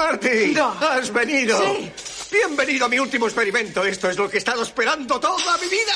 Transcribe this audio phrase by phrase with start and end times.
[0.00, 0.72] Marty, No.
[0.80, 1.58] has venido.
[1.58, 1.92] Sí.
[2.32, 3.84] Bienvenido a mi último experimento.
[3.84, 5.92] Esto es lo que he estado esperando toda mi vida.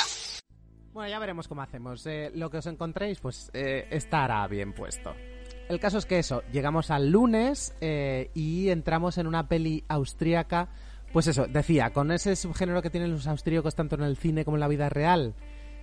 [0.92, 2.05] Bueno, ya veremos cómo hacemos.
[2.07, 5.15] Eh, lo que os encontréis, pues eh, estará bien puesto.
[5.71, 10.68] El caso es que eso, llegamos al lunes eh, y entramos en una peli austríaca.
[11.11, 14.59] Pues eso, decía, con ese subgénero que tienen los austríacos tanto en el cine como
[14.59, 15.34] en la vida real,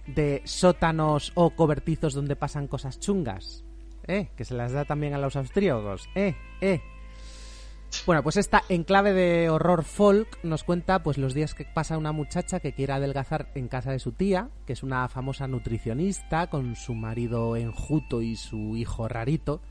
[0.06, 3.64] de sótanos o cobertizos donde pasan cosas chungas.
[4.08, 4.30] ¿Eh?
[4.38, 6.08] Que se las da también a los austríacos.
[6.14, 6.36] ¿Eh?
[6.62, 6.82] ¿Eh?
[8.06, 12.12] Bueno, pues esta enclave de horror folk nos cuenta pues los días que pasa una
[12.12, 16.76] muchacha que quiere adelgazar en casa de su tía, que es una famosa nutricionista con
[16.76, 19.62] su marido enjuto y su hijo rarito.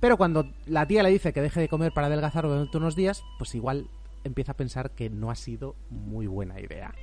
[0.00, 3.22] Pero cuando la tía le dice que deje de comer para adelgazar durante unos días,
[3.36, 3.88] pues igual
[4.24, 6.94] empieza a pensar que no ha sido muy buena idea.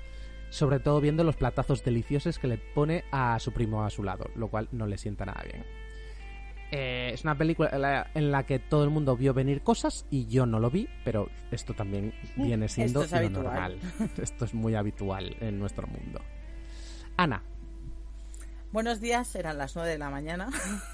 [0.50, 4.30] Sobre todo viendo los platazos deliciosos que le pone a su primo a su lado,
[4.36, 5.85] lo cual no le sienta nada bien.
[6.72, 10.06] Eh, es una película en la, en la que todo el mundo vio venir cosas
[10.10, 13.80] y yo no lo vi, pero esto también viene siendo Esto es normal.
[14.22, 16.22] Esto es muy habitual en nuestro mundo.
[17.18, 17.42] Ana,
[18.76, 20.50] Buenos días, eran las 9 de la mañana.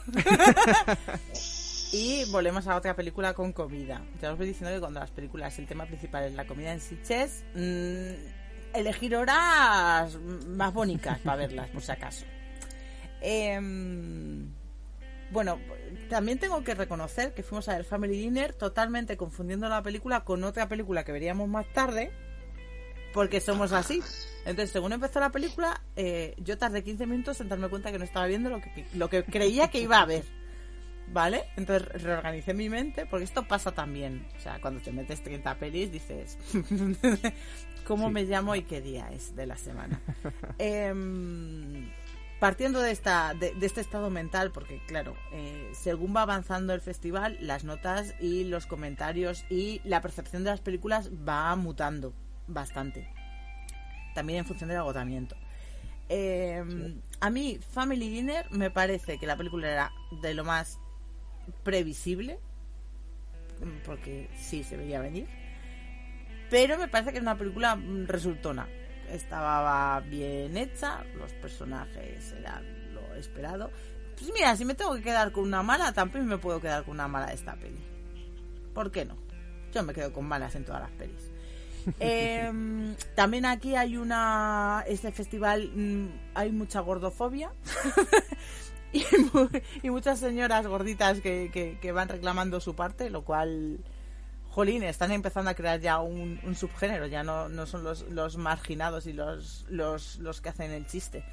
[1.91, 4.03] y volvemos a otra película con comida.
[4.21, 6.79] Ya os voy diciendo que cuando las películas el tema principal es la comida en
[6.79, 12.23] Siches, mm, elegir horas más bonitas para verlas, por si acaso.
[13.19, 14.47] Em,
[15.31, 15.59] bueno,
[16.09, 20.43] también tengo que reconocer que fuimos a ver Family Dinner totalmente confundiendo la película con
[20.43, 22.11] otra película que veríamos más tarde,
[23.13, 24.01] porque somos así.
[24.45, 28.03] Entonces, según empezó la película, eh, yo tardé 15 minutos en darme cuenta que no
[28.03, 30.23] estaba viendo lo que, lo que creía que iba a ver.
[31.13, 31.43] ¿Vale?
[31.57, 34.25] Entonces reorganicé mi mente, porque esto pasa también.
[34.37, 36.37] O sea, cuando te metes 30 pelis, dices,
[37.85, 39.99] ¿cómo me llamo y qué día es de la semana?
[40.57, 41.91] Em,
[42.41, 46.81] partiendo de, esta, de, de este estado mental, porque claro, eh, según va avanzando el
[46.81, 52.15] festival, las notas y los comentarios y la percepción de las películas va mutando
[52.47, 53.07] bastante.
[54.15, 55.35] También en función del agotamiento.
[56.09, 56.63] Eh,
[57.19, 59.91] A mí, Family Dinner, me parece que la película era
[60.23, 60.79] de lo más
[61.61, 62.39] previsible,
[63.85, 65.27] porque sí se veía venir,
[66.49, 68.67] pero me parece que es una película mm, resultona.
[69.11, 73.69] Estaba bien hecha, los personajes eran lo esperado.
[74.17, 76.93] Pues mira, si me tengo que quedar con una mala, también me puedo quedar con
[76.95, 77.79] una mala de esta peli.
[78.73, 79.15] ¿Por qué no?
[79.73, 81.31] Yo me quedo con malas en todas las pelis.
[81.99, 84.83] Eh, también aquí hay una.
[84.87, 87.51] Este festival mm, hay mucha gordofobia.
[88.93, 89.03] y,
[89.81, 93.79] y muchas señoras gorditas que, que- que van reclamando su parte, lo cual.
[94.51, 98.35] Jolín, están empezando a crear ya un, un subgénero, ya no, no son los, los
[98.37, 101.23] marginados y los, los, los que hacen el chiste,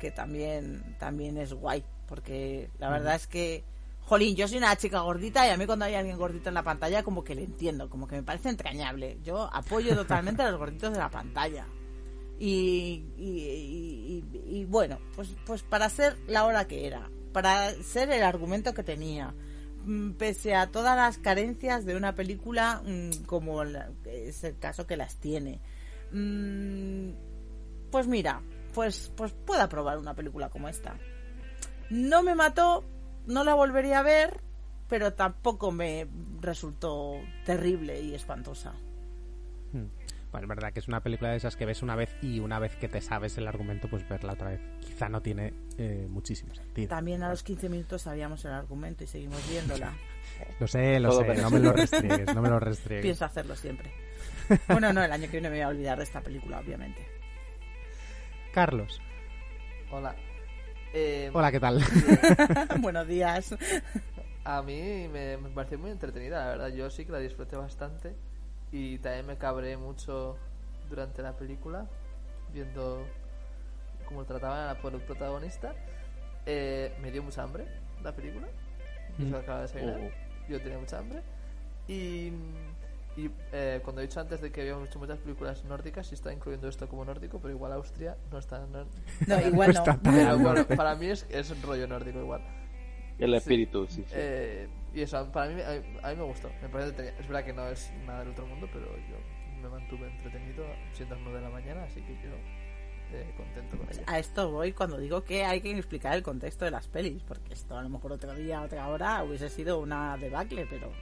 [0.00, 3.62] que también, también es guay, porque la verdad es que,
[4.00, 6.62] jolín, yo soy una chica gordita y a mí cuando hay alguien gordito en la
[6.62, 9.18] pantalla como que le entiendo, como que me parece entrañable.
[9.22, 11.66] Yo apoyo totalmente a los gorditos de la pantalla.
[12.38, 17.70] Y, y, y- y- y bueno, pues, pues para ser la hora que era, para
[17.84, 19.34] ser el argumento que tenía,
[20.18, 25.16] pese a todas las carencias de una película mm, como es el caso que las
[25.16, 25.60] tiene.
[26.12, 27.10] Mm,
[27.90, 28.40] Pues mira,
[28.74, 30.96] pues, pues puedo probar una película como esta.
[31.90, 32.84] No me mató,
[33.26, 34.40] no la volvería a ver,
[34.88, 36.06] pero tampoco me
[36.40, 37.14] resultó
[37.44, 38.72] terrible y espantosa.
[40.32, 42.58] Bueno, es verdad que es una película de esas que ves una vez y una
[42.58, 46.54] vez que te sabes el argumento, pues verla otra vez quizá no tiene eh, muchísimo
[46.54, 46.88] sentido.
[46.88, 49.92] También a los 15 minutos sabíamos el argumento y seguimos viéndola.
[50.58, 51.42] Lo sé, lo Todo sé, bien.
[51.42, 53.02] no me lo restriegues, no me lo restriegues.
[53.04, 53.92] Pienso hacerlo siempre.
[54.66, 57.06] Bueno, no, el año que viene me voy a olvidar de esta película, obviamente.
[58.52, 59.00] Carlos,
[59.90, 60.16] Hola.
[60.94, 61.84] Eh, hola, ¿qué tal?
[62.80, 63.54] Buenos días.
[64.44, 66.68] A mí me, me pareció muy entretenida, la verdad.
[66.68, 68.14] Yo sí que la disfruté bastante.
[68.72, 70.36] Y también me cabré mucho
[70.88, 71.86] durante la película,
[72.52, 73.06] viendo
[74.06, 75.74] cómo trataban a el protagonista.
[76.46, 77.66] Eh, me dio mucha hambre
[78.02, 78.48] la película.
[79.18, 79.34] Yo Mm.
[79.34, 80.00] acababa de desayunar.
[80.00, 80.50] Oh.
[80.50, 81.22] Yo tenía mucha hambre.
[81.86, 82.32] Y,
[83.16, 86.32] y eh, cuando he dicho antes de que habíamos hecho muchas películas nórdicas, sí está
[86.32, 88.86] incluyendo esto como nórdico, pero igual Austria no está nor-
[89.26, 89.98] No, igual no.
[90.02, 92.42] Pero bueno, para mí es, es un rollo nórdico igual.
[93.18, 94.02] El espíritu, sí.
[94.06, 94.12] sí.
[94.14, 96.50] Eh, y eso, para mí, a, a mí me gustó.
[96.60, 97.08] Me parece.
[97.18, 99.16] Es verdad que no es nada del otro mundo, pero yo
[99.62, 102.30] me mantuve entretenido siendo las 9 de la mañana, así que yo
[103.12, 104.02] eh, contento con ella.
[104.06, 107.52] A esto voy cuando digo que hay que explicar el contexto de las pelis, porque
[107.52, 110.92] esto a lo mejor otro día, otra hora hubiese sido una debacle, pero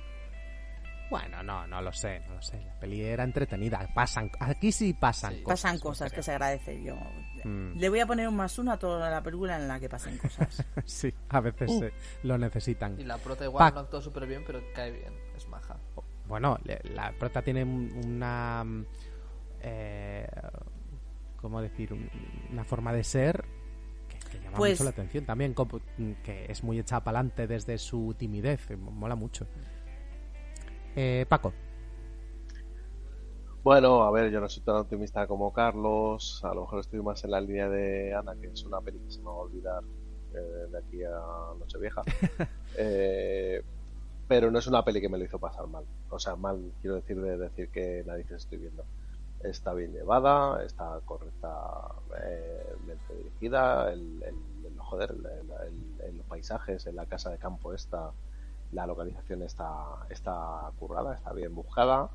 [1.10, 2.60] Bueno, no, no lo sé, no lo sé.
[2.64, 3.86] La peli era entretenida.
[3.92, 5.42] Pasan, aquí sí pasan Sí.
[5.42, 5.60] cosas.
[5.62, 6.82] pasan cosas que se agradece.
[6.82, 6.94] Yo
[7.44, 7.72] Mm.
[7.78, 10.16] le voy a poner un más uno a toda la película en la que pasen
[10.18, 10.64] cosas.
[10.86, 11.84] Sí, a veces Uh.
[11.84, 11.92] eh,
[12.22, 12.98] lo necesitan.
[13.00, 15.12] Y la prota igual no actuó súper bien, pero cae bien.
[15.36, 15.76] Es maja.
[16.28, 18.64] bueno, la prota tiene una...
[19.62, 20.28] Eh,
[21.40, 21.92] ¿Cómo decir?
[22.52, 23.44] Una forma de ser
[24.30, 25.80] que, llama Pues- mucho la atención también, como-
[26.22, 29.46] que es muy echada para adelante desde su timidez, mola mucho.
[30.96, 31.52] Eh, Paco,
[33.62, 36.40] Bueno, a ver, yo no soy tan optimista como Carlos.
[36.44, 39.10] A lo mejor estoy más en la línea de Ana, que es una peli que
[39.10, 39.82] se me va a olvidar
[40.34, 41.20] eh, de aquí a
[41.58, 42.02] Nochevieja.
[42.78, 43.60] Eh,
[44.28, 45.84] pero no es una peli que me lo hizo pasar mal.
[46.08, 48.86] O sea, mal, quiero decir, de decir que narices estoy viendo.
[49.40, 53.92] Está bien llevada, está correctamente dirigida.
[53.92, 55.14] El, el- el- joder,
[56.04, 58.12] el- los paisajes, en la casa de campo esta,
[58.72, 59.68] la localización está,
[60.08, 62.10] está currada, está bien buscada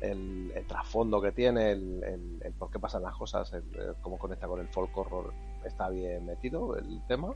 [0.00, 3.94] el, el trasfondo que tiene, el, el- el por qué pasan las cosas, el, el
[4.02, 5.32] cómo conecta con el folk horror,
[5.64, 7.34] está bien metido el tema.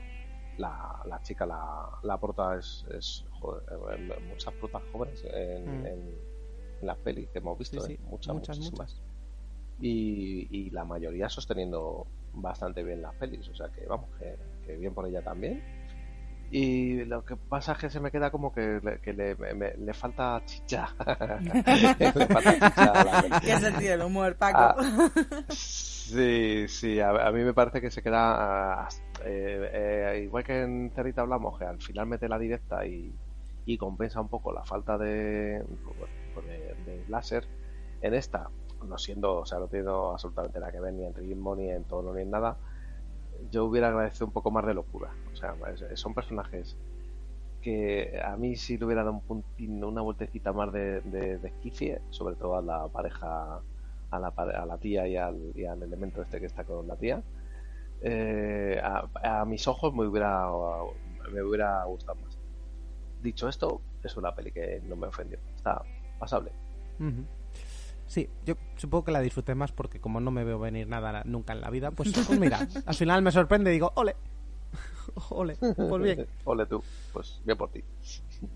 [0.57, 5.85] La, la chica, la, la prota es, es joder, eh, muchas protas jóvenes en, Mm.
[5.85, 6.19] en,
[6.81, 7.99] en las pelis que hemos visto, Sí, ¿eh?
[8.09, 8.93] muchas, muchas, muchísimas.
[8.95, 9.03] muchas.
[9.79, 14.35] Y, y la mayoría sosteniendo bastante bien las pelis, o sea que vamos, que,
[14.65, 15.63] que bien por ella también.
[16.51, 19.75] Y lo que pasa es que se me queda como que le, que le, me-
[19.77, 20.89] le falta chicha.
[21.45, 23.35] le falta chicha a la peli.
[23.39, 24.57] ¿Qué sentido el humor, Paco?
[24.57, 24.75] Ah,
[25.49, 28.89] sí, sí, a, a mí me parece que se queda ah,
[29.25, 33.13] eh, eh, igual que en Cerrita hablamos, que al final mete la directa y,
[33.65, 35.63] y compensa un poco la falta de,
[36.47, 37.45] de, de láser.
[38.01, 38.49] En esta,
[38.87, 41.83] no siendo, o sea, no teniendo absolutamente nada que ver ni en ritmo, ni en
[41.83, 42.57] tono, ni en nada,
[43.51, 45.09] yo hubiera agradecido un poco más de locura.
[45.31, 45.55] O sea,
[45.95, 46.77] son personajes
[47.61, 52.01] que a mí sí le hubiera dado un puntín, una vueltecita más de, de, de
[52.09, 53.59] sobre todo a la pareja,
[54.11, 56.95] a la, a la tía y al, y al elemento este que está con la
[56.95, 57.21] tía.
[58.01, 60.47] Eh, a, a mis ojos me hubiera,
[61.31, 62.37] me hubiera gustado más.
[63.21, 65.37] Dicho esto, es una peli que no me ofendió.
[65.55, 65.81] Está
[66.17, 66.51] pasable.
[68.09, 71.53] Sí, yo supongo que la disfruté más porque como no me veo venir nada nunca
[71.53, 74.15] en la vida, pues, pues mira, al final me sorprende y digo, ole,
[75.29, 76.27] ole, pues bien.
[76.43, 76.83] Ole tú,
[77.13, 77.83] pues bien por ti.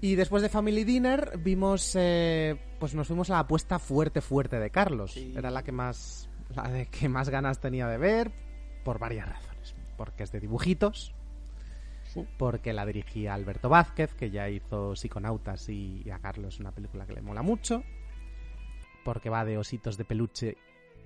[0.01, 4.59] Y después de Family Dinner vimos, eh, pues nos fuimos a la apuesta fuerte, fuerte
[4.59, 5.11] de Carlos.
[5.11, 5.35] Sí.
[5.37, 8.31] Era la que más, la de que más ganas tenía de ver,
[8.83, 9.75] por varias razones.
[9.97, 11.13] Porque es de dibujitos,
[12.39, 17.05] porque la dirigía Alberto Vázquez, que ya hizo Psiconautas y, y a Carlos una película
[17.05, 17.83] que le mola mucho,
[19.03, 20.57] porque va de ositos de peluche,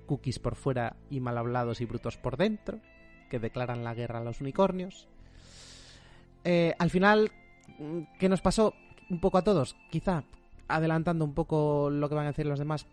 [0.05, 2.79] cookies por fuera y mal hablados y brutos por dentro,
[3.29, 5.07] que declaran la guerra a los unicornios.
[6.43, 7.31] Eh, al final,
[7.77, 8.73] mm, ¿qué nos pasó?
[9.09, 10.23] Un poco a todos, quizá,
[10.67, 12.87] adelantando un poco lo que van a decir los demás,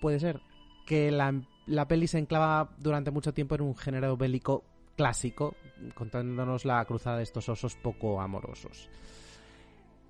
[0.00, 0.40] puede ser
[0.86, 4.64] que la, la peli se enclava durante mucho tiempo en un género bélico
[4.96, 5.54] clásico,
[5.94, 8.88] contándonos la cruzada de estos osos poco amorosos.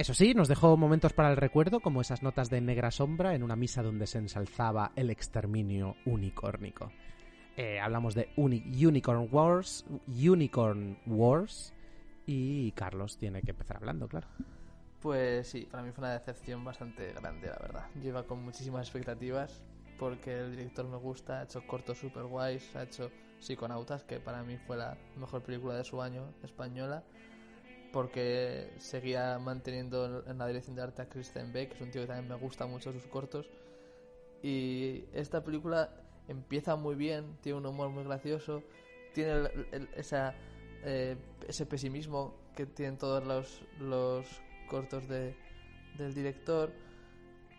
[0.01, 3.43] Eso sí, nos dejó momentos para el recuerdo, como esas notas de negra sombra en
[3.43, 6.91] una misa donde se ensalzaba el exterminio unicórnico.
[7.55, 11.75] Eh, hablamos de Uni- Unicorn Wars, Unicorn Wars,
[12.25, 14.27] y Carlos tiene que empezar hablando, claro.
[15.03, 17.87] Pues sí, para mí fue una decepción bastante grande, la verdad.
[17.97, 19.63] Yo iba con muchísimas expectativas
[19.99, 24.43] porque el director me gusta, ha hecho cortos super guays, ha hecho Psiconautas, que para
[24.45, 27.05] mí fue la mejor película de su año española,
[27.93, 32.03] porque seguía manteniendo en la dirección de arte a Kristen Beck, que es un tío
[32.03, 33.49] que también me gusta mucho sus cortos.
[34.43, 35.91] Y esta película
[36.29, 38.63] empieza muy bien, tiene un humor muy gracioso,
[39.13, 39.49] tiene
[39.97, 40.35] esa,
[40.85, 41.17] eh,
[41.47, 44.27] ese pesimismo que tienen todos los, los
[44.69, 45.35] cortos de,
[45.99, 46.73] del director,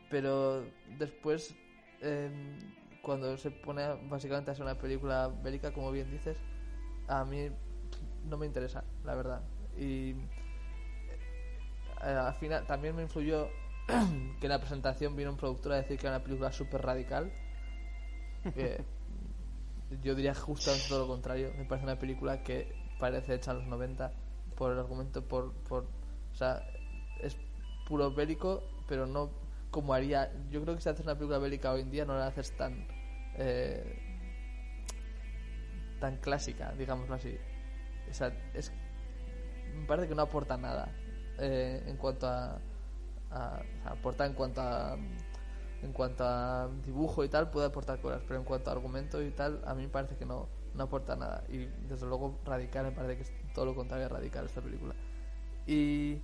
[0.09, 0.65] pero
[0.97, 1.55] después,
[2.01, 2.57] em,
[3.01, 6.37] cuando se pone básicamente a ser una película bélica, como bien dices,
[7.07, 7.49] a mí
[8.25, 9.41] no me interesa, la verdad.
[9.77, 10.11] Y
[12.03, 13.47] eh, al final también me influyó
[13.87, 17.31] que en la presentación vino un productor a decir que era una película súper radical.
[18.53, 18.83] que
[20.03, 21.51] yo diría justo todo lo contrario.
[21.57, 24.11] Me parece una película que parece hecha en los 90
[24.55, 25.83] por el argumento, por, por
[26.31, 26.61] o sea,
[27.19, 27.35] es
[27.87, 29.31] puro bélico, pero no
[29.69, 30.31] como haría.
[30.49, 32.87] Yo creo que si haces una película bélica hoy en día no la haces tan
[33.35, 34.11] eh,
[35.99, 37.37] tan clásica, digámoslo así.
[38.09, 38.73] O sea, es
[39.75, 40.93] me parece que no aporta nada
[41.39, 42.59] eh, en cuanto a,
[43.31, 44.97] a- o sea, aporta en cuanto a
[45.83, 49.31] en cuanto a dibujo y tal puede aportar cosas pero en cuanto a argumento y
[49.31, 51.43] tal a mí me parece que no no aporta nada.
[51.49, 54.95] Y desde luego radical me parece que es todo lo contrario a radical esta película.
[55.67, 56.21] Y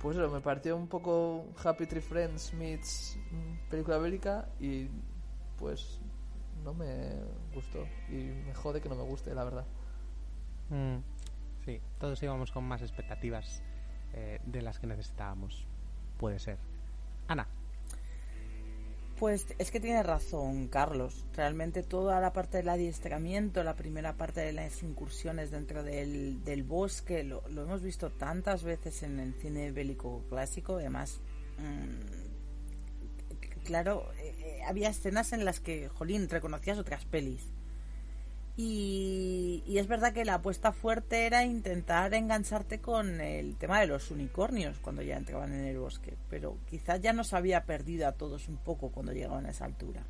[0.00, 4.88] pues me pareció un poco Happy Tree Friends meets mm, película bélica y
[5.58, 5.98] pues
[6.64, 7.16] no me
[7.54, 7.84] gustó.
[8.08, 9.66] Y me jode que no me guste la verdad.
[10.68, 10.98] Mm,
[11.70, 13.62] sí, todos íbamos con más expectativas
[14.12, 15.66] eh, de las que necesitábamos.
[16.18, 16.58] Puede ser.
[17.28, 17.46] Ana,
[19.18, 21.26] Pues es que tiene razón, Carlos.
[21.34, 27.22] Realmente toda la parte del adiestramiento, la primera parte de las incursiones dentro del, bosque,
[27.22, 30.76] lo, hemos visto tantas veces en el cine bélico clásico.
[30.76, 31.20] Además,
[31.58, 37.52] mm, claro, eh, eh, había escenas en las que, jolín, reconocías otras pelis.
[38.62, 44.10] Y, es verdad que la apuesta fuerte era intentar engancharte con el tema de los
[44.10, 48.48] unicornios cuando ya entraban en el bosque, pero quizás ya nos había perdido a todos
[48.48, 50.04] un poco cuando llegaban a esa altura.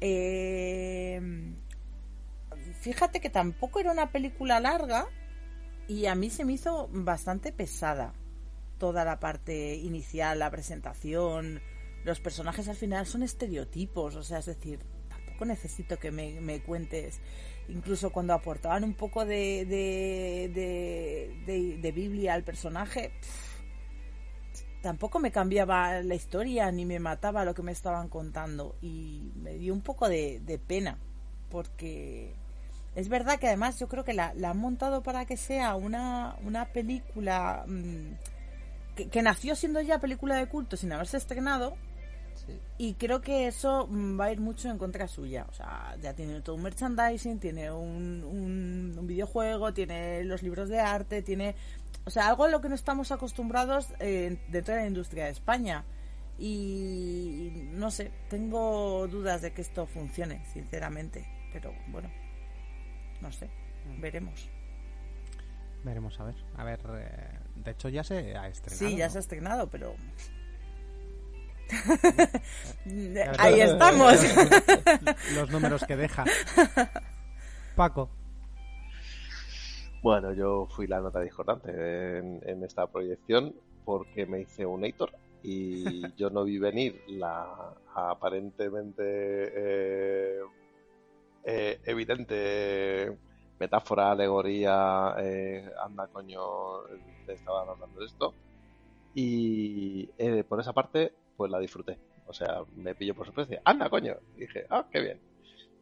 [0.00, 1.20] Eh,
[2.80, 5.08] fíjate que tampoco era una película larga
[5.88, 8.14] y a mí se me hizo bastante pesada
[8.78, 11.60] toda la parte inicial, la presentación.
[12.04, 14.86] Los personajes al final son estereotipos, o sea, es decir,
[15.44, 17.20] necesito que me, me cuentes.
[17.68, 23.12] Incluso cuando aportaban un poco de, de, de, Biblia al personaje,
[24.82, 28.76] tampoco me cambiaba la historia ni me mataba lo que me estaban contando.
[28.80, 30.98] Y me dio un poco de, de pena,
[31.50, 32.34] porque
[32.94, 36.36] es verdad que además yo creo que la, la han montado para que sea una,
[36.42, 38.14] una película mm,
[39.10, 41.76] que nació siendo ya película de culto sin haberse estrenado.
[42.48, 42.58] Sí.
[42.78, 45.46] Y creo que eso mm, va a ir mucho en contra suya.
[45.48, 50.68] O sea, ya tiene todo un merchandising, tiene un, un, un videojuego, tiene los libros
[50.68, 51.54] de arte, tiene.
[52.04, 55.30] O sea, algo a lo que no estamos acostumbrados eh, dentro de la industria de
[55.30, 55.84] España.
[56.38, 61.26] Y no sé, tengo dudas de que esto funcione, sinceramente.
[61.52, 62.10] Pero bueno,
[63.20, 63.50] no sé,
[64.00, 64.48] veremos.
[65.84, 66.34] Veremos a ver.
[66.56, 68.88] A ver, eh, de hecho ya se ha estrenado.
[68.88, 69.12] Sí, ya ¿no?
[69.12, 69.94] se ha estrenado, pero.
[73.38, 74.14] Ahí estamos.
[75.34, 76.24] Los números que deja.
[77.76, 78.10] Paco.
[80.02, 85.10] Bueno, yo fui la nota discordante en, en esta proyección porque me hice un Hater
[85.42, 90.40] y yo no vi venir la aparentemente eh,
[91.44, 93.16] eh, evidente
[93.58, 96.82] metáfora, alegoría, eh, anda coño,
[97.26, 98.34] te estaban hablando de esto.
[99.14, 101.98] Y eh, por esa parte, pues la disfruté.
[102.26, 103.62] O sea, me pilló por sorpresa.
[103.64, 104.16] Anda coño.
[104.36, 105.20] Y dije, ah, qué bien.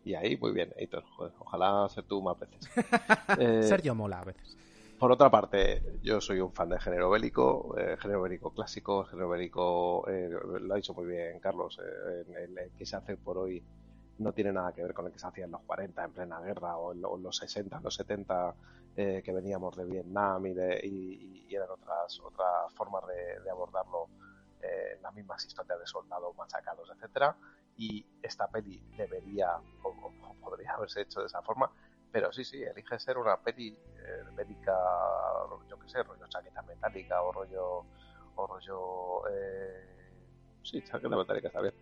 [0.04, 1.02] Y ahí, muy bien, Heitor.
[1.16, 2.60] Joder, ojalá ser tú más veces.
[3.40, 4.56] Eh, Sergio mola a veces.
[5.00, 9.28] por otra parte, yo soy un fan del género bélico, eh, género bélico clásico, género
[9.30, 13.36] bélico, eh, lo ha dicho muy bien Carlos, eh, el, el que se hace por
[13.38, 13.62] hoy
[14.18, 16.40] no tiene nada que ver con el que se hacía en los 40 en plena
[16.40, 18.54] guerra o en, lo- en los 60, en los 70
[18.96, 23.50] eh, que veníamos de Vietnam y, de, y, y eran otras otras formas de, de
[23.50, 24.06] abordarlo,
[24.62, 27.36] eh, las mismas historias de soldados machacados, etcétera.
[27.76, 29.50] Y esta peli debería
[29.82, 31.70] o, podría haberse hecho de esa forma,
[32.10, 34.72] pero sí, sí, elige ser una peli eh, bélica,
[35.68, 37.86] yo qué sé, rollo chaqueta metálica o rollo.
[38.34, 39.28] o rollo.
[39.30, 40.26] Eh,
[40.62, 41.74] sí, chaqueta metálica está bien.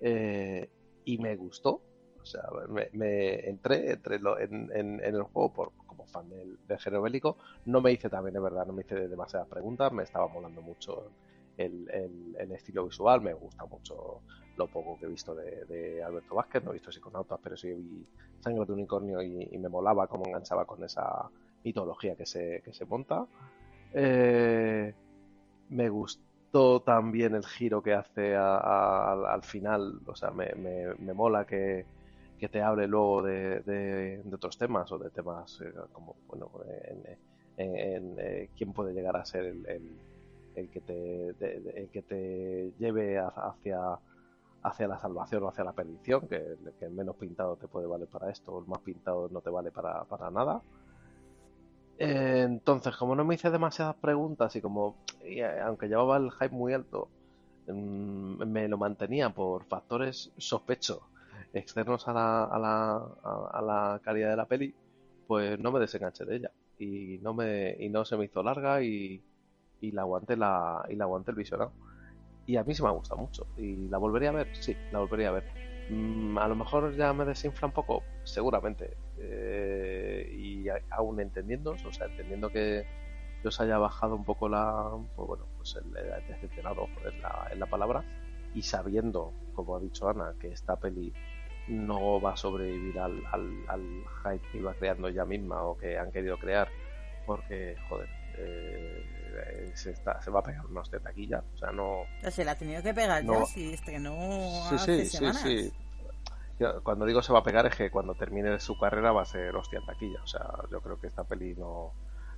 [0.00, 0.70] Eh,
[1.04, 1.82] y me gustó.
[2.22, 4.70] O sea, me, entré, entré lo- en,
[5.04, 7.38] el juego por, como fan del, del género bélico.
[7.66, 9.92] No me hice también, es verdad, no me hice demasiadas preguntas.
[9.92, 11.12] Me estaba molando mucho
[11.56, 13.20] el, el- el estilo visual.
[13.20, 14.22] Me gusta mucho
[14.56, 15.64] lo poco que he visto de,
[16.02, 16.62] Alberto Vázquez.
[16.64, 18.06] No he visto Psiconautas, pero sí vi
[18.40, 21.28] Sangre de Unicornio y, me molaba cómo enganchaba con esa
[21.64, 23.26] mitología que se, que se monta.
[23.92, 24.94] Eh,
[25.70, 30.00] me gustó también el giro que hace a- al- al final.
[30.06, 31.86] O sea, me, me- me mola que,
[32.38, 36.50] que te hable luego de, de- otros temas o de temas eh, como, bueno,
[36.86, 37.18] en,
[37.56, 39.66] en- eh, quién puede llegar a ser el-
[40.54, 41.28] el que te,
[41.80, 43.98] el que te lleve hacia
[44.64, 48.30] hacia la salvación o hacia la perdición, que, el menos pintado te puede valer para
[48.30, 50.62] esto, o el más pintado no te vale para, para nada.
[51.98, 56.48] Eh, entonces, como no me hice demasiadas preguntas y como, eh, aunque llevaba el hype
[56.48, 57.08] muy alto,
[57.68, 61.02] mm, me lo mantenía por factores sospecho
[61.52, 64.74] externos a la, a la, a, a la calidad de la peli,
[65.26, 66.50] pues no me desenganché de ella.
[66.78, 69.22] Y no me, y no se me hizo larga y,
[69.84, 71.72] y la aguanté la, y la aguanté el visionado.
[72.46, 73.46] Y a mí sí me ha gustado mucho.
[73.56, 74.48] ¿Y la volvería a ver?
[74.54, 75.44] Sí, la volvería a ver.
[75.90, 78.96] Mm, a lo mejor ya me desinfla un poco, seguramente.
[79.18, 82.84] Eh, y aún entendiendo, o sea, entendiendo que,
[83.42, 84.90] que os haya bajado un poco la.
[85.16, 88.04] Pues bueno, pues el, el decepcionado es la, es la palabra.
[88.54, 91.12] Y sabiendo, como ha dicho Ana, que esta peli
[91.68, 93.82] no va a sobrevivir al, al, al
[94.22, 96.68] hype que iba creando ella misma o que han querido crear,
[97.26, 99.02] porque, joder, eh,
[99.74, 101.42] se, está, se va a pegar una hostia de taquilla.
[101.54, 102.02] O sea, no.
[102.30, 103.40] Se la ha tenido que pegar No.
[103.40, 104.14] ya si estrenó
[104.70, 105.42] Sí, hace sí, sí, semanas.
[105.42, 105.72] sí.
[106.60, 109.26] Yo, Cuando digo se va a pegar es que cuando termine su carrera va a
[109.26, 110.22] ser hostia en taquilla.
[110.22, 111.92] O sea, yo creo que esta peli no,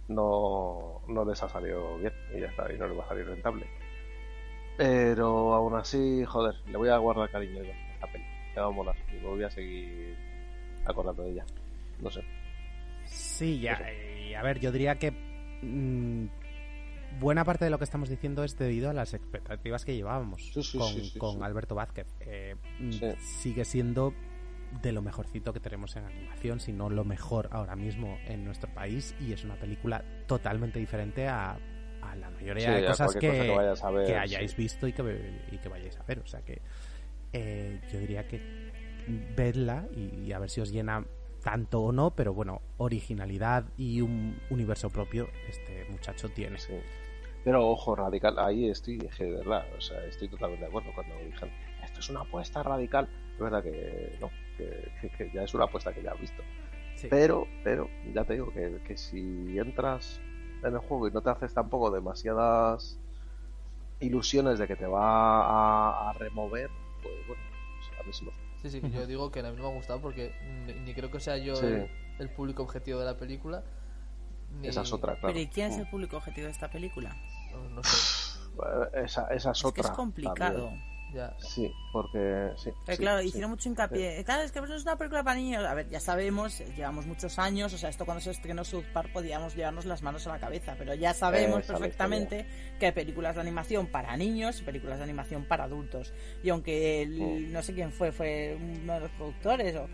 [0.09, 3.27] no, no les ha salido bien y ya está, y no les va a salir
[3.27, 3.67] rentable.
[4.77, 8.25] Pero aún así, joder, le voy a guardar cariño yo a esta peli.
[8.55, 10.17] Me va a molar y me voy a seguir
[10.85, 11.45] acordando de ella.
[12.01, 12.23] No sé.
[13.05, 13.81] Sí, ya.
[13.93, 15.11] Y a ver, yo diría que
[15.63, 16.27] mm,
[17.19, 20.63] buena parte de lo que estamos diciendo es debido a las expectativas que llevábamos Sí,
[20.63, 20.79] sí,
[21.19, 21.43] con, sí.
[21.43, 22.07] Alberto Vázquez.
[22.21, 23.21] Eh, mm.
[23.21, 24.15] Sigue siendo
[24.83, 28.73] de lo mejorcito que tenemos en animación, si no lo mejor ahora mismo en nuestro
[28.75, 31.59] país, y es una película totalmente diferente a,
[32.03, 35.59] a la mayoría de cosas que, cosa que ver, que hayáis visto y que, y
[35.59, 36.19] que vayáis a ver.
[36.19, 36.61] O sea que
[37.33, 38.41] eh, yo diría que
[39.37, 41.05] vedla y, y a ver si os llena
[41.43, 46.59] tanto o no, pero bueno, originalidad y un universo propio este muchacho tiene.
[46.59, 46.75] Sí.
[47.47, 51.15] Pero ojo, radical, ahí estoy, dije, de verdad, o sea, estoy totalmente de acuerdo cuando
[51.19, 51.49] dijeron,
[51.85, 53.09] esto es una apuesta radical.
[53.35, 56.43] Es verdad que no, que, que- que ya es una apuesta que ya has visto.
[56.97, 57.07] Sí.
[57.09, 60.21] Pero, pero, ya te digo que, que si entras
[60.65, 62.99] en el juego y no te haces tampoco demasiadas
[64.01, 66.69] ilusiones de que te va a, a remover,
[67.01, 67.43] pues bueno,
[67.79, 69.69] pues a mí sí me Sí, sí, que yo digo que a mí no me
[69.69, 70.35] ha gustado porque
[70.67, 71.67] ni, ni creo que sea yo Sí.
[71.67, 71.89] el,
[72.19, 73.63] el público objetivo de la película.
[74.61, 75.29] Ni, Esa es otra, claro.
[75.29, 77.15] Pero ¿y quién es el público objetivo de esta película?
[77.71, 78.39] No, sé,
[78.95, 79.83] Eh, Esa, esa es Es que otra.
[79.85, 80.71] es complicado.
[81.15, 81.35] ya.
[81.39, 82.71] Sí, porque sí.
[82.85, 83.29] Pero sí, claro, sí.
[83.29, 84.23] hicieron mucho hincapié.
[84.25, 85.65] Claro, es que es una película para niños.
[85.65, 87.73] A ver, ya sabemos, eh, llevamos muchos años.
[87.73, 90.75] O sea, esto cuando se estrenó South Park podíamos llevarnos las manos a la cabeza.
[90.79, 92.47] Pero ya sabemos la perfectamente
[92.79, 96.13] que hay películas de animación para niños y películas de animación para adultos.
[96.43, 97.53] Y aunque el- Mm.
[97.53, 99.89] no sé quién fue, fue uno de los productores o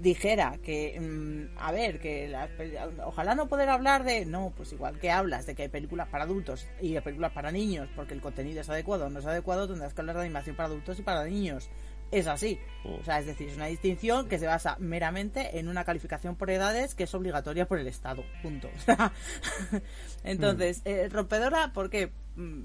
[0.00, 4.98] dijera que, mm, a ver, que pel- ojalá no poder hablar de, no, pues igual
[4.98, 8.20] que hablas de que hay películas para adultos y hay películas para niños porque el
[8.20, 11.02] contenido es adecuado o no es adecuado, tendrás que hablar de animación para adultos y
[11.02, 11.68] para niños.
[12.12, 12.58] Es así.
[12.84, 13.00] Mm.
[13.00, 16.50] O sea, es decir, es una distinción que se basa meramente en una calificación por
[16.50, 18.24] edades que es obligatoria por el Estado.
[18.42, 18.70] Punto.
[20.24, 22.64] Entonces, eh, rompedora, porque, mm,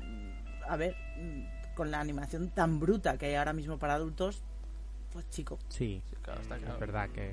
[0.69, 4.43] a ver, mm, con la animación tan bruta que hay ahora mismo para adultos,
[5.11, 6.73] pues chico, Sí, Sí, claro, está claro.
[6.75, 7.31] es verdad que,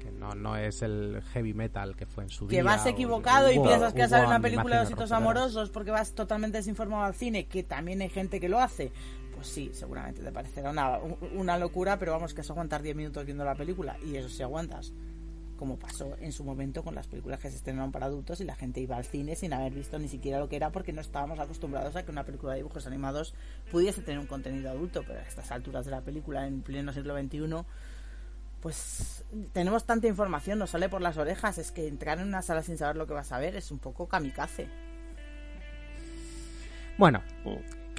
[0.00, 2.58] que no, no es el heavy metal que fue en su día.
[2.58, 5.12] que vas o- equivocado y hubo- piensas que vas a ver una película de ositos
[5.12, 8.92] amorosos porque vas totalmente desinformado al cine, que también hay gente que lo hace,
[9.34, 10.98] pues sí, seguramente te parecerá una,
[11.34, 14.42] una locura, pero vamos, que es aguantar 10 minutos viendo la película, y eso sí
[14.42, 14.92] aguantas.
[15.60, 18.54] Como pasó en su momento con las películas que se estrenaron para adultos y la
[18.54, 21.38] gente iba al cine sin haber visto ni siquiera lo que era porque no estábamos
[21.38, 23.34] acostumbrados a que una película de dibujos animados
[23.70, 27.14] pudiese tener un contenido adulto, pero a estas alturas de la película, en pleno siglo
[27.14, 27.66] XXI,
[28.62, 32.62] pues tenemos tanta información, nos sale por las orejas, es que entrar en una sala
[32.62, 34.66] sin saber lo que vas a ver es un poco kamikaze.
[36.96, 37.22] Bueno.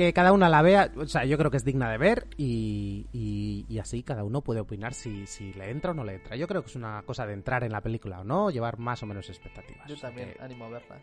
[0.05, 3.07] Que cada una la vea, o sea, yo creo que es digna de ver y,
[3.13, 6.35] y- y así cada uno puede opinar si, si le entra o no le entra.
[6.35, 9.01] Yo creo que es una cosa de entrar en la película o no, llevar más
[9.03, 9.87] o menos expectativas.
[9.87, 10.99] Yo también Que- animo a verla.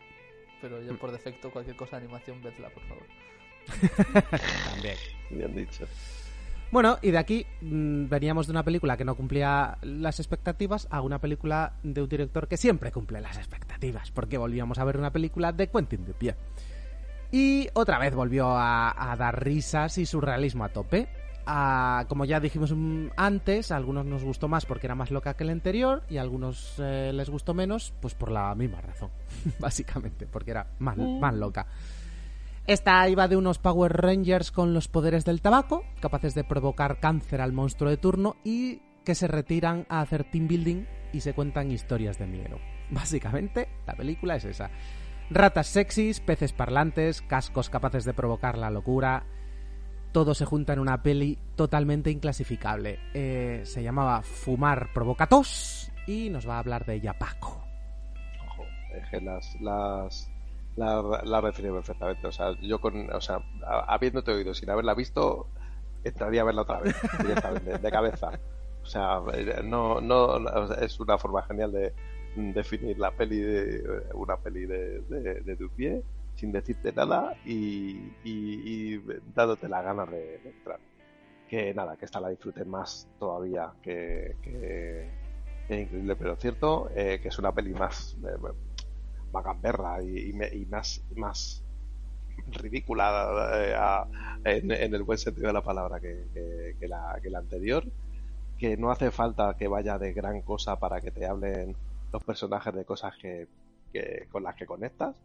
[0.61, 3.03] Pero yo por defecto, cualquier cosa de animación, vedla, por favor.
[4.73, 4.95] también.
[5.29, 5.85] Bien dicho.
[6.71, 11.01] Bueno, y de aquí mm, veníamos de una película que no cumplía las expectativas a
[11.01, 15.11] una película de un director que siempre cumple las expectativas, porque volvíamos a ver una
[15.11, 16.37] película de Quentin Dupieux.
[17.31, 21.07] Y otra vez volvió a, a dar risas y surrealismo a tope.
[22.07, 25.43] Como ya dijimos mm, antes, a algunos nos gustó más porque era más loca que
[25.43, 29.09] el anterior y a algunos eh, les gustó menos, pues por la misma razón,
[29.59, 31.65] básicamente, porque era más, más loca.
[32.67, 37.41] Esta iba de unos Power Rangers con los poderes del tabaco, capaces de provocar cáncer
[37.41, 41.71] al monstruo de turno y que se retiran a hacer team building y se cuentan
[41.71, 42.59] historias de miedo.
[42.91, 44.69] Básicamente, la película es esa.
[45.31, 49.25] Ratas sexys, peces parlantes, cascos capaces de provocar la locura.
[50.11, 52.99] Todo se junta en una peli totalmente inclasificable.
[53.13, 57.63] Eh, se llamaba Fumar Provocatos y nos va a hablar de ella Paco.
[58.47, 58.63] Ojo,
[58.95, 60.31] es que las, las,
[60.75, 62.25] la, la perfectamente.
[62.25, 63.39] O sea, yo con, o sea,
[63.87, 65.47] habiéndote oído sin haberla visto,
[66.03, 68.31] entraría a verla otra vez, directamente, de cabeza.
[68.81, 70.39] O sea, eh, no, no,
[70.73, 71.93] es una forma genial de
[72.35, 76.03] definir la peli de una peli de, de Dupié
[76.39, 78.97] sin decirte nada y, y,
[79.35, 80.79] dándote la gana de, entrar.
[81.49, 87.27] Que nada, que esta la disfruten más todavía que, que increíble, pero cierto eh, que
[87.27, 88.37] es una peli más eh,
[89.31, 90.33] más gamberra y,
[90.67, 91.63] más, más
[92.47, 94.07] ridícula
[94.45, 97.83] eh, en, el buen sentido de la palabra que la, que la anterior
[98.57, 101.75] que no hace falta que vaya de gran cosa para que te hablen
[102.11, 103.47] los personajes de cosas que,
[103.91, 105.15] que- con las que conectas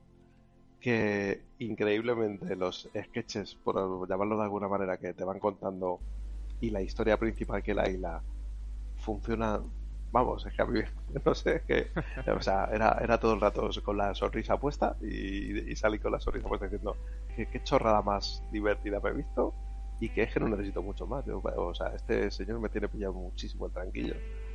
[0.81, 6.01] que increíblemente los sketches por llamarlo de alguna manera que te van contando
[6.61, 8.23] y la historia principal que la isla
[8.97, 9.61] funciona
[10.13, 10.81] Vamos, es que a mí,
[11.25, 11.91] no sé, es que,
[12.31, 16.13] o sea, era, era todo el rato con la sonrisa puesta y, y salí con
[16.13, 16.97] la sonrisa puesta diciendo,
[17.35, 19.53] ¿qué, chorrada más divertida me he visto
[19.99, 21.25] y que es que no necesito mucho más.
[21.27, 24.15] Yo, o sea, este señor me tiene pillado muchísimo el tranquillo.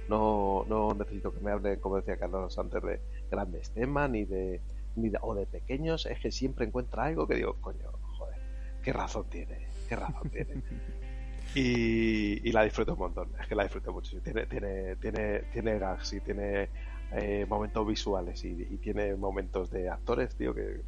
[0.10, 4.60] No, no necesito que me hable, como decía Carlos antes, de grandes temas ni de,
[4.96, 6.08] ni de, o de pequeños.
[6.08, 8.40] Es que siempre encuentra algo que digo, coño, joder,
[8.84, 10.64] qué razón tiene, qué razón tiene.
[11.56, 14.22] Y, y, la disfruto un montón, es que la disfruto mucho.
[14.22, 16.70] Tiene, tiene, tiene, tiene gags y tiene
[17.12, 20.82] eh, momentos visuales y, y, tiene momentos de actores, tío, que,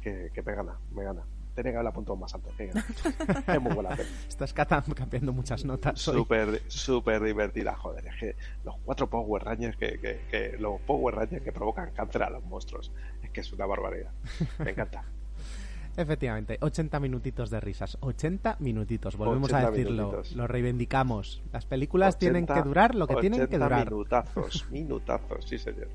[0.00, 1.24] que, que me gana, me gana
[1.56, 2.50] tiene que haberla apuntado más alto.
[2.58, 4.08] es muy buena peli.
[4.28, 5.98] Estás cambiando muchas notas.
[5.98, 8.06] Súper, súper divertida, joder.
[8.06, 12.22] Es que los cuatro Power Rangers que, que, que, los Power Rangers que provocan cáncer
[12.22, 12.92] a los monstruos.
[13.22, 14.12] Es que es una barbaridad.
[14.58, 15.04] Me encanta.
[15.96, 17.96] Efectivamente, 80 minutitos de risas.
[18.00, 20.08] 80 minutitos, volvemos a decirlo.
[20.08, 20.36] Minutitos.
[20.36, 21.42] Lo reivindicamos.
[21.52, 23.90] Las películas 80, tienen que durar lo que tienen que durar.
[23.90, 25.88] Minutazos, minutazos, sí, señor.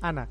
[0.00, 0.26] Ana.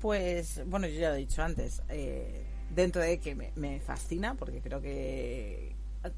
[0.00, 1.82] Pues, bueno, yo ya lo he dicho antes.
[1.88, 5.74] Eh, dentro de que me, me, fascina, porque creo que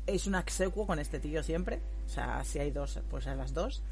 [0.07, 1.81] es un execuo con este tío siempre.
[2.07, 3.83] O sea, si hay dos, pues a las dos.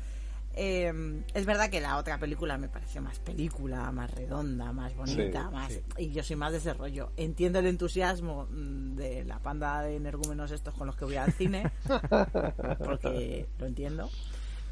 [0.59, 5.49] Eh, es verdad que la otra película me pareció más película, más redonda, más bonita,
[5.49, 5.83] sí, más sí.
[5.99, 7.13] y yo soy más de ese rollo.
[7.19, 11.71] Entiendo el entusiasmo de la panda de energúmenos estos con los que voy al cine,
[12.79, 14.09] porque lo entiendo.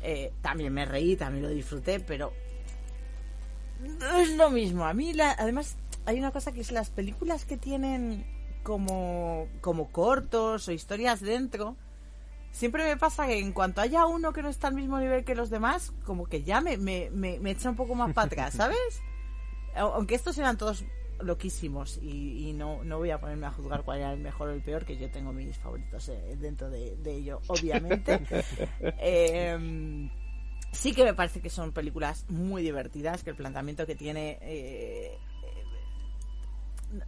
[0.03, 2.33] Eh, también me reí, también lo disfruté, pero
[3.83, 4.87] no es lo mismo.
[4.87, 8.27] A mí, la, además, hay una cosa que es las películas que tienen
[8.63, 11.77] como, como cortos o historias dentro.
[12.51, 15.35] Siempre me pasa que en cuanto haya uno que no está al mismo nivel que
[15.35, 18.55] los demás, como que ya me, me, me, me echa un poco más para atrás,
[18.57, 19.03] ¿sabes?
[19.77, 20.85] Aunque estos eran todos
[21.21, 24.53] loquísimos y, y, no, no voy a ponerme a juzgar cuál era el mejor o
[24.53, 28.21] el peor, que yo tengo mis favoritos eh, dentro de, de, ello, obviamente.
[28.81, 30.09] eh,
[30.73, 34.39] sí que me parece que son películas muy divertidas, que el planteamiento que tiene...
[34.43, 35.19] Eh,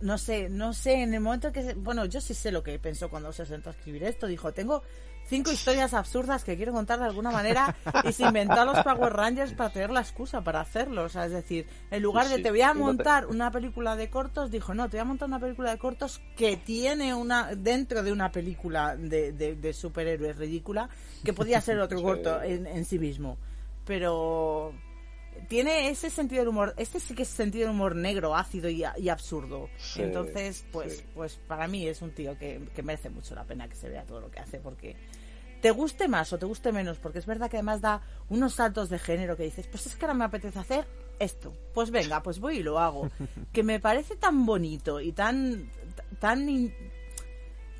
[0.01, 1.75] no sé, no sé, en el momento que...
[1.75, 4.27] Bueno, yo sí sé lo que pensó cuando se sentó a escribir esto.
[4.27, 4.83] Dijo, tengo
[5.29, 9.13] cinco historias absurdas que quiero contar de alguna manera y se inventó a los Power
[9.13, 11.05] Rangers para tener la excusa para hacerlo.
[11.05, 14.51] O sea, es decir, en lugar de te voy a montar una película de cortos,
[14.51, 17.55] dijo, no, te voy a montar una película de cortos que tiene una...
[17.55, 20.89] dentro de una película de, de, de superhéroes ridícula
[21.25, 23.39] que podía ser otro corto en, en sí mismo.
[23.85, 24.73] Pero
[25.49, 28.85] tiene ese sentido del humor, este sí que es sentido del humor negro, ácido y,
[28.97, 29.69] y absurdo.
[29.79, 31.05] Sí, Entonces, pues, sí.
[31.15, 34.05] pues para mí es un tío que, que, merece mucho la pena que se vea
[34.05, 34.97] todo lo que hace, porque
[35.61, 38.89] te guste más o te guste menos, porque es verdad que además da unos saltos
[38.89, 40.87] de género que dices, pues es que ahora me apetece hacer
[41.19, 43.11] esto, pues venga, pues voy y lo hago.
[43.53, 45.71] que me parece tan bonito y tan,
[46.21, 46.73] tan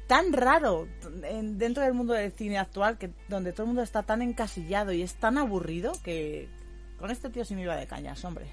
[0.07, 0.87] tan raro
[1.25, 4.93] en, dentro del mundo del cine actual que donde todo el mundo está tan encasillado
[4.93, 6.49] y es tan aburrido que
[6.99, 8.47] con este tío sí me iba de cañas, hombre.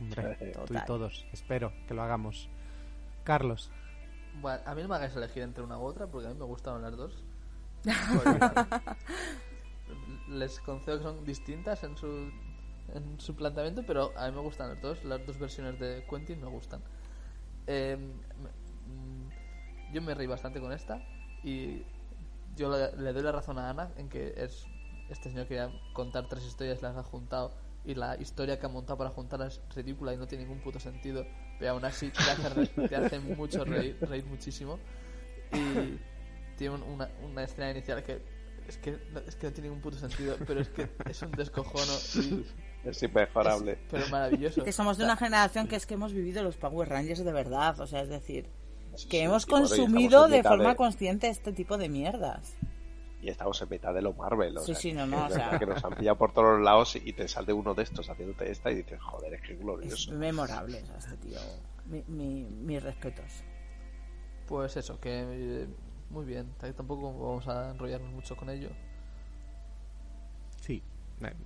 [0.00, 1.26] Hombre, tú y todos.
[1.32, 2.48] Espero que lo hagamos.
[3.24, 3.70] Carlos.
[4.40, 6.44] Bueno, a mí no me hagáis elegir entre una u otra porque a mí me
[6.44, 7.22] gustaron las dos.
[10.28, 12.30] Les concedo que son distintas en su,
[12.94, 15.04] en su planteamiento, pero a mí me gustan las dos.
[15.04, 16.80] Las dos versiones de Quentin me gustan.
[17.66, 17.98] Eh,
[19.92, 21.02] yo me reí bastante con esta
[21.44, 21.84] y
[22.56, 24.66] yo le, le doy la razón a Ana en que es
[25.12, 27.52] este señor quería contar tres historias, las ha juntado
[27.84, 30.78] y la historia que ha montado para juntarlas es ridícula y no tiene ningún puto
[30.78, 31.26] sentido,
[31.58, 34.78] pero aún así te hace, te hace mucho reír, reír, muchísimo.
[35.52, 35.98] Y
[36.56, 38.22] tiene una, una escena inicial que
[38.68, 41.92] es, que es que no tiene ningún puto sentido, pero es que es un descojono
[42.14, 42.46] y
[42.88, 43.72] es inmejorable.
[43.72, 44.62] Es, pero maravilloso.
[44.62, 47.80] Que somos de una generación que es que hemos vivido los Power Rangers de verdad,
[47.80, 48.48] o sea, es decir,
[48.92, 50.76] que sí, hemos consumido de forma de...
[50.76, 52.56] consciente este tipo de mierdas
[53.22, 54.58] y estamos en mitad de lo Marvel.
[54.58, 55.56] O sí, sea, sí, no, no, o sea...
[55.56, 58.70] que nos han pillado por todos lados y te sale uno de estos haciéndote esta
[58.72, 60.10] y dices, joder, es que glorioso.
[60.10, 61.38] Es memorable o sea, este tío.
[61.86, 63.44] Mi, mi, mis respetos.
[64.48, 65.22] Pues eso, que
[65.62, 65.68] eh,
[66.10, 66.52] muy bien.
[66.58, 68.70] Tampoco vamos a enrollarnos mucho con ello.
[70.60, 70.82] Sí,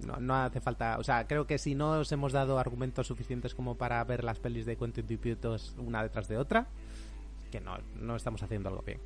[0.00, 0.96] no, no, hace falta.
[0.98, 4.38] O sea, creo que si no os hemos dado argumentos suficientes como para ver las
[4.38, 6.68] pelis de Quentin Dupieux una detrás de otra,
[7.52, 9.00] que no, no estamos haciendo algo bien.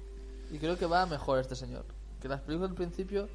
[0.52, 1.84] Y creo que va mejor este señor
[2.20, 3.28] que las películas al principio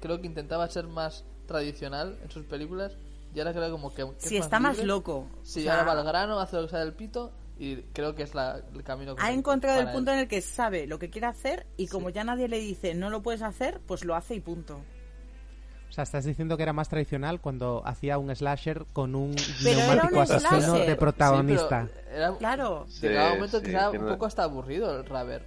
[0.00, 2.96] creo que intentaba ser más tradicional en sus películas
[3.34, 5.80] y ahora creo como que, que sí, es está más, más loco sí, o sea,
[5.80, 8.62] ahora va al grano hace lo que sale del pito y creo que es la,
[8.74, 10.18] el camino que ha encontrado el punto él.
[10.18, 12.14] en el que sabe lo que quiere hacer y como sí.
[12.14, 14.80] ya nadie le dice no lo puedes hacer pues lo hace y punto
[15.92, 19.76] o sea, estás diciendo que era más tradicional cuando hacía un slasher con un pero
[19.78, 20.86] neumático un asesino slasher.
[20.86, 21.84] de protagonista.
[21.84, 22.86] Sí, era, claro.
[23.02, 25.44] Llegaba un momento que era un poco hasta aburrido el Raver.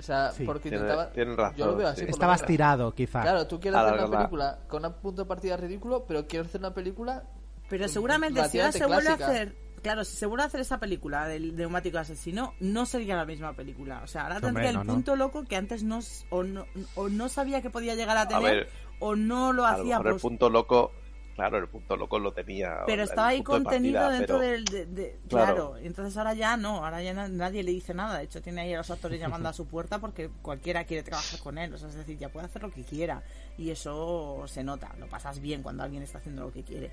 [0.00, 0.44] O sea, Sí.
[0.44, 1.12] porque Tiene- intentaba.
[1.12, 2.00] tienen razón, yo lo veo así.
[2.04, 2.06] sí.
[2.10, 3.20] Estabas tirado, quizá.
[3.20, 6.60] Claro, tú quieres hacer una película con un punto de partida ridículo, pero quieres hacer
[6.60, 7.22] una película.
[7.68, 9.56] Pero seguramente si ahora se vuelve a hacer...
[9.82, 13.54] Claro, si se vuelve a hacer esa película del neumático asesino, no sería la misma
[13.54, 14.02] película.
[14.04, 14.92] O sea, ahora Hombre, tendría no, el no.
[14.92, 18.42] punto loco que antes no, o no, o no sabía que podía llegar a tener,
[18.56, 19.96] ver, o no lo A lo hacía.
[19.98, 20.92] mejor el punto loco,
[21.40, 22.78] claro, el punto loco lo tenía.
[22.86, 24.64] pero estaba ahí de contenido partida, dentro pero- del...
[24.64, 25.54] de- de- Claro.
[25.70, 25.76] claro.
[25.78, 28.18] entonces ahora ya no, ahora ya na- nadie le dice nada.
[28.18, 31.38] De hecho, tiene ahí a los actores llamando a su puerta porque cualquiera quiere trabajar
[31.40, 31.72] con él.
[31.74, 33.22] O sea, es decir, ya puede hacer lo que quiera.
[33.58, 36.90] Y eso se nota, lo pasas bien cuando alguien está haciendo lo que quiere.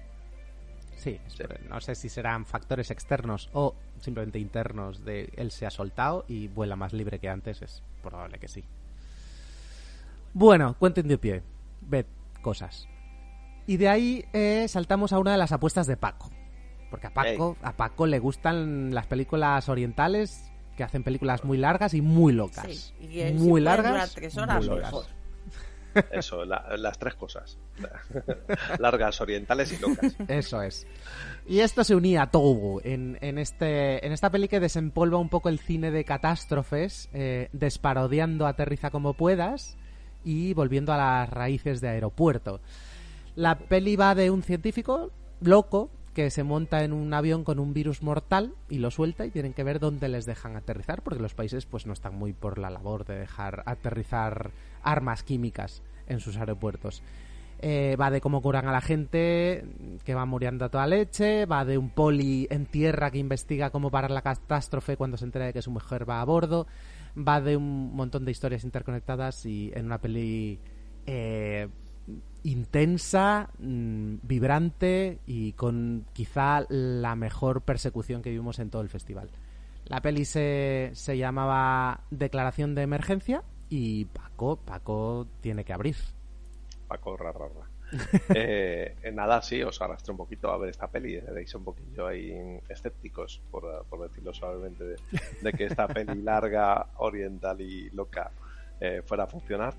[0.97, 1.19] Sí,
[1.69, 6.47] no sé si serán factores externos o simplemente internos de él se ha soltado y
[6.47, 8.63] vuela más libre que antes, es probable que sí.
[10.33, 11.43] Bueno, cuenten de pie,
[11.81, 12.05] ved
[12.41, 12.87] cosas.
[13.67, 16.31] Y de ahí eh, saltamos a una de las apuestas de Paco.
[16.89, 21.93] Porque a Paco, a Paco le gustan las películas orientales que hacen películas muy largas
[21.93, 22.65] y muy locas.
[22.65, 23.91] Sí, y que si muy pueden largas.
[23.91, 24.85] durar tres horas, muy locas.
[24.85, 25.05] mejor.
[26.11, 27.57] Eso, la- las tres cosas.
[28.79, 30.15] Largas, orientales y locas.
[30.27, 30.85] Eso es.
[31.47, 35.29] Y esto se unía a todo en, en, este, en esta peli que desempolva un
[35.29, 39.75] poco el cine de catástrofes, eh, desparodiando Aterriza como puedas
[40.23, 42.61] y volviendo a las raíces de aeropuerto.
[43.37, 47.71] La peli va de un científico loco que se monta en un avión con un
[47.71, 51.35] virus mortal y lo suelta y tienen que ver dónde les dejan aterrizar porque los
[51.35, 54.49] países pues no están muy por la labor de dejar aterrizar
[54.81, 57.03] armas químicas en sus aeropuertos.
[57.59, 59.63] Eh, va de cómo curan a la gente
[60.03, 63.91] que va muriendo a toda leche, va de un poli en tierra que investiga cómo
[63.91, 66.65] parar la catástrofe cuando se entera de que su mujer va a bordo,
[67.15, 70.59] va de un montón de historias interconectadas y en una peli
[71.05, 71.67] eh,
[72.43, 79.29] intensa, mm, vibrante y con quizá la mejor persecución que vimos en todo el festival.
[79.85, 85.95] La peli se, se llamaba Declaración de Emergencia y Paco, Paco tiene que abrir.
[86.87, 87.69] Paco Rarrarra.
[88.35, 91.19] eh, en nada, sí, os arrastré un poquito a ver esta peli.
[91.19, 94.95] Veréis un poquillo ahí escépticos, por, por decirlo suavemente, de,
[95.41, 98.31] de que esta peli larga, oriental y loca
[98.79, 99.73] eh, fuera a funcionar.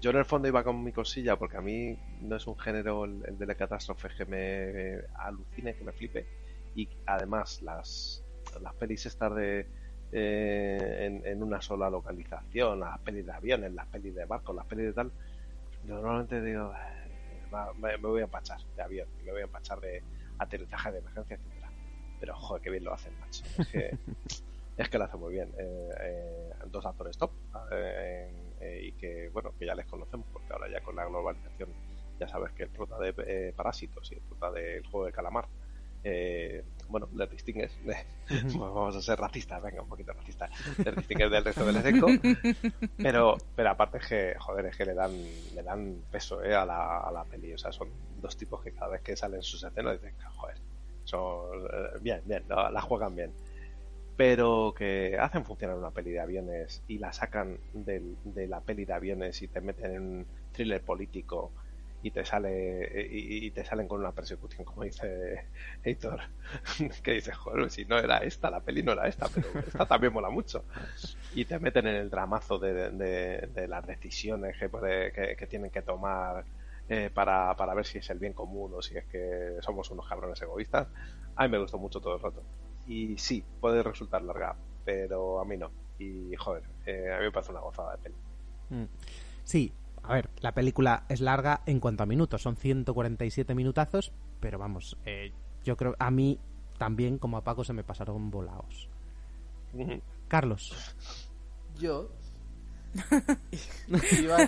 [0.00, 3.04] Yo en el fondo iba con mi cosilla porque a mí no es un género
[3.04, 6.26] el, el de la catástrofe que me alucine, que me flipe.
[6.74, 8.24] Y además las,
[8.60, 9.66] las pelis estas de
[10.12, 14.66] eh, en, en una sola localización, las pelis de aviones, las pelis de barcos, las
[14.66, 15.12] pelis de tal,
[15.84, 19.44] yo normalmente digo, "Eh, va- me, me voy a empachar de avión, me voy a
[19.44, 20.02] empachar de
[20.38, 21.70] aterrizaje de emergencia, etcétera.
[22.18, 23.44] Pero joder, qué bien lo hacen, macho.
[23.58, 23.90] Es que,
[24.76, 25.52] es que lo hacen muy bien.
[25.58, 27.32] Eh, eh, dos actores top
[27.72, 31.70] eh, eh, y que, bueno, que ya les conocemos, porque ahora ya con la globalización
[32.18, 35.48] ya sabes que el prota de eh, Parásitos y el prota del juego de calamar,
[36.02, 37.76] eh, bueno, les distingues.
[38.30, 40.50] Pues vamos a ser racistas, venga, un poquito racistas.
[40.78, 42.06] Les distingues del resto del elenco.
[42.96, 45.10] Pero, pero aparte es que, joder, es que le dan,
[45.52, 47.52] le dan peso eh, a, la, a la peli.
[47.52, 47.88] O sea, son
[48.22, 50.56] dos tipos que cada vez que salen sus escenas dicen, joder,
[51.02, 53.32] son eh, bien, bien, la, la juegan bien.
[54.20, 58.84] Pero que hacen funcionar una peli de aviones y la sacan del- de la peli
[58.84, 61.54] de aviones y te meten en un thriller político
[62.02, 65.46] y te sale y, te salen con una persecución como dice
[65.82, 66.20] Héctor
[67.02, 70.12] que dice joder si no era esta la peli no era esta pero esta también
[70.12, 70.66] mola mucho
[71.32, 76.44] y te meten en el dramazo de, las decisiones que tienen que tomar
[76.90, 80.06] eh, para, para ver si es el bien común o si es que somos unos
[80.06, 80.88] cabrones egoístas.
[81.36, 82.44] A mí me gustó mucho todo el rato
[82.86, 87.32] y sí puede resultar larga pero a mí no y joder eh, a mí me
[87.32, 88.16] parece una gozada de peli
[88.70, 88.84] Mm.
[89.44, 94.58] Sí, a ver, la película es larga en cuanto a minutos, son 147 minutazos, pero
[94.58, 95.32] vamos, eh,
[95.64, 96.38] yo creo, a mí
[96.78, 98.88] también, como a Paco, se me pasaron volados.
[100.26, 100.96] Carlos,
[101.78, 102.10] Yo
[104.20, 104.38] iba,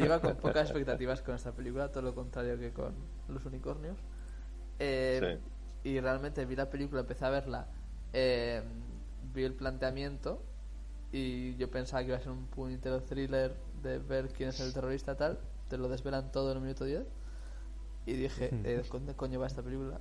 [0.00, 2.94] iba con pocas expectativas con esta película, todo lo contrario que con
[3.28, 3.98] Los Unicornios.
[4.78, 5.38] Eh,
[5.84, 7.66] Y realmente vi la película, empecé a verla,
[8.12, 8.62] eh,
[9.34, 10.42] vi el planteamiento
[11.10, 14.72] y yo pensaba que iba a ser un puñetero thriller de ver quién es el
[14.72, 17.04] terrorista tal, te lo desvelan todo en el minuto 10
[18.06, 20.00] y dije, eh, ¿dónde coño va esta película?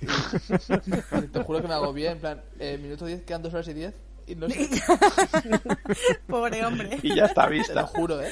[1.24, 3.68] Y te juro que me hago bien, en plan, eh, minuto 10, quedan 2 horas
[3.68, 3.94] y 10
[4.26, 4.68] y no sé,
[6.28, 6.98] Pobre hombre.
[7.02, 8.30] y ya está te lo vista juro, ¿eh?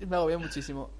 [0.00, 0.90] Me agobié muchísimo.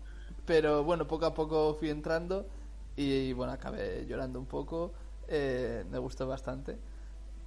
[0.46, 2.48] Pero bueno, poco a poco fui entrando
[2.96, 4.92] y bueno, acabé llorando un poco.
[5.28, 6.78] eh, me gustó bastante.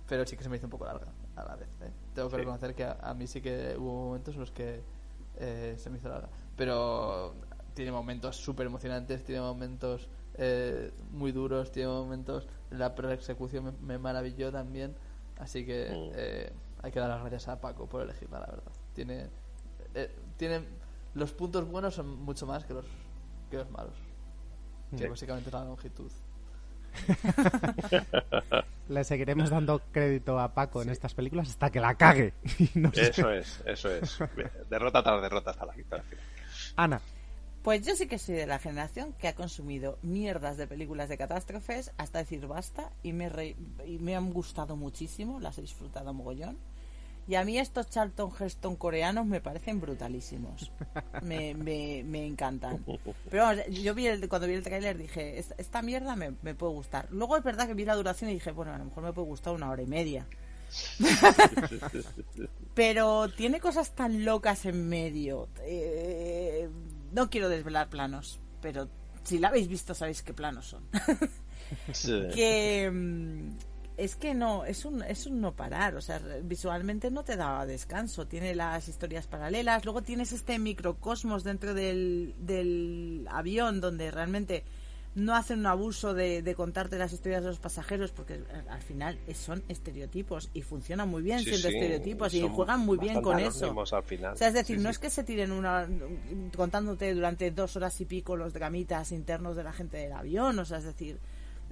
[0.08, 1.70] Pero sí que se me hizo un poco larga a la vez.
[1.82, 1.92] ¿eh?
[2.14, 2.40] Tengo que Sí.
[2.42, 4.82] reconocer que a, a mí sí que hubo momentos en los que
[5.38, 6.28] eh, se me hizo larga.
[6.58, 7.36] Pero
[7.76, 12.48] tiene momentos súper emocionantes, tiene momentos eh, muy duros, tiene momentos...
[12.72, 14.96] La persecución me, me maravilló también.
[15.38, 16.12] Así que Mm.
[16.16, 18.72] eh, hay que dar las gracias a Paco por elegirla, la verdad.
[18.94, 19.28] Tiene,
[19.94, 20.66] eh, tiene
[21.14, 22.86] los puntos buenos son mucho más que los,
[23.50, 23.94] que los malos.
[24.98, 26.12] Que básicamente es la longitud.
[28.90, 32.34] Le seguiremos dando crédito a Paco en estas películas hasta que la cague.
[32.60, 33.10] Y no sé.
[33.10, 34.18] Eso es, eso es.
[34.70, 36.04] Derrota tras derrota hasta la victoria.
[36.76, 37.00] Ana,
[37.62, 41.18] Pues yo sí que soy de la generación que ha consumido mierdas de películas de
[41.18, 46.12] catástrofes hasta decir basta y me, re- y me han gustado muchísimo, las he disfrutado
[46.14, 46.58] mogollón.
[47.30, 50.72] Y a mí estos Charlton Heston coreanos me parecen brutalísimos.
[51.22, 52.84] Me, me, me encantan.
[53.30, 56.56] Pero vamos, yo vi el, cuando vi el tráiler dije, "Esta- esta mierda me, me
[56.56, 57.08] puede gustar.
[57.12, 59.28] Luego es verdad que vi la duración y dije, bueno, a lo mejor me puede
[59.28, 60.26] gustar una hora y media.
[62.74, 65.50] Pero tiene cosas tan locas en medio.
[65.64, 66.70] Eh,
[67.12, 68.88] no quiero desvelar planos, pero
[69.24, 70.84] si la habéis visto sabéis qué planos son.
[71.92, 72.24] Sí.
[72.36, 73.50] que mm,
[74.00, 77.66] es que no, es un, es un no parar, o sea, visualmente no te da
[77.66, 84.64] descanso, tiene las historias paralelas, luego tienes este microcosmos dentro del, del avión donde realmente
[85.16, 88.82] no hacen un abuso de, de contarte las historias de los pasajeros porque eh, al
[88.82, 93.22] final son estereotipos y funcionan muy bien Sí, siendo sí, estereotipos y juegan muy bien
[93.22, 93.66] con eso.
[93.66, 94.34] anónimos al final.
[94.34, 95.88] O sea, es decir, Sí, no es que se tiren una
[96.56, 100.64] contándote durante dos horas y pico los dramitas internos de la gente del avión, o
[100.66, 101.20] sea, es decir,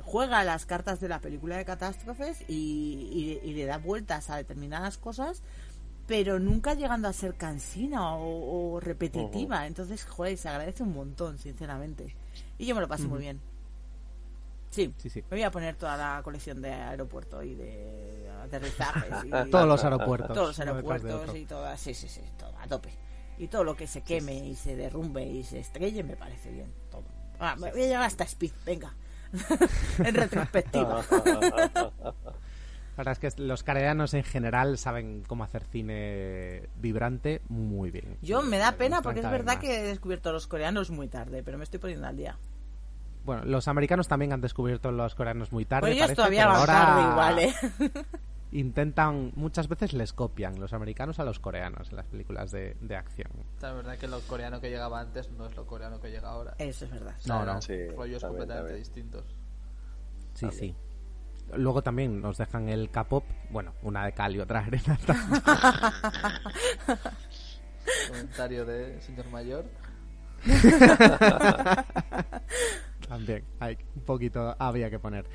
[0.03, 4.37] juega las cartas de la película de catástrofes y, y- y le da vueltas a
[4.37, 5.41] determinadas cosas,
[6.07, 9.67] pero nunca llegando a ser cansina o, o repetitiva.
[9.67, 12.15] Entonces, joder, se agradece un montón, sinceramente.
[12.57, 13.41] Y yo me lo pasé muy bien.
[14.69, 15.21] Sí, Sí, sí.
[15.23, 19.25] me voy a poner toda la colección de aeropuerto y de aterrizajes.
[19.25, 20.33] y- todos los aeropuertos.
[20.33, 22.89] todos los aeropuertos y todas, sí, sí, sí, todo a tope.
[23.39, 26.71] Y todo lo que se queme y se derrumbe y se estrelle me parece bien,
[26.91, 27.03] todo.
[27.39, 28.93] Ah, me voy a llegar hasta Speed, venga.
[29.99, 31.03] en retrospectiva.
[32.97, 38.17] La verdad es que los coreanos en general saben cómo hacer cine vibrante muy bien.
[38.23, 41.43] Yo me da pena porque es verdad que he descubierto a los coreanos muy tarde,
[41.43, 42.39] pero me estoy poniendo al día.
[43.23, 45.81] Bueno, los americanos también han descubierto los coreanos muy tarde.
[45.81, 47.53] Pues ellos parece, todavía van ahora tarde igual, ¿eh?
[48.51, 52.95] Intentan, muchas veces les copian los americanos a los coreanos en las películas de, de
[52.95, 53.29] acción.
[53.61, 56.55] La verdad que lo coreano que llegaba antes no es lo coreano que llega ahora.
[56.57, 57.15] Eso es verdad.
[57.25, 57.61] No, no.
[57.61, 58.77] Sí, rollos también, completamente también.
[58.77, 59.35] distintos.
[60.33, 60.75] Sí, sí.
[61.55, 64.97] Luego también nos dejan el K-pop, bueno, una de cal y otra de arena.
[68.09, 69.65] Comentario de señor mayor.
[73.07, 75.25] También, hay un poquito había que poner.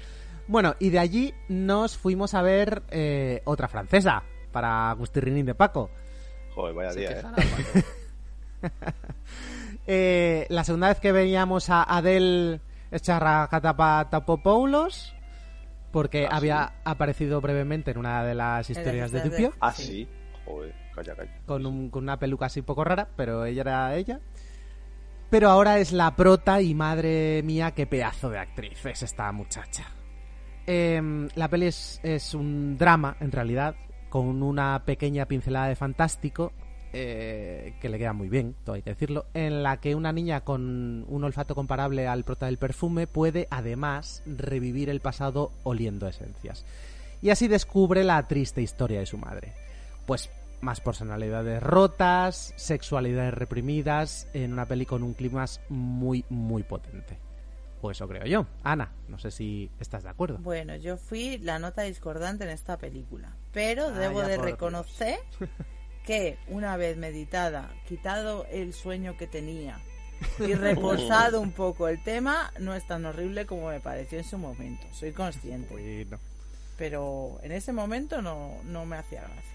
[0.49, 5.91] Bueno, y de allí nos fuimos a ver eh, otra francesa para Agustín de Paco.
[6.55, 7.23] Joder, vaya día, ¿eh?
[7.23, 7.43] Paco.
[9.87, 12.61] Eh, la segunda vez que veíamos a Adele
[14.11, 15.13] Tapopoulos,
[15.91, 19.83] porque Ah, había aparecido brevemente en una de las historias de de- Ah, Sí.
[19.83, 20.09] sí.
[20.45, 21.33] Joder, calla, calla.
[21.47, 24.21] con, un- con una peluca así poco rara, pero ella era ella.
[25.31, 29.85] Pero ahora es la prota y madre mía, qué pedazo de actriz es esta muchacha.
[30.67, 33.75] Em, la peli es, es un drama, en realidad,
[34.09, 36.53] con una pequeña pincelada de fantástico,
[36.93, 40.43] eh, que le queda muy bien, todo hay que decirlo, en la que una niña
[40.43, 46.67] con un olfato comparable al prota del perfume puede, además, revivir el pasado oliendo esencias.
[47.23, 49.55] Y así descubre la triste historia de su madre.
[50.05, 50.29] Pues
[50.61, 57.19] más personalidades rotas, sexualidades reprimidas, en una peli con un clima muy, muy potente.
[57.83, 58.47] O eso creo yo.
[58.63, 60.39] Ana, no sé si estás de acuerdo.
[60.39, 65.19] Bueno, yo fui la nota discordante en esta película, pero Ah, debo de reconocer
[66.07, 69.79] que una vez meditada, quitado el sueño que tenía
[70.39, 74.39] y reposado un poco el tema, no es tan horrible como me pareció en su
[74.39, 74.87] momento.
[74.93, 76.19] Soy consciente, Bueno.
[76.79, 79.52] pero en ese momento no, no me hacía gracia.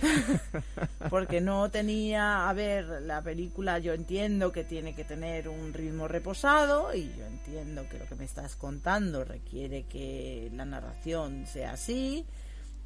[1.10, 6.08] Porque no tenía, a ver, la película yo entiendo que tiene que tener un ritmo
[6.08, 11.72] reposado y yo entiendo que lo que me estás contando requiere que la narración sea
[11.72, 12.26] así.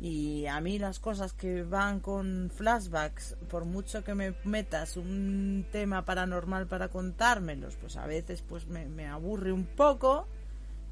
[0.00, 5.66] Y a mí las cosas que van con flashbacks, por mucho que me metas un
[5.72, 10.28] tema paranormal para contármelos, pues a veces pues me, aburre un poco.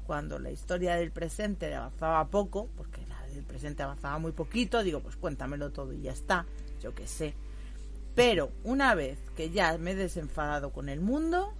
[0.05, 3.05] Cuando la historia del presente avanzaba poco, porque
[3.37, 6.45] del presente avanzaba muy poquito, digo, pues cuéntamelo todo y ya está,
[6.81, 7.33] yo qué sé.
[8.15, 11.53] Pero una vez que ya me he desenfadado con el mundo,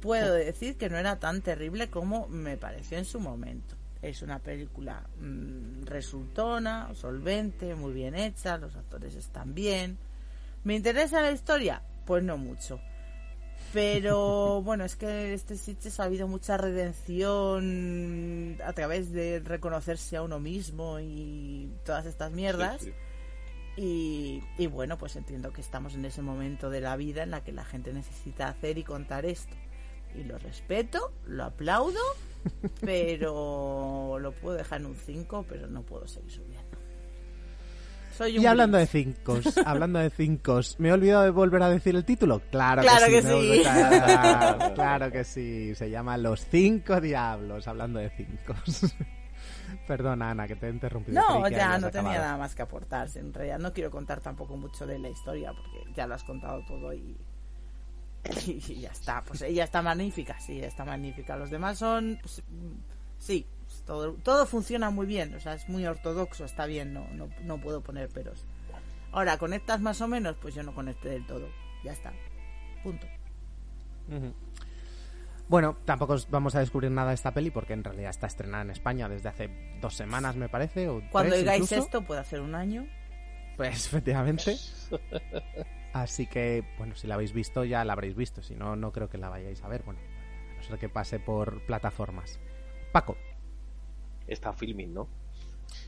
[0.00, 3.76] puedo decir que no era tan terrible como me pareció en su momento.
[4.00, 9.98] Es una película mm, resultona, solvente, muy bien hecha, los actores están bien.
[10.62, 11.82] ¿Me interesa la historia?
[12.06, 12.80] Pues no mucho.
[13.74, 20.22] Pero bueno, es que este Sitges ha habido mucha redención a través de reconocerse a
[20.22, 22.80] uno mismo y todas estas mierdas.
[22.80, 22.92] Sí, sí.
[23.76, 27.42] Y, y bueno, pues entiendo que estamos en ese momento de la vida en la
[27.42, 29.56] que la gente necesita hacer y contar esto.
[30.14, 31.98] Y lo respeto, lo aplaudo,
[32.80, 36.78] pero lo puedo dejar en un 5, pero no puedo seguir subiendo.
[38.16, 41.68] Soy un Y hablando de cinco, hablando de cinco, ¿me he olvidado de volver a
[41.68, 42.40] decir el título?
[42.50, 43.62] Claro, Claro que sí.
[44.74, 45.74] claro que sí.
[45.74, 48.54] Se llama Los Cinco Diablos, hablando de cinco.
[49.86, 51.20] Perdona, Ana, que te he interrumpido.
[51.20, 53.08] No, ya no tenía nada más que aportar.
[53.16, 56.62] En realidad no quiero contar tampoco mucho de la historia porque ya lo has contado
[56.66, 57.16] todo y,
[58.46, 59.22] y ya está.
[59.22, 61.36] Pues ella está magnífica, sí, está magnífica.
[61.36, 62.72] Los demás son, pues, mm,
[63.18, 63.46] sí,
[63.86, 65.34] todo, todo funciona muy bien.
[65.34, 68.44] O sea, es muy ortodoxo, está bien, no, no, no puedo poner peros.
[69.12, 70.36] Ahora, ¿conectas más o menos?
[70.40, 71.48] Pues yo no conecté del todo.
[71.84, 72.12] Ya está.
[72.82, 73.06] Punto.
[75.48, 78.64] Bueno, tampoco os vamos a descubrir nada de esta peli porque en realidad está estrenada
[78.64, 80.88] en España desde hace dos semanas, me parece.
[80.88, 82.86] O Cuando digáis esto, puede hacer un año.
[83.56, 84.56] Pues efectivamente.
[85.92, 88.42] Así que, bueno, si la habéis visto, ya la habréis visto.
[88.42, 89.82] Si no, no creo que la vayáis a ver.
[89.84, 92.40] Bueno, a no ser que pase por plataformas.
[92.90, 93.16] Paco,
[94.26, 95.08] Está filming, ¿no?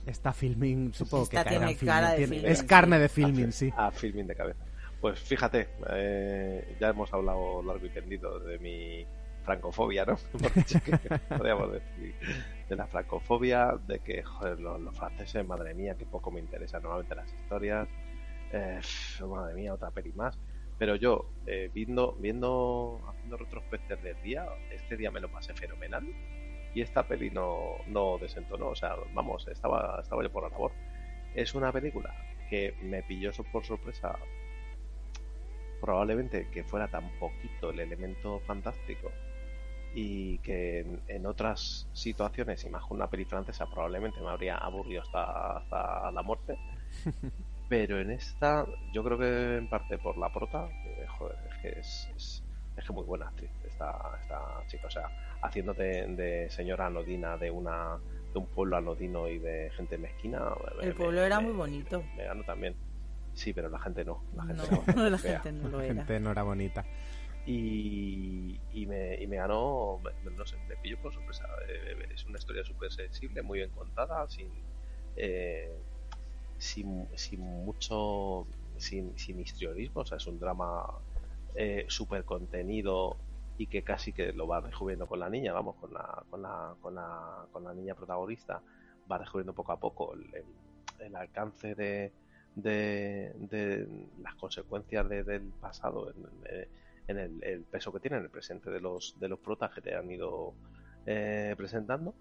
[0.05, 2.29] está filming, supongo Esta que caerá en tiene cara de filming.
[2.31, 2.67] Tiene- filming, es sí.
[2.67, 3.73] carne de filming, sí.
[3.77, 4.65] Ah, filming de cabeza.
[5.01, 9.07] Pues fíjate, eh, ya hemos hablado largo y tendido de mi
[9.45, 10.17] francofobia, ¿no?
[10.33, 10.97] Porque sí que
[11.29, 12.15] podríamos decir
[12.69, 16.83] de la francofobia, de que, joder, los, los franceses, madre mía, que poco me interesan
[16.83, 17.89] normalmente las historias.
[18.53, 18.81] Eh,
[19.29, 20.37] madre mía, otra peli más.
[20.79, 26.05] Pero yo, eh, viendo, viendo, haciendo retrospectos del día, este día me lo pasé fenomenal.
[26.77, 30.73] Y esta peli no, no desentonó, o sea, vamos, estaba, estaba yo por la labor.
[31.35, 32.15] Es una película
[32.51, 34.15] que me pilló por sorpresa
[35.81, 39.11] probablemente que fuera tan poquito el elemento fantástico
[39.95, 44.59] y que en, en otras situaciones, y más con una peli francesa, probablemente me habría
[44.59, 46.59] aburrido hasta, hasta la muerte.
[47.71, 51.69] Pero en esta, yo creo que en parte por la prota, eh, joder, es que
[51.81, 52.45] es, es,
[52.77, 54.87] es que muy buena actriz esta, esta chica.
[54.87, 55.11] O sea,
[55.43, 57.99] haciéndote de señora anodina de una
[58.33, 60.41] de un pueblo anodino y de gente mezquina.
[60.77, 62.03] me- El me- pueblo era me- muy bonito.
[62.17, 62.75] Me ganó también.
[63.35, 64.23] Sí, pero la gente no.
[64.35, 65.41] La gente No, era la fea.
[65.41, 65.95] gente no lo La era.
[65.95, 66.85] gente no era bonita.
[67.45, 71.45] Y, y, me, y me ganó, me- no sé, me pilló por sorpresa.
[71.69, 74.49] Eh, Es una historia súper sensible, muy bien contada, sin,
[75.17, 75.71] eh,
[76.59, 78.47] sin, sin mucho,
[78.79, 80.01] sin, sin histrionismo.
[80.01, 80.85] O sea, es un drama
[81.55, 83.17] eh, súper contenido
[83.59, 86.75] y que casi que lo va descubriendo con la niña, vamos, con la, con la,
[86.81, 88.63] con la, con la niña protagonista,
[89.11, 92.13] va descubriendo poco a poco el, alcance de,
[92.55, 93.87] de,
[94.19, 96.69] las consecuencias de- del pasado en,
[97.09, 99.95] en el, peso que tiene en el presente de los de los protas que te
[99.95, 100.55] han ido
[101.07, 102.15] eh, presentando.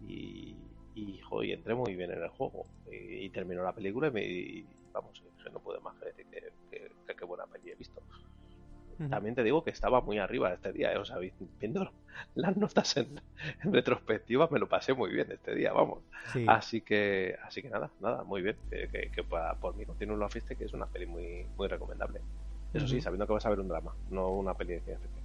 [0.00, 0.56] Y,
[0.94, 2.64] y, jo, y entré muy bien en el juego.
[2.90, 6.26] Y, y terminó la película y, me, y, vamos que no puedo más que decir
[6.26, 8.02] que, que, que qué buena peli he visto
[9.08, 10.98] También te digo que estaba muy arriba este día, ¿eh?
[10.98, 11.90] o sea, vi- viendo
[12.34, 13.20] las notas en,
[13.62, 16.00] en retrospectiva me lo pasé muy bien este día, vamos.
[16.32, 16.44] Sí.
[16.48, 18.56] Así que, así que nada, nada, muy bien.
[18.70, 21.68] Que, que, que para- por mí continúo la fiesta, que es una peli muy, muy
[21.68, 22.20] recomendable.
[22.72, 25.24] Eso sí, sabiendo que vas a ver un drama, no una peli de ciencia ficción.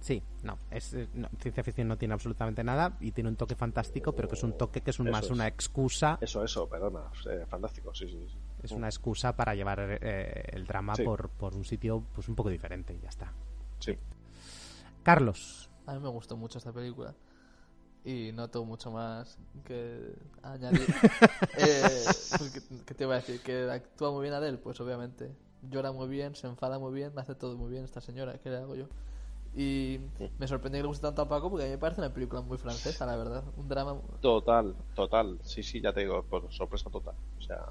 [0.00, 3.54] Sí, no, es, eh, no, ciencia ficción no tiene absolutamente nada y tiene un toque
[3.54, 5.30] fantástico, pero que es un toque que es un- más es.
[5.30, 8.38] una excusa, Eso, eso, perdona, eh, fantástico, sí, sí, sí.
[8.62, 11.04] Es una excusa para llevar eh, el drama Sí.
[11.04, 13.32] por, por un sitio pues un poco diferente y ya está.
[13.78, 13.96] Sí.
[15.02, 17.14] Carlos, A mí me gustó mucho esta película.
[18.04, 20.80] Y no tengo mucho más que añadir.
[21.58, 21.82] eh,
[22.38, 23.42] pues, ¿qué, qué te iba a decir?
[23.42, 24.56] ¿Que actúa muy bien Adele?
[24.58, 25.30] Pues obviamente.
[25.62, 28.38] Llora muy bien, se enfada muy bien, hace todo muy bien esta señora.
[28.38, 28.86] ¿Qué le hago yo?
[29.54, 30.00] Y
[30.38, 32.40] me sorprende que le guste tanto a Paco porque a mí me parece una película
[32.40, 33.44] muy francesa, la verdad.
[33.56, 34.00] Un drama.
[34.22, 37.14] Total, total, sí, sí, ya te digo, por sorpresa total.
[37.38, 37.66] O sea,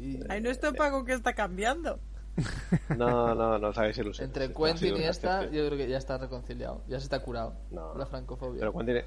[0.00, 2.00] Y Ay, no estoy pago que está cambiando.
[2.96, 4.28] no, no, no sabéis ilusiones.
[4.34, 6.82] entre Quentin y esta, yo creo que ya está reconciliado.
[6.88, 7.54] Ya se está curado.
[7.70, 8.60] No, la francofobia.
[8.60, 9.02] Pero Quentin,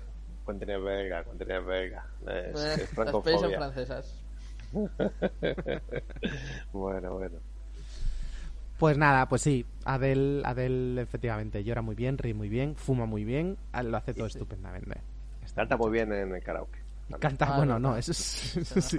[0.45, 2.05] Quentin es belga, Quentin es belga.
[2.21, 2.87] Es, Eh, es las son
[3.23, 3.57] francofobia.
[3.57, 4.19] francesas.
[6.73, 7.37] bueno, bueno.
[8.79, 13.23] pues nada, pues sí, Adele, Adele efectivamente llora muy bien, ríe muy bien, fuma muy
[13.23, 14.37] bien, lo hace todo Sí.
[14.37, 14.99] estupendamente.
[15.55, 16.79] Canta muy bien en el karaoke.
[17.09, 18.17] Y canta, Ah, bueno, no, eso es,
[18.81, 18.97] sí,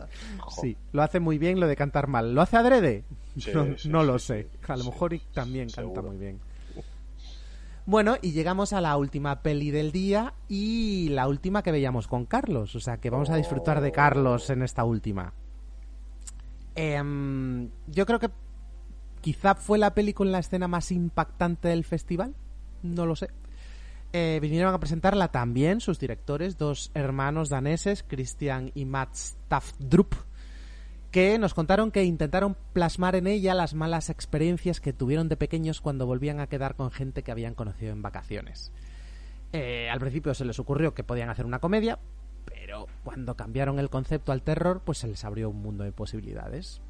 [0.61, 2.35] sí, lo hace muy bien lo de cantar mal.
[2.35, 3.05] ¿Lo hace adrede?
[3.39, 4.51] Sí, no sí, no sí, lo sí, sé.
[4.69, 5.95] A lo sí, mejor también seguro.
[5.95, 6.41] canta muy bien.
[7.87, 12.25] Bueno, y llegamos a la última peli del día y la última que veíamos con
[12.25, 12.75] Carlos.
[12.75, 15.35] O sea, que vamos a disfrutar de Carlos en esta última.
[16.75, 18.31] Em, yo creo que
[19.21, 22.35] quizá fue la peli con la escena más impactante del festival.
[22.83, 23.29] No lo sé.
[24.17, 30.15] Eh, vinieron a presentarla también sus directores, dos hermanos daneses, Christian y Mats Tafdrup,
[31.11, 35.81] que nos contaron que intentaron plasmar en ella las malas experiencias que tuvieron de pequeños
[35.81, 38.71] cuando volvían a quedar con gente que habían conocido en vacaciones.
[39.53, 41.99] Eh, al principio se les ocurrió que podían hacer una comedia,
[42.45, 46.81] pero cuando cambiaron el concepto al terror, pues se les abrió un mundo de posibilidades.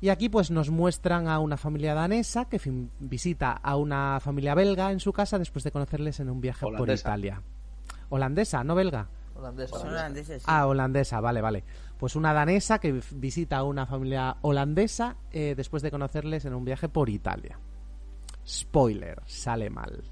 [0.00, 4.54] Y aquí pues nos muestran a una familia danesa que fin- visita a una familia
[4.54, 6.88] belga en su casa después de conocerles en un viaje por.
[6.90, 7.42] Italia.
[8.08, 9.08] Holandesa, no belga.
[9.36, 9.78] Holandesa.
[9.78, 10.46] Son holandeses, sí.
[10.50, 11.64] Ah, holandesa, vale, vale.
[11.98, 16.64] Pues una danesa que visita a una familia holandesa eh, después de conocerles en un
[16.64, 17.58] viaje por Italia.
[18.46, 20.02] Spoiler, sale mal.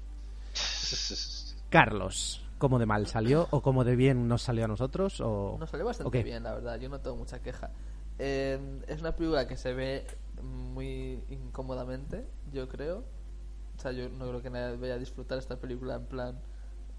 [1.69, 3.47] Carlos, ¿cómo de mal salió?
[3.51, 5.19] ¿O cómo de bien nos salió a nosotros?
[5.21, 5.57] O...
[5.59, 6.23] Nos salió bastante ¿o qué?
[6.23, 6.79] bien, la verdad.
[6.79, 7.71] Yo no tengo mucha queja.
[8.19, 10.05] Eh, es una película que se ve
[10.43, 13.03] muy incómodamente, yo creo.
[13.77, 16.35] O sea, yo no creo que nadie vaya a disfrutar esta película en plan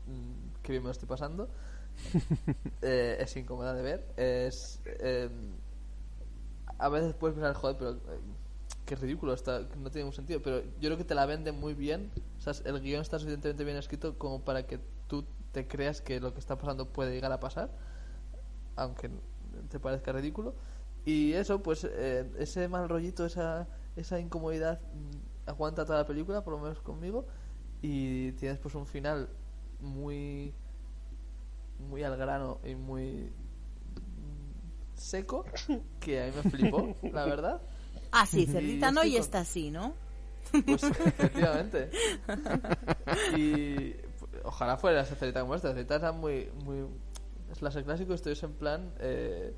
[0.06, 1.48] mm, que bien me lo estoy pasando.
[2.82, 4.06] Eh, es incómoda de ver.
[4.16, 4.80] Es.
[4.86, 5.28] eh,
[6.78, 7.90] a veces puedes pensar, joder, pero.
[7.92, 8.20] eh,
[8.86, 10.40] qué ridículo, está, no tiene ningún sentido.
[10.42, 12.10] Pero yo creo que te la venden muy bien.
[12.38, 16.20] O sea, el guion está suficientemente bien escrito como para que tú te creas que
[16.20, 17.70] lo que está pasando puede llegar a pasar.
[18.76, 19.10] Aunque
[19.70, 20.54] te parezca ridículo.
[21.04, 26.44] Y eso, pues, eh, ese mal rollito, esa, esa incomodidad mm, aguanta toda la película,
[26.44, 27.26] por lo menos conmigo.
[27.82, 29.28] Y tienes, pues, un final
[29.80, 30.52] muy.
[31.88, 33.32] muy al grano y muy.
[33.96, 35.44] mm, seco,
[36.00, 37.62] que a mí me flipó, la verdad.
[38.12, 39.94] Ah, sí, Cerdita no y con- está así, ¿no?
[40.66, 41.90] Pues efectivamente.
[43.36, 43.94] Y
[44.44, 45.68] ojalá fuera esa cerita como esta.
[45.68, 46.86] La cerita era muy, muy.
[47.52, 48.92] Es la clásico, estoy en plan.
[48.98, 49.54] Eh,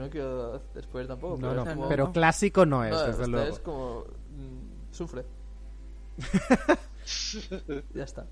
[0.00, 1.36] no quiero después tampoco.
[1.40, 3.48] No, pero no, como- pero clásico no es, no, desde esta luego.
[3.54, 4.04] es como.
[4.04, 5.24] mm, sufre.
[7.94, 8.26] ya está.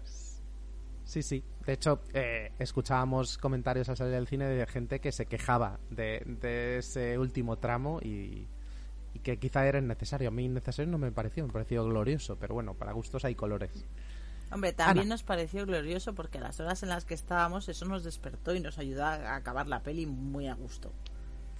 [1.04, 1.42] Sí, sí.
[1.64, 6.22] De hecho, eh, escuchábamos comentarios al salir del cine de gente que se quejaba de,
[6.40, 8.48] de ese último tramo y,
[9.14, 10.28] y que quizá era innecesario.
[10.28, 13.84] A mí innecesario no me pareció, me pareció glorioso, pero bueno, para gustos hay colores.
[14.50, 15.14] Hombre, también Ana.
[15.14, 18.60] nos pareció glorioso porque a las horas en las que estábamos eso nos despertó y
[18.60, 20.92] nos ayudó a acabar la peli muy a gusto.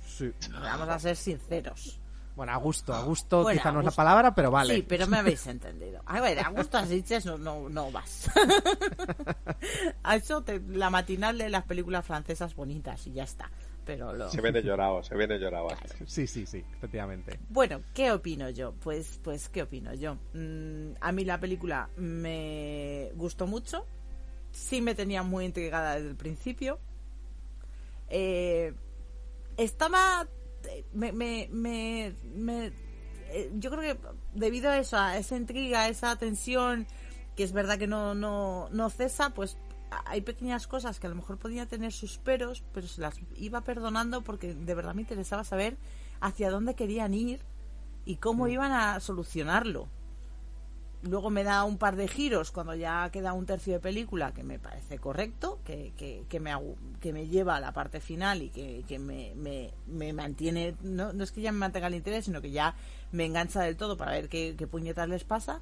[0.07, 0.33] Sí.
[0.53, 2.01] Vamos a ser sinceros.
[2.37, 4.75] Bueno, a gusto, a gusto Bueno, quizá a no es la palabra, pero vale.
[4.75, 6.03] Sí, pero me habéis entendido.
[6.05, 8.31] A ver, a gusto así no, no, no vas.
[10.03, 13.51] a eso te- la matinal de las películas francesas bonitas y ya está.
[13.87, 14.29] Pero lo...
[14.29, 15.69] Se viene llorado, se viene llorado.
[16.07, 17.39] Sí, sí, sí, efectivamente.
[17.49, 18.75] Bueno, ¿qué opino yo?
[18.75, 20.17] Pues, pues, ¿qué opino yo?
[20.35, 23.87] Mm, a mí la película me gustó mucho.
[24.51, 26.81] Sí me tenía muy intrigada desde el principio.
[28.09, 28.75] Eh,
[29.57, 30.29] estaba...
[30.93, 32.73] Me, me, me, me-
[33.29, 34.01] eh, yo creo que
[34.35, 36.87] debido a eso, a esa intriga, a esa tensión,
[37.37, 39.57] que es verdad que no, no, no cesa, pues
[40.07, 43.61] hay pequeñas cosas que a lo mejor podía tener sus peros, pero se las iba
[43.63, 45.77] perdonando porque de verdad me interesaba saber
[46.21, 47.41] hacia dónde querían ir
[48.05, 49.89] y cómo iban a solucionarlo.
[51.03, 54.43] Luego me da un par de giros cuando ya queda un tercio de película que
[54.43, 56.53] me parece correcto, que, que, que me,
[57.01, 61.13] que me lleva a la parte final y que, que me, me, me mantiene, no,
[61.13, 62.75] no es que ya me mantenga el interés, sino que ya
[63.13, 65.61] me engancha del todo para ver qué, qué puñetas les pasa.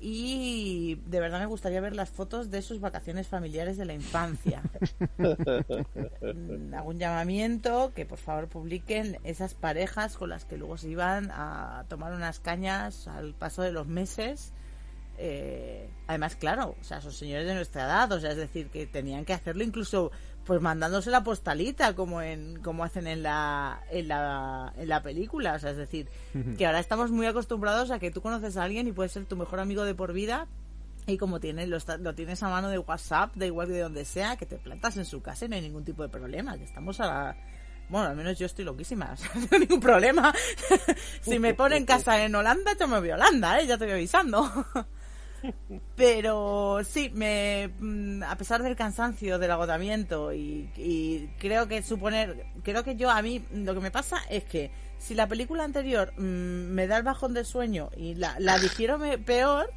[0.00, 4.62] Y de verdad me gustaría ver las fotos de sus vacaciones familiares de la infancia.
[6.72, 11.32] Hago un llamamiento que por favor publiquen esas parejas con las que luego se iban
[11.32, 14.52] a tomar unas cañas al paso de los meses.
[15.20, 18.86] Eh, además, claro, o sea, son señores de nuestra edad, o sea, es decir, que
[18.86, 20.12] tenían que hacerlo incluso
[20.44, 25.54] pues mandándose la postalita como en como hacen en la en la en la película,
[25.54, 26.08] o sea, es decir,
[26.56, 29.36] que ahora estamos muy acostumbrados a que tú conoces a alguien y puede ser tu
[29.36, 30.46] mejor amigo de por vida
[31.06, 33.80] y como tienes, lo, está- lo tienes a mano de WhatsApp, da igual que de
[33.80, 36.56] donde sea, que te plantas en su casa y no hay ningún tipo de problema,
[36.56, 37.36] que estamos a la...
[37.88, 40.32] Bueno, al menos yo estoy loquísima, o sea, no hay ningún problema.
[41.22, 43.66] si me pone en casa en Holanda, yo me voy a Holanda, ¿eh?
[43.66, 44.50] ya te voy avisando.
[45.96, 52.46] Pero sí, me, mm, a pesar del cansancio, del agotamiento y, y creo que suponer,
[52.62, 56.12] creo que yo a mí lo que me pasa es que si la película anterior
[56.16, 59.72] mm, me da el bajón de sueño y la, la digiero peor,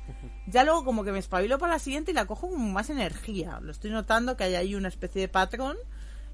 [0.47, 3.59] ya luego como que me espabilo para la siguiente y la cojo con más energía.
[3.61, 5.77] Lo estoy notando que hay ahí una especie de patrón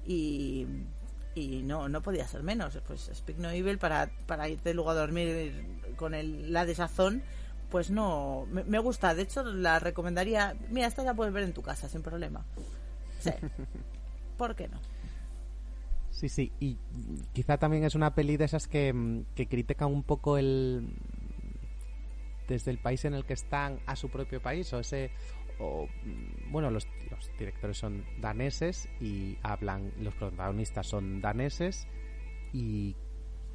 [0.06, 0.66] y,
[1.34, 2.78] y no, no podía ser menos.
[2.86, 7.22] Pues Speak No Evil para, para irte luego a dormir con el, la desazón,
[7.70, 9.14] pues no, me, me gusta.
[9.14, 10.56] De hecho, la recomendaría.
[10.70, 12.44] Mira, esta la puedes ver en tu casa sin problema.
[13.20, 13.30] Sí.
[14.36, 14.78] ¿Por qué no?
[16.10, 16.78] Sí, sí, y
[17.32, 20.96] quizá también es una peli de esas que, mm, que critica un poco el
[22.48, 25.10] desde el país en el que están a su propio país o ese
[25.60, 31.86] o mm, bueno los, los directores son daneses y hablan los protagonistas son daneses
[32.52, 32.96] y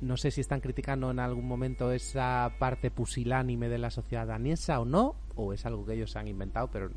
[0.03, 4.79] no sé si están criticando en algún momento esa parte pusilánime de la sociedad danesa
[4.79, 6.89] o no, o es algo que ellos han inventado, pero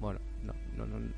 [0.00, 1.12] bueno, no, no, no,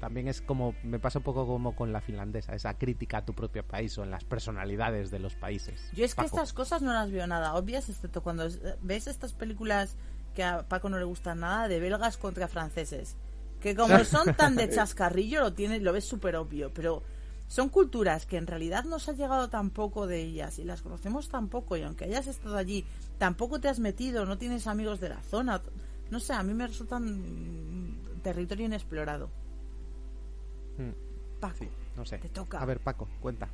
[0.00, 3.34] también es como, me pasa un poco como con la finlandesa, esa crítica a tu
[3.34, 5.80] propio país o en las personalidades de los países.
[5.94, 9.32] Yo es que estas cosas no las veo nada obvias, excepto cuando es- ves estas
[9.32, 9.96] películas
[10.34, 13.16] que a Paco no le gustan nada, de belgas contra franceses.
[13.60, 17.04] Que como son tan de chascarrillo, lo tienes, lo ves súper obvio, pero
[17.52, 21.76] son culturas que en realidad nos ha llegado tampoco de ellas y las conocemos tampoco
[21.76, 22.86] y aunque hayas estado allí,
[23.18, 25.60] tampoco te has metido, no tienes amigos de la zona.
[26.10, 29.28] No sé, a mí me resultan territorio inexplorado.
[30.78, 32.16] Mm, Paco, sí, no sé.
[32.18, 32.58] te toca.
[32.58, 33.48] A ver, Paco, cuenta.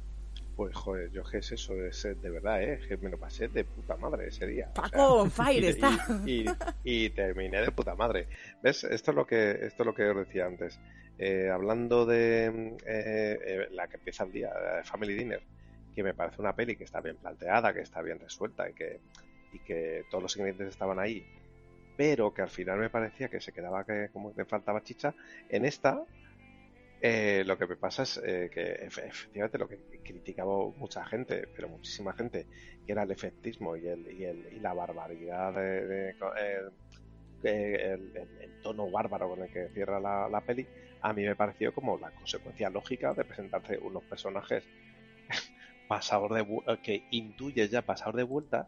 [0.57, 2.81] Pues joder, yo qué es eso, es eh, de verdad, ¿eh?
[2.89, 4.69] Que me lo pasé de puta madre ese día.
[4.71, 5.91] o Paco sea, on fire y- está.
[6.25, 8.29] Y, y- y terminé de puta madre.
[8.63, 8.85] ¿Ves?
[8.85, 10.79] Esto es lo que, esto es lo que os decía antes.
[11.19, 15.45] Eh, hablando de mm, eh, eh, la que empieza el día, eh, Family Dinner,
[15.93, 19.03] que me parece una peli que está bien planteada, que está bien resuelta y que,
[19.51, 21.29] y que todos los ingredientes estaban ahí,
[21.97, 25.17] pero que al final me parecía que se quedaba que como que faltaba chicha.
[25.49, 26.05] En esta,
[27.01, 31.49] eh, lo que me pasa es eh, que efe- efectivamente lo que criticaba mucha gente,
[31.55, 32.49] pero muchísima gente,
[32.85, 36.15] que era el efectismo y, el, y, el, y la barbaridad de,
[38.41, 40.69] el tono bárbaro con el que cierra la, la peli,
[41.03, 44.65] a mí me pareció como la consecuencia lógica de presentarte unos personajes
[45.89, 48.67] pasados de eh, que intuyes ya pasados de vueltas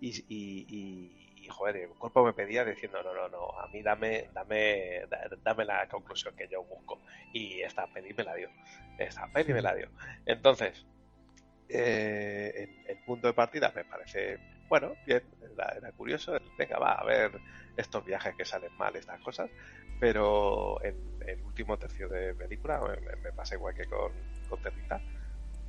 [0.00, 4.30] y, y, y- joder, el cuerpo me pedía diciendo no, no, no, a mí dame,
[4.34, 7.00] dame, da- dame la conclusión que yo busco
[7.32, 8.50] y esta peli me la dio,
[8.98, 9.88] esta peli me la dio.
[10.26, 10.84] Entonces,
[11.68, 14.38] eh, el, el punto de partida me parece,
[14.68, 15.22] bueno, bien,
[15.76, 17.40] era, curioso, venga, va a ver
[17.76, 19.50] estos viajes que salen mal, estas cosas,
[19.98, 24.12] pero el, el último tercio de película me, me- pasa igual que con,
[24.46, 25.02] con Territa,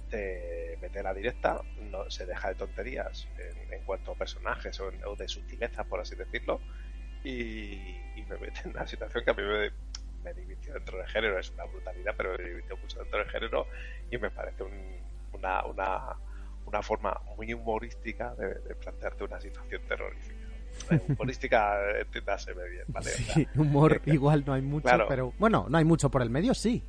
[0.07, 4.89] te mete la directa, no se deja de tonterías en, en cuanto a personajes o,
[4.91, 6.63] en- de sutilezas, por así decirlo,
[7.23, 9.71] y, me mete en una situación que a mí me,
[10.23, 13.67] me dentro del género, es una brutalidad, pero me divirtió mucho dentro del género
[14.09, 16.17] y me parece un- una, una,
[16.67, 20.35] una forma muy humorística de, de plantearte una situación terrorífica.
[20.91, 23.09] Eh, humorística, entiéndaseme bien, ¿vale?
[23.09, 25.05] O sea, Sí, humor eh, igual no hay mucho, claro.
[25.09, 26.83] pero bueno, no hay mucho por el medio, sí.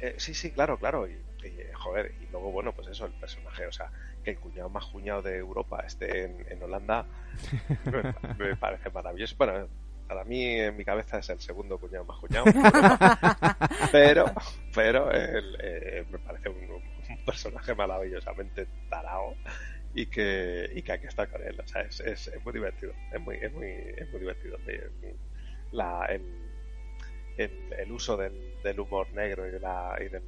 [0.00, 1.06] Eh, sí, sí, claro, claro.
[1.06, 3.90] Y, y, eh, joder, y luego, bueno, pues eso, el personaje, o sea,
[4.24, 7.06] que el cuñado más cuñado de Europa esté en, en Holanda,
[7.86, 9.34] me, me parece maravilloso.
[9.38, 9.66] Bueno,
[10.06, 12.44] para mí, en mi cabeza, es el segundo cuñado más cuñado.
[13.92, 14.26] Pero,
[14.74, 16.82] pero el, eh, me parece un, un
[17.24, 19.34] personaje maravillosamente tarao
[19.94, 21.58] y que, y que hay que estar con él.
[21.60, 22.92] O sea, es, es, es muy divertido.
[23.12, 24.58] Es muy, es muy, es muy divertido.
[25.72, 26.22] La, el,
[27.36, 30.22] el, el uso del, del humor negro y, de la, y, del,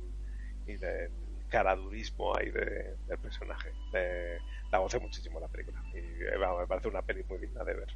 [0.67, 1.11] y del
[1.49, 3.73] caradurismo ahí de, del personaje.
[3.93, 4.39] Eh,
[4.71, 5.83] la gocé muchísimo la película.
[5.93, 7.89] Y eh, me parece una peli muy digna de ver.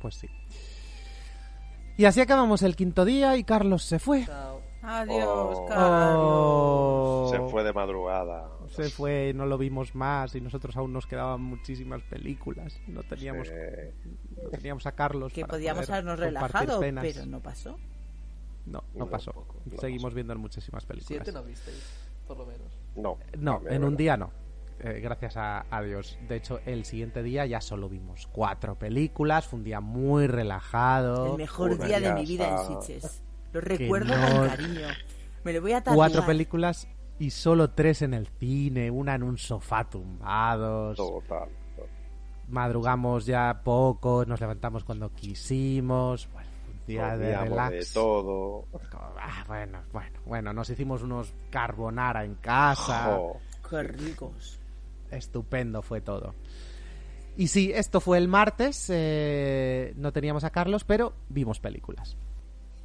[0.00, 0.28] Pues sí.
[1.96, 4.24] Y así acabamos el quinto día y Carlos se fue.
[4.24, 4.69] Chao.
[4.82, 5.66] Adiós, Oh.
[5.66, 6.20] Carlos.
[6.24, 7.28] Oh.
[7.30, 8.48] Se fue de madrugada.
[8.68, 12.80] Se fue, no lo vimos más y nosotros aún nos quedaban muchísimas películas.
[12.86, 13.48] No teníamos,
[14.42, 15.32] no teníamos a Carlos.
[15.32, 17.78] Que para podíamos habernos relajado, pero no pasó.
[18.66, 19.32] No, no No, pasó.
[19.32, 20.14] poco, no Seguimos pasó.
[20.14, 21.22] viendo en muchísimas películas.
[21.24, 21.82] Siete no visteis,
[22.26, 22.68] por lo menos.
[22.96, 24.30] no, No, en un día no.
[24.82, 26.16] Eh, gracias a, a Dios.
[26.26, 29.46] De hecho, el siguiente día ya solo vimos cuatro películas.
[29.46, 31.32] Fue un día muy relajado.
[31.32, 33.22] El mejor una día de mi vida en Sitges.
[33.52, 34.88] Lo recuerdo no- con cariño.
[35.44, 35.96] Me lo voy a tatuar.
[35.96, 36.86] Cuatro películas
[37.18, 38.90] y solo tres en el cine.
[38.90, 40.96] Una en un sofá tumbados.
[40.96, 41.48] Total.
[42.48, 44.24] Madrugamos ya poco.
[44.26, 46.28] Nos levantamos cuando quisimos.
[46.32, 47.70] Bueno, un día de relax.
[47.72, 48.64] de todo.
[49.18, 50.52] Ah, bueno, bueno, bueno.
[50.52, 53.18] Nos hicimos unos carbonara en casa.
[53.68, 54.58] Qué ricos.
[55.10, 56.34] Estupendo fue todo.
[57.36, 58.86] Y sí, esto fue el martes.
[58.92, 62.16] eh, no teníamos a Carlos, pero vimos películas.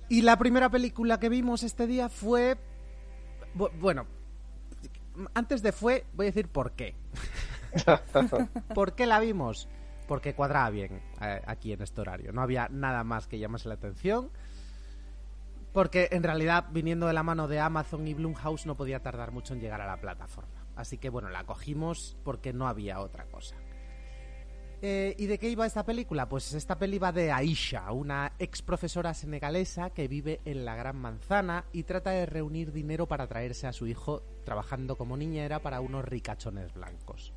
[0.09, 2.57] Y la primera película que vimos este día fue.
[3.55, 4.05] bu- Bueno,
[5.33, 6.95] antes de fue, voy a decir por qué.
[8.73, 9.67] ¿Por qué la vimos?
[10.07, 12.31] Porque cuadraba bien eh, aquí en este horario.
[12.31, 14.29] No había nada más que llamase la atención.
[15.73, 19.53] Porque en realidad, viniendo de la mano de Amazon y Blumhouse, no podía tardar mucho
[19.53, 20.51] en llegar a la plataforma.
[20.77, 23.55] Así que bueno, la cogimos porque no había otra cosa.
[24.81, 26.27] Eh, ¿Y de qué iba esta película?
[26.27, 30.97] Pues esta peli va de Aisha, una ex profesora senegalesa que vive en la Gran
[30.97, 35.79] Manzana y trata de reunir dinero para traerse a su hijo trabajando como niñera para
[35.81, 37.33] unos ricachones blancos.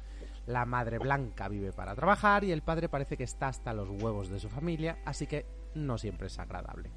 [0.47, 4.31] La madre blanca vive para trabajar y el padre parece que está hasta los huevos
[4.31, 6.91] de su familia, así que no siempre es agradable.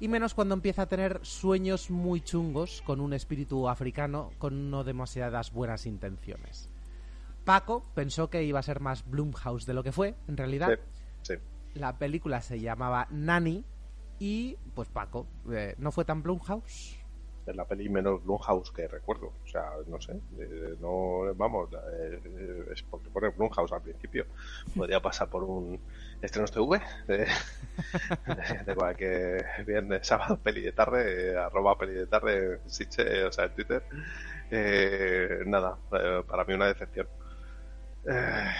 [0.00, 4.84] Y menos cuando empieza a tener sueños muy chungos con un espíritu africano con no
[4.84, 6.70] demasiadas buenas intenciones.
[7.44, 10.78] Paco pensó que iba a ser más Blumhouse de lo que fue, en realidad.
[11.22, 11.40] Sí, sí.
[11.74, 13.64] La película se llamaba Nanny
[14.18, 16.98] y, pues Paco, eh, ¿no fue tan Blumhouse?
[17.46, 19.32] Es la peli menos Blumhouse que recuerdo.
[19.44, 20.12] O sea, no sé.
[20.38, 24.24] eh, no, vamos, eh, eh, es porque pone Blumhouse al principio.
[24.74, 25.78] Podría pasar por un
[26.22, 27.26] estrenos TV de,
[28.64, 33.54] de, cualquier viernes, sábado, peli de tarde, eh, arroba peli de tarde, o sea, en
[33.54, 33.82] Twitter.
[34.50, 37.08] Eh, nada, eh, para mí una decepción.
[38.06, 38.50] Eh,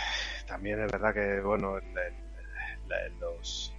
[0.47, 3.75] también es verdad que, bueno, en, los,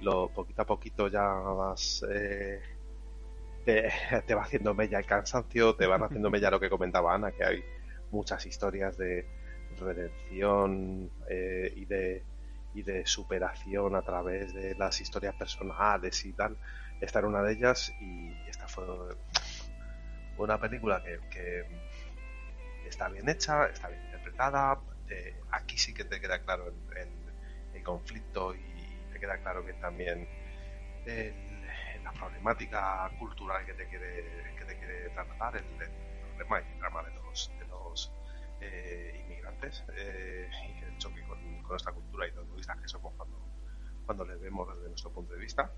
[0.00, 2.60] lo poquito a poquito ya vas eh,
[3.64, 3.90] te,
[4.26, 7.44] te va haciendo mella el cansancio, te van haciendo mella lo que comentaba Ana, que
[7.44, 7.64] hay
[8.10, 9.26] muchas historias de
[9.78, 12.24] redención eh, y de
[12.74, 16.56] y de superación a través de las historias personales y tal.
[17.00, 18.84] Esta era una de ellas y esta fue
[20.38, 24.11] una película que, que está bien hecha, está bien
[25.08, 30.28] eh, aquí sí que te queda claro el, conflicto y te queda claro que también
[32.04, 35.64] la problemática cultural que te quiere, que te quiere trasladar, el,
[36.20, 38.12] problema y el drama de los, de los
[38.60, 40.48] eh, inmigrantes eh,
[40.80, 43.38] y el choque con, nuestra cultura y los egoístas que somos cuando,
[44.06, 45.72] cuando les vemos desde nuestro punto de vista.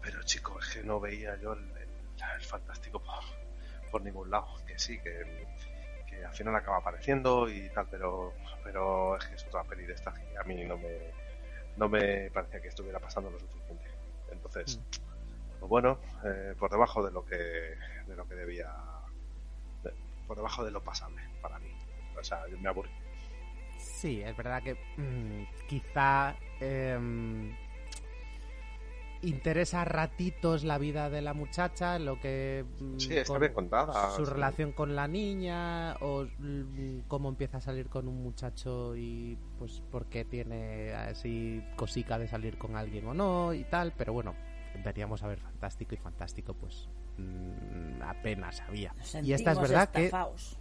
[0.00, 1.98] Pero chicos, es que no veía yo el, el-
[2.36, 4.46] el fantástico por, por ningún lado.
[4.66, 5.46] Que sí, que,
[6.18, 9.92] que al final acaba apareciendo y tal, pero, pero es que es otra peli de
[9.94, 10.98] estas que a mí no me,
[11.76, 13.84] no me parecía que estuviera pasando lo suficiente.
[14.30, 14.80] Entonces,
[15.58, 18.70] pues bueno, eh, por debajo de lo que de lo que debía,
[19.82, 19.94] de-
[20.26, 21.70] por debajo de lo pasable para mí.
[22.18, 22.90] O sea, me aburrí.
[23.78, 27.54] Sí, es verdad que mm, quizá em,
[29.22, 34.10] interesa ratitos la vida de la muchacha, lo que mm, Sí, está con bien contada.
[34.16, 34.32] su sí.
[34.32, 39.82] relación con la niña o mm, cómo empieza a salir con un muchacho y pues
[39.90, 44.34] por qué tiene así cosica de salir con alguien o no y tal, pero bueno,
[44.84, 46.88] veríamos a ver fantástico y fantástico pues
[47.18, 48.92] mm, apenas había.
[48.94, 50.58] Nos Y esta es verdad que estafaos.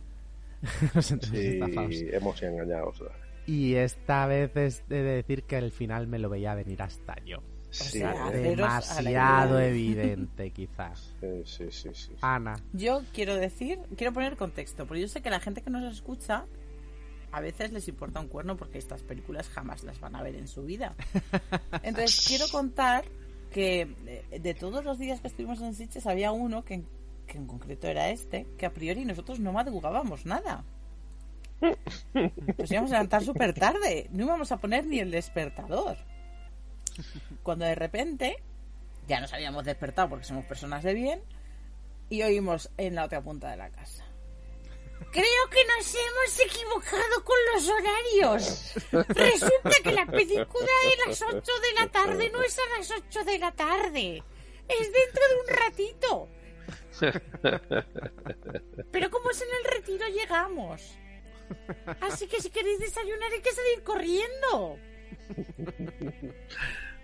[0.95, 1.95] nos sentimos estafados.
[1.95, 3.03] Sí, hemos sido engañados.
[3.45, 7.41] Y esta vez es de decir que el final me lo veía venir hasta yo.
[7.69, 11.13] Sí, sea, eh, Demasiado evidente, quizás.
[11.19, 12.11] sí, sí, sí, sí.
[12.21, 15.83] Ana, Yo quiero decir, quiero poner contexto, porque yo sé que la gente que nos
[15.93, 16.45] escucha
[17.31, 20.47] a veces les importa un cuerno porque estas películas jamás las van a ver en
[20.47, 20.95] su vida.
[21.83, 23.03] Entonces quiero contar
[23.51, 23.85] que
[24.31, 26.87] de, de todos los días que estuvimos en Sitges había uno que, en-
[27.27, 30.63] que en concreto era este, que a priori nosotros no madrugábamos nada.
[32.57, 35.97] Nos íbamos a levantar súper tarde, no íbamos a poner ni el despertador.
[37.43, 38.37] Cuando de repente
[39.07, 41.21] ya nos habíamos despertado porque somos personas de bien
[42.09, 44.05] y oímos en la otra punta de la casa.
[45.11, 48.73] Creo que nos hemos equivocado con los horarios.
[49.09, 53.23] Resulta que la película de las 8 de la tarde no es a las 8
[53.23, 54.23] de la tarde.
[54.67, 56.29] Es dentro de un ratito.
[58.91, 60.97] Pero como es en el retiro llegamos.
[62.01, 64.77] Así que si queréis desayunar hay que salir corriendo.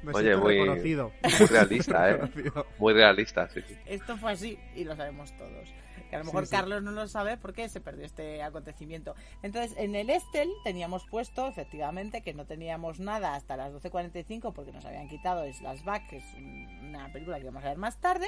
[0.03, 1.11] Me Oye, muy- reconocido.
[1.39, 2.13] Muy realista, ¿eh?
[2.13, 2.65] Reconocido.
[2.77, 3.61] Muy realista, sí.
[3.67, 3.75] sí.
[3.85, 5.69] Esto fue así y lo sabemos todos.
[6.09, 6.55] Que a lo mejor Sí, sí.
[6.55, 9.15] Carlos no lo sabe porque se perdió este acontecimiento.
[9.41, 14.71] Entonces, en el Estel teníamos puesto, efectivamente, que no teníamos nada hasta las 12.45 porque
[14.71, 15.43] nos habían quitado
[15.83, 18.27] Back, que es un- una película que vamos a ver más tarde.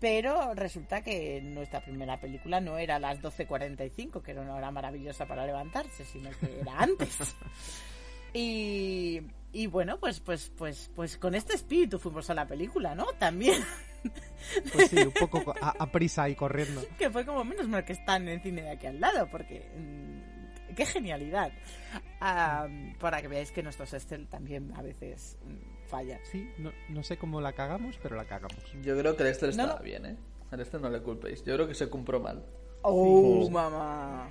[0.00, 4.70] Pero resulta que nuestra primera película no era a las 12.45, que era una hora
[4.70, 7.34] maravillosa para levantarse, sino que era antes.
[8.36, 9.20] Y,
[9.54, 13.06] y bueno, pues, pues, pues, pues con este espíritu fuimos a la película, ¿no?
[13.18, 13.62] También.
[14.74, 16.82] Pues sí, un poco co- a, a prisa y corriendo.
[16.98, 19.66] que fue como menos mal que están en el cine de aquí al lado, porque
[19.74, 21.50] mm, qué genialidad.
[22.20, 22.68] Ah,
[23.00, 26.20] para que veáis que nuestros Estel también a veces mm, fallan.
[26.30, 28.58] Sí, no, no sé cómo la cagamos, pero la cagamos.
[28.82, 29.82] Yo creo que el No, estaba no.
[29.82, 30.16] bien, ¿eh?
[30.50, 31.42] Al Esther no le culpéis.
[31.42, 32.44] Yo creo que se compró mal.
[32.82, 34.28] ¡Oh, mamá!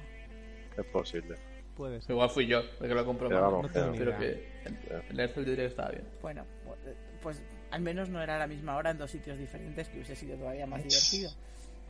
[0.77, 1.35] Es posible.
[1.75, 2.11] Puede ser.
[2.11, 5.55] Igual fui yo el que lo compró Pero vamos, no Pero que el- yo diría
[5.55, 6.07] que estaba bien.
[6.21, 6.45] Bueno,
[7.21, 10.15] pues al menos no era a la misma hora en dos sitios diferentes, que hubiese
[10.15, 11.31] sido todavía más divertido.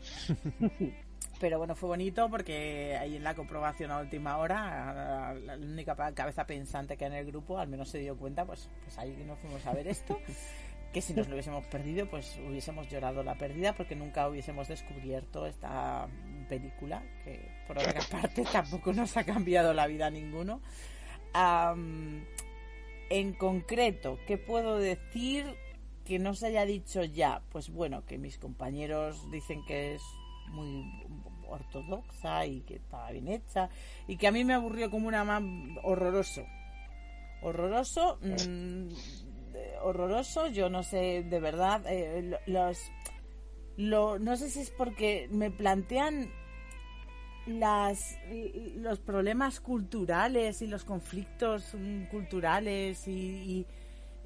[1.39, 5.95] Pero bueno, fue bonito porque ahí en la comprobación a última hora, la la única
[6.13, 9.11] cabeza pensante que hay en el grupo al menos se dio cuenta, pues, pues ahí
[9.27, 10.17] nos fuimos a ver esto.
[10.93, 15.47] Que si nos lo hubiésemos perdido, pues hubiésemos llorado la pérdida porque nunca hubiésemos descubierto
[15.47, 16.07] esta
[16.47, 20.61] película, que por otra parte tampoco nos ha cambiado la vida a ninguno.
[23.09, 25.45] En concreto, ¿qué puedo decir
[26.05, 27.41] que no se haya dicho ya?
[27.51, 30.01] Pues bueno, que mis compañeros dicen que es
[30.49, 30.83] muy
[31.47, 33.69] ortodoxa y que estaba bien hecha
[34.07, 35.43] y que a mí me aburrió como una más
[35.83, 36.43] horroroso.
[37.41, 38.87] Horroroso, mm,
[39.53, 42.79] eh, horroroso, yo no sé, de verdad, eh, lo- los...
[43.75, 46.29] Lo, no sé si es porque me plantean
[47.45, 48.17] las
[48.77, 53.67] los problemas culturales y los conflictos mm, culturales y, y-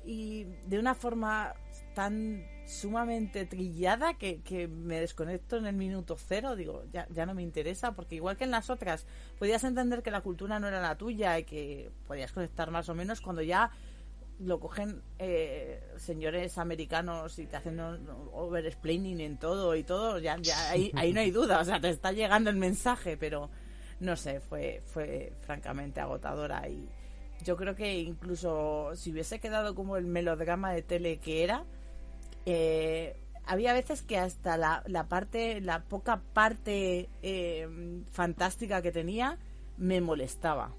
[0.10, 1.54] y de una forma
[1.94, 6.56] tan sumamente trillada que, que me desconecto en el minuto cero.
[6.56, 9.06] Digo ya, ya no me interesa porque igual que en las otras
[9.40, 12.96] podías entender que la cultura no era la tuya y que podías conectar más o
[12.96, 13.72] menos cuando ya
[14.40, 20.38] lo cogen eh, señores americanos y te hacen over explaining en todo y todo, ya,
[20.40, 23.50] ya ahí, ahí no hay duda, o sea, te está llegando el mensaje, pero
[24.00, 26.88] no sé, fue, fue francamente agotadora y
[27.44, 31.66] yo creo que incluso si hubiese quedado como el melodrama de tele que era,
[32.46, 33.16] eh,
[33.46, 39.40] había veces que hasta la, la parte, la poca parte eh, fantástica que tenía
[39.78, 40.76] me molestaba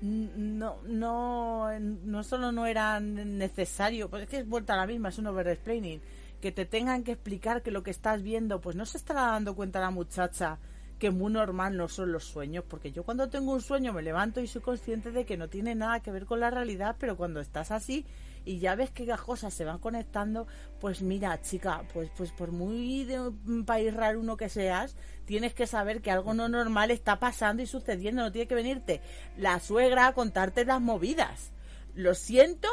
[0.00, 5.08] no, no, no solo no era necesario, pues es que es vuelta a la misma,
[5.08, 6.00] es un overexplaining,
[6.40, 9.54] que te tengan que explicar que lo que estás viendo, pues no se estará dando
[9.54, 10.58] cuenta la muchacha
[10.98, 14.40] que muy normal no son los sueños, porque yo cuando tengo un sueño me levanto
[14.40, 17.40] y soy consciente de que no tiene nada que ver con la realidad, pero cuando
[17.40, 18.04] estás así
[18.48, 20.46] y ya ves que las cosas se van conectando,
[20.80, 24.96] pues mira, chica, pues pues por muy de un país raro uno que seas,
[25.26, 29.02] tienes que saber que algo no normal está pasando y sucediendo, no tiene que venirte
[29.36, 31.52] la suegra a contarte las movidas.
[31.94, 32.68] Lo siento,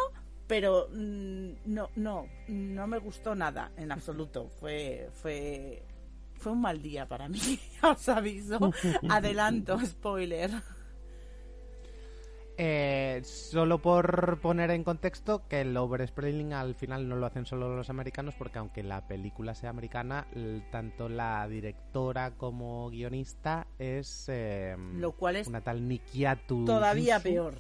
[0.48, 4.48] pero mm, no no no me gustó nada en absoluto.
[4.48, 5.84] Fue fue
[6.38, 8.72] fue un mal día para mí, os aviso.
[9.10, 10.52] Adelanto, spoiler.
[12.58, 17.76] Eh, solo por poner en contexto que el overspraying al final no lo hacen solo
[17.76, 20.26] los americanos porque aunque la película sea americana,
[20.72, 27.56] tanto la directora como guionista es eh, Lo cual es una tal Nikiatu Todavía peor.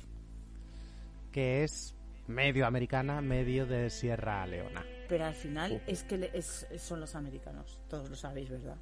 [1.33, 1.93] que es
[2.27, 4.83] medio americana, medio de Sierra Leona.
[5.09, 7.79] Pero al final es que es- son los americanos.
[7.89, 8.77] Todos lo sabéis, ¿verdad?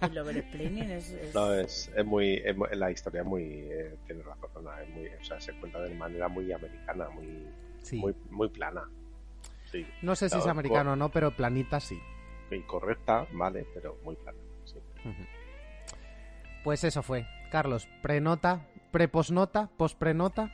[0.00, 2.34] El overexplaining es, es- No, es, es muy.
[2.44, 3.42] es muy- la historia es muy.
[3.42, 4.50] Eh, tiene razón,
[4.82, 7.46] es muy, o sea, se cuenta de manera muy americana, muy,
[7.82, 7.96] Sí.
[7.96, 8.88] muy, muy plana.
[9.72, 9.86] Sí.
[10.02, 11.98] No sé si es Claro, americano o no, pero planita sí.
[12.50, 14.38] Y correcta, vale, pero muy plana.
[14.64, 14.78] Sí.
[16.64, 17.26] Pues eso fue.
[17.50, 20.50] Carlos, prenota, preposnota, posprenota.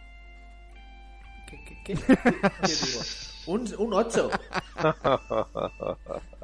[1.49, 1.95] ¿Qué, qué, qué?
[1.95, 3.01] ¿Qué digo?
[3.47, 4.31] Un, un 8.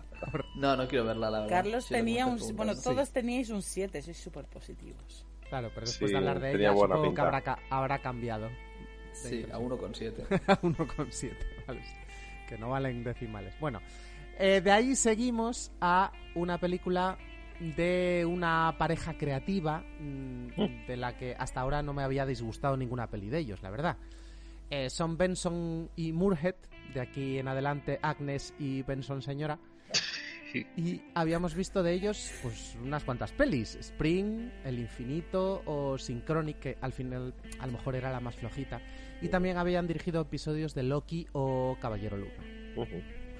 [0.57, 1.57] No, no quiero verla, la verdad.
[1.57, 2.39] Carlos tenía un...
[2.57, 2.83] Bueno, Sí.
[2.85, 5.26] todos teníais un 7, sois súper positivos.
[5.49, 7.22] Claro, pero después Sí, de hablar de ella, supongo que pinta.
[7.22, 8.49] habrá, ca- habrá cambiado.
[9.12, 10.24] Sí, a 1,7.
[10.49, 11.83] a 1,7, ¿vale?
[12.49, 13.55] Que no valen decimales.
[13.61, 13.80] Bueno,
[14.39, 17.18] eh, de ahí seguimos a una película
[17.61, 23.09] de una pareja creativa mm, de la que hasta ahora no me había disgustado ninguna
[23.09, 23.97] peli de ellos, la verdad.
[24.70, 26.55] Eh, son Benson y Murhead,
[26.95, 29.59] de aquí en adelante Agnes y Benson señora.
[30.77, 36.79] Y habíamos visto de ellos pues unas cuantas pelis, Spring, El Infinito o Synchronic, que
[36.81, 38.81] al final a lo mejor era la más flojita.
[39.21, 42.33] Y también habían dirigido episodios de Loki o Caballero Luna.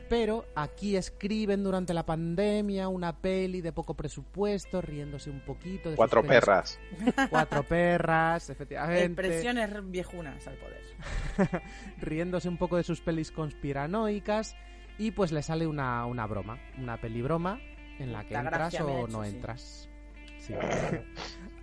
[0.09, 5.89] Pero aquí escriben durante la pandemia una peli de poco presupuesto, riéndose un poquito.
[5.89, 6.79] De sus Cuatro perras.
[7.31, 9.07] Cuatro perras, efectivamente.
[9.07, 10.83] Expresiones viejunas al poder.
[11.99, 14.55] riéndose un poco de sus pelis conspiranoicas
[14.99, 17.61] y pues le sale una, una broma, una peli broma
[17.99, 19.30] en la que La entras me o hecho, no sí.
[19.30, 19.88] entras.
[20.38, 20.55] Sí.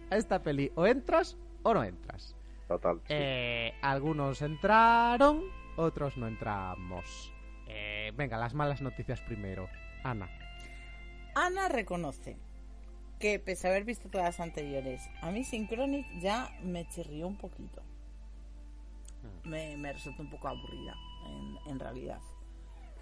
[0.09, 2.35] A esta peli o entras o no entras.
[2.67, 2.97] Total.
[2.99, 3.05] sí.
[3.09, 5.43] Eh, algunos entraron,
[5.75, 7.33] otros no entramos.
[7.67, 9.69] Eh, venga, las malas noticias primero.
[10.03, 10.29] Ana.
[11.35, 12.37] Ana reconoce
[13.19, 17.37] que, pese a haber visto todas las anteriores, a mí Synchronic ya me chirrió un
[17.37, 17.81] poquito.
[19.43, 22.19] Me, me resultó un poco aburrida, en, en realidad.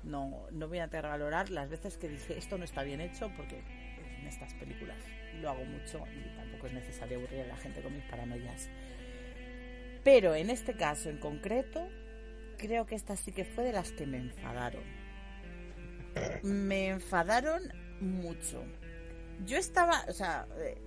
[0.03, 3.61] No, no voy a valorar las veces que dije esto no está bien hecho porque
[4.19, 4.97] en estas películas
[5.41, 8.69] lo hago mucho y tampoco es necesario aburrir a la gente con mis paranoias.
[10.03, 11.87] Pero en este caso en concreto,
[12.57, 14.83] creo que esta sí que fue de las que me enfadaron.
[16.43, 17.61] Me enfadaron
[17.99, 18.63] mucho.
[19.45, 20.81] Yo estaba, o sea, eh,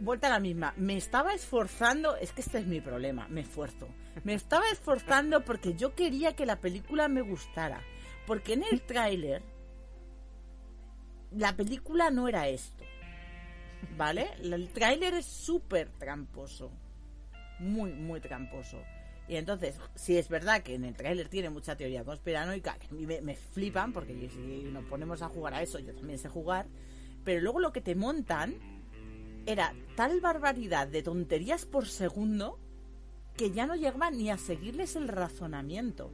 [0.00, 3.88] vuelta a la misma, me estaba esforzando, es que este es mi problema, me esfuerzo.
[4.24, 7.82] Me estaba esforzando porque yo quería que la película me gustara.
[8.26, 9.42] Porque en el tráiler
[11.36, 12.84] la película no era esto.
[13.96, 14.30] ¿Vale?
[14.40, 16.70] El tráiler es súper tramposo.
[17.58, 18.78] Muy, muy tramposo.
[19.28, 22.92] Y entonces, si es verdad que en el tráiler tiene mucha teoría conspiranoica, que a
[22.92, 26.66] mí me, flipan, porque si nos ponemos a jugar a eso, yo también sé jugar,
[27.24, 28.56] Pero luego lo que te montan
[29.46, 32.58] era tal barbaridad de tonterías por segundo
[33.36, 36.12] que ya no llegaban ni a seguirles el razonamiento.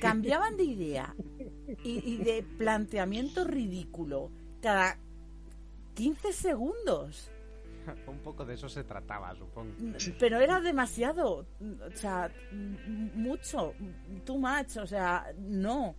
[0.00, 1.14] Cambiaban de idea
[1.84, 4.30] y, y de planteamiento ridículo
[4.60, 4.96] cada
[5.94, 7.30] 15 segundos.
[8.06, 9.72] Un poco de eso se trataba, supongo.
[10.18, 11.46] Pero era demasiado.
[11.60, 12.30] O sea,
[13.14, 13.74] mucho.
[14.24, 14.76] Too much.
[14.76, 15.96] O sea, no.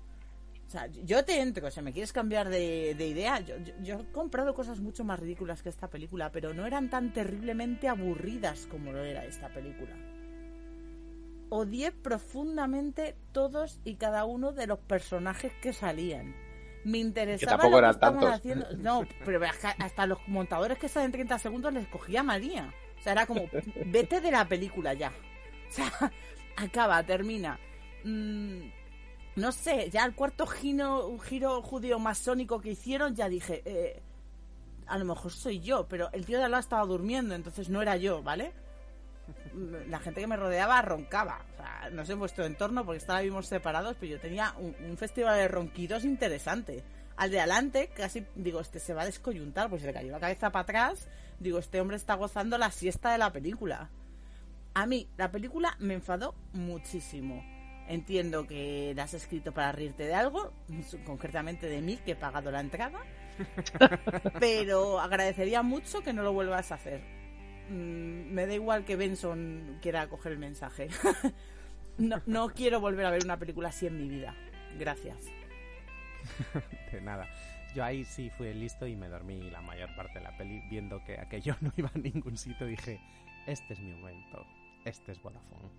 [0.65, 1.69] O sea, yo te entro.
[1.69, 5.19] Si me quieres cambiar de, de idea, yo, yo- yo he comprado cosas mucho más
[5.19, 9.93] ridículas que esta película, pero no eran tan terriblemente aburridas como lo era esta película.
[11.55, 16.35] Odié profundamente todos y cada uno de los personajes que salían.
[16.83, 18.31] Me interesaba tampoco lo que eran tantos.
[18.31, 18.65] haciendo.
[18.77, 22.73] No, pero que hasta los montadores que salen 30 segundos les cogía María.
[22.99, 23.43] O sea, era como,
[23.85, 25.09] vete de la película ya.
[25.69, 25.91] O sea,
[26.57, 27.59] acaba, termina.
[28.03, 28.61] Mm,
[29.35, 34.01] no sé, ya el cuarto giro, giro judío masónico que hicieron, ya dije, eh,
[34.87, 37.79] a lo mejor soy yo, pero el tío de al lado estaba durmiendo, entonces no
[37.79, 38.53] era yo, ¿vale?
[39.87, 41.45] La gente que me rodeaba roncaba.
[41.53, 44.97] O sea, no sé en vuestro entorno porque estábamos separados, pero yo tenía un, un
[44.97, 46.83] festival de ronquidos interesante.
[47.15, 50.19] Al de adelante, casi digo, este se va a descoyuntar, pues se le cayó la
[50.19, 51.07] cabeza para atrás.
[51.39, 53.89] Digo, este hombre está gozando la siesta de la película.
[54.73, 57.43] A mí, la película me enfadó muchísimo.
[57.87, 60.53] Entiendo que la has escrito para reírte de algo,
[61.05, 62.99] concretamente de mí, que he pagado la entrada.
[64.39, 67.22] pero agradecería mucho que no lo vuelvas a hacer.
[67.69, 70.89] Mm, me da igual que Benson quiera coger el mensaje.
[71.97, 74.35] no, no quiero volver a ver una película así en mi vida.
[74.77, 75.25] Gracias.
[76.91, 77.27] De nada.
[77.75, 81.03] Yo ahí sí fui listo y me dormí la mayor parte de la peli viendo
[81.03, 82.67] que aquello no iba a ningún sitio.
[82.67, 82.99] Dije,
[83.47, 84.45] este es mi momento.
[84.85, 85.69] Este es Vodafone.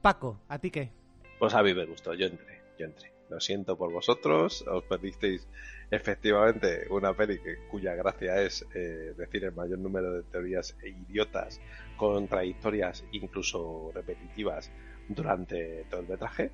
[0.00, 0.90] Paco, ¿a ti qué?
[1.38, 3.12] Pues a mí me gustó, yo entré, yo entré.
[3.30, 5.48] Lo siento por vosotros, os perdisteis
[5.92, 10.88] efectivamente una peli que, cuya gracia es eh, decir el mayor número de teorías e
[10.88, 11.60] idiotas,
[11.98, 14.70] contradictorias, incluso repetitivas
[15.06, 16.50] durante todo el metraje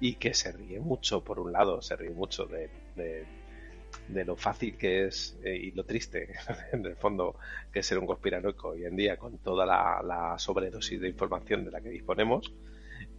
[0.00, 4.78] y que se ríe mucho, por un lado, se ríe mucho de, de, lo fácil
[4.78, 6.32] que es eh, y lo triste,
[6.72, 7.36] en el fondo,
[7.70, 11.62] que es ser un conspiranoico hoy en día con toda la, la sobredosis de información
[11.62, 12.54] de la que disponemos.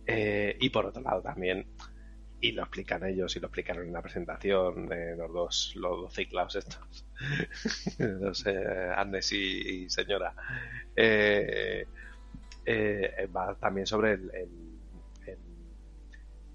[0.07, 1.67] Eh, y por otro lado también,
[2.41, 6.13] y lo explican ellos y lo explicaron en la presentación, eh, los dos, los dos
[6.13, 7.05] ciclaos estos,
[8.45, 10.33] eh, Agnes y, señora,
[10.95, 11.87] eh,
[12.65, 14.31] eh, va también sobre el,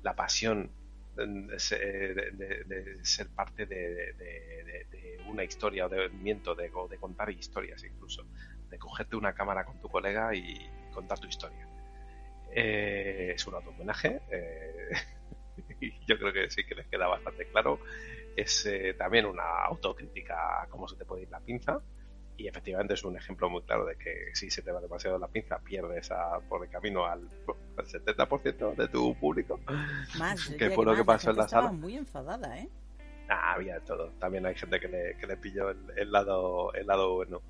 [0.02, 0.74] la pasión
[1.14, 3.76] de, ser- de- de parte de,
[4.14, 8.28] de- de- de una historia o de movimiento, de, de contar historias incluso,
[8.68, 11.68] de cogerte una cámara con tu colega y contar tu historia.
[12.50, 14.22] Eh, es un auto-homenaje.
[14.28, 14.90] eh,
[15.23, 15.23] y
[16.06, 17.80] yo creo que sí que les queda bastante claro.
[18.36, 21.80] Es eh, también una autocrítica a cómo se te puede ir la pinza.
[22.36, 25.28] Y efectivamente es un ejemplo muy claro de que si se te va demasiado la
[25.28, 27.20] pinza, pierdes a- por el camino al,
[27.78, 29.60] al 70% de tu público.
[30.18, 31.70] Más, Que fue lo que pasó la en la sala.
[31.72, 32.68] muy enfadada, ¿eh?
[33.28, 34.10] Ah, había todo.
[34.18, 37.40] También hay gente que le, que le pilló el, el lado el lado bueno.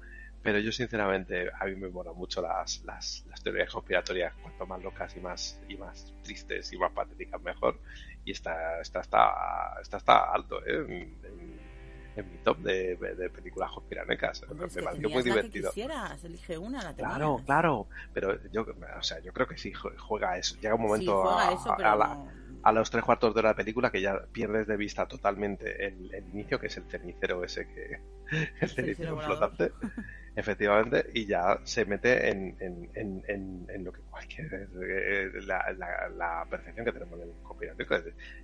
[0.45, 4.81] Pero yo sinceramente a mí me molan mucho las, las, las teorías conspiratorias, cuanto más
[4.83, 7.81] locas y más y más tristes y más patéticas mejor.
[8.25, 9.33] Y esta esta está
[9.81, 10.85] esta está alto, ¿eh?
[10.87, 10.93] En,
[11.25, 11.75] en-
[12.17, 14.45] en mi top de, de películas conspiranecas.
[14.45, 15.71] Hombre, me pareció muy divertido.
[15.71, 17.09] quisieras, elige una, la tenías.
[17.17, 18.65] Claro, claro, pero yo,
[18.97, 20.55] o sea, yo creo que sí jue- juega eso.
[20.61, 22.33] Llega un momento a, eso, a- pero a la-
[22.63, 26.15] a los tres cuartos de hora de película que ya pierdes de vista totalmente el,
[26.15, 27.99] el inicio, que es el cenicero ese que
[28.61, 29.73] el cenicero flotante,
[30.37, 36.09] efectivamente, y ya se mete en, en, en, en, lo que cualquier eh, la, la,
[36.09, 37.97] la percepción que tenemos del conspiranoico,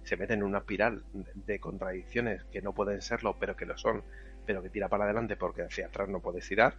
[0.02, 4.04] se mete en una espiral de contradicciones que no pueden serlo, pero que lo son,
[4.46, 6.74] pero que tira para adelante porque hacia atrás no puedes tirar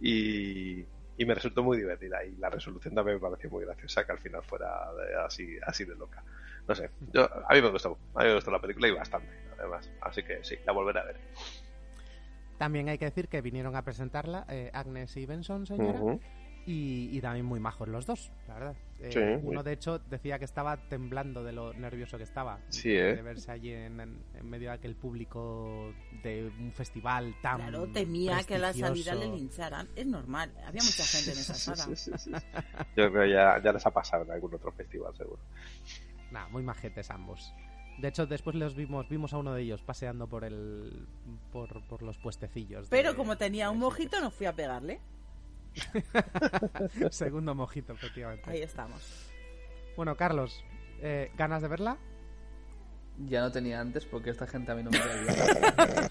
[0.00, 0.80] y,
[1.18, 4.18] y me resultó muy divertida y la resolución también me pareció muy graciosa que al
[4.18, 4.68] final fuera
[5.24, 6.22] así así de loca.
[6.66, 9.28] No sé yo, a mí me gustó a mí me gustó la película y bastante
[9.58, 11.16] además así que sí la volveré a ver
[12.58, 16.18] También hay que decir que vinieron a presentarla eh, Agnes y Benson, señora,
[16.64, 18.76] y, y también muy majos los dos, la verdad.
[18.98, 22.58] Eh, Sí, uno, de hecho, decía que estaba temblando de lo nervioso que estaba.
[22.70, 23.16] Sí, de, ¿eh?
[23.16, 25.92] de verse allí en, en- en medio de aquel público
[26.22, 27.58] de un festival tan.
[27.58, 29.88] Claro, temía que a la salida le lincharan.
[29.94, 31.84] Es normal, había mucha gente en esa sala.
[31.94, 32.30] sí, sí, sí.
[32.96, 35.42] yo creo que ya, ya les ha pasado en algún otro festival seguro
[36.32, 37.54] Nah, muy majetes ambos.
[37.98, 41.06] De hecho, después los vimos, vimos a uno de ellos paseando por el,
[41.52, 42.90] por, por los puestecillos.
[42.90, 45.00] de- Pero como tenía un mojito, no fui a pegarle.
[47.10, 48.50] Segundo mojito, efectivamente.
[48.50, 49.30] Ahí estamos.
[49.96, 50.62] Bueno, Carlos,
[51.00, 51.96] eh, ¿ganas de verla?
[53.18, 55.26] ya no tenía antes porque esta gente a mí no me bien.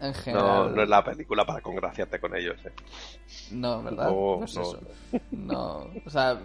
[0.00, 2.60] en No, no es la película para congraciarte con ellos.
[2.66, 2.72] ¿eh?
[3.52, 4.08] No, ¿verdad?
[4.10, 4.60] No, No, es no.
[4.62, 4.80] eso.
[5.30, 6.38] No, o sea,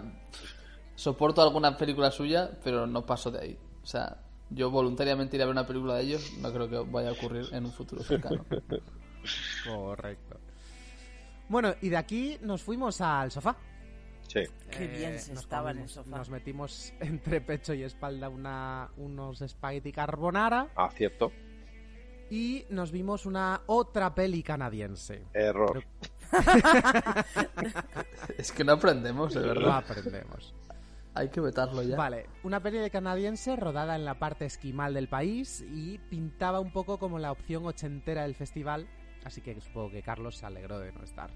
[0.94, 3.58] soporto alguna película suya, pero no paso de ahí.
[3.82, 4.18] O sea,
[4.50, 7.46] yo voluntariamente ir a ver una película de ellos no creo que vaya a ocurrir
[7.52, 8.44] en un futuro cercano.
[9.66, 10.38] Correcto.
[11.48, 13.56] Bueno, y de aquí nos fuimos al sofá.
[14.28, 14.40] Sí.
[14.70, 16.18] Qué bien se nos estaba en el sofá.
[16.18, 21.32] Nos metimos entre pecho y espalda una, unos spaghetti carbonara Ah, cierto.
[22.30, 25.24] y nos vimos una otra peli canadiense.
[25.34, 25.82] Error.
[28.38, 29.78] es que no aprendemos, de verdad.
[29.78, 30.54] aprendemos.
[31.14, 31.96] Hay que vetarlo ya.
[31.96, 36.72] Vale, una peli de canadiense rodada en la parte esquimal del país y pintaba un
[36.72, 38.88] poco como la opción ochentera del festival,
[39.24, 41.30] así que supongo que Carlos se alegró de no estar.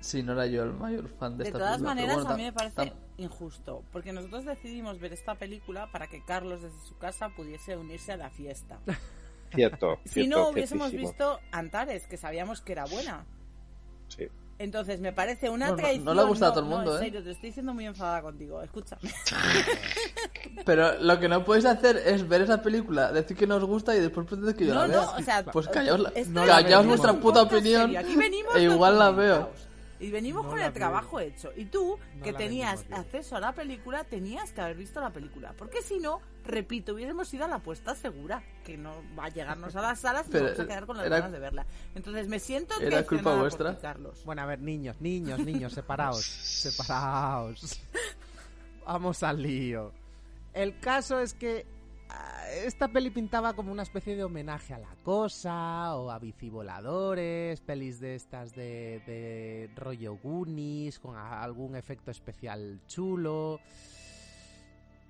[0.00, 2.30] Sí, no era yo el mayor fan de, De esta todas película, pero maneras, bueno,
[2.30, 6.80] a mí me parece injusto, porque nosotros decidimos ver esta película para que Carlos desde
[6.80, 8.78] su casa pudiese unirse a la fiesta.
[9.54, 9.98] Cierto.
[10.04, 11.10] Si cierto, no, hubiésemos ciertísimo.
[11.10, 13.24] visto Antares, que sabíamos que era buena.
[14.08, 14.28] Sí.
[14.58, 16.16] Entonces me parece una No, no, no traición.
[16.16, 17.04] le gusta a todo el no, mundo, en ¿eh?
[17.06, 18.62] serio, te estoy diciendo muy enfadada contigo.
[18.62, 19.02] Escúchame.
[20.64, 23.94] Pero lo que no podéis hacer es ver esa película, decir que no os gusta
[23.94, 24.96] y después pretender que yo No, la vea.
[24.96, 27.96] no, o sea, pues callaos, no callaos vuestra puta opinión.
[27.96, 29.50] Aquí venimos e igual la veo.
[29.98, 31.34] Y venimos No con el trabajo vemos.
[31.34, 31.50] hecho.
[31.56, 35.54] Y tú, No que tenías acceso a la película, tenías que haber visto la película.
[35.56, 38.42] Porque si no, repito, hubiésemos ido a la apuesta segura.
[38.64, 40.96] Que no va a llegarnos a las salas y Pero nos vamos a quedar con
[40.96, 41.66] las era- ganas de verla.
[41.94, 43.78] Entonces me siento era culpa vuestra.
[43.78, 44.22] Carlos.
[44.24, 47.80] Bueno, a ver, niños, niños, niños, separaos, separaos.
[48.86, 49.92] Vamos al lío.
[50.52, 51.66] El caso es que
[52.08, 57.60] ah, esta peli pintaba como una especie de homenaje a la cosa o a bicivoladores,
[57.60, 63.60] pelis de estas de, de rollo Goonies con algún efecto especial chulo.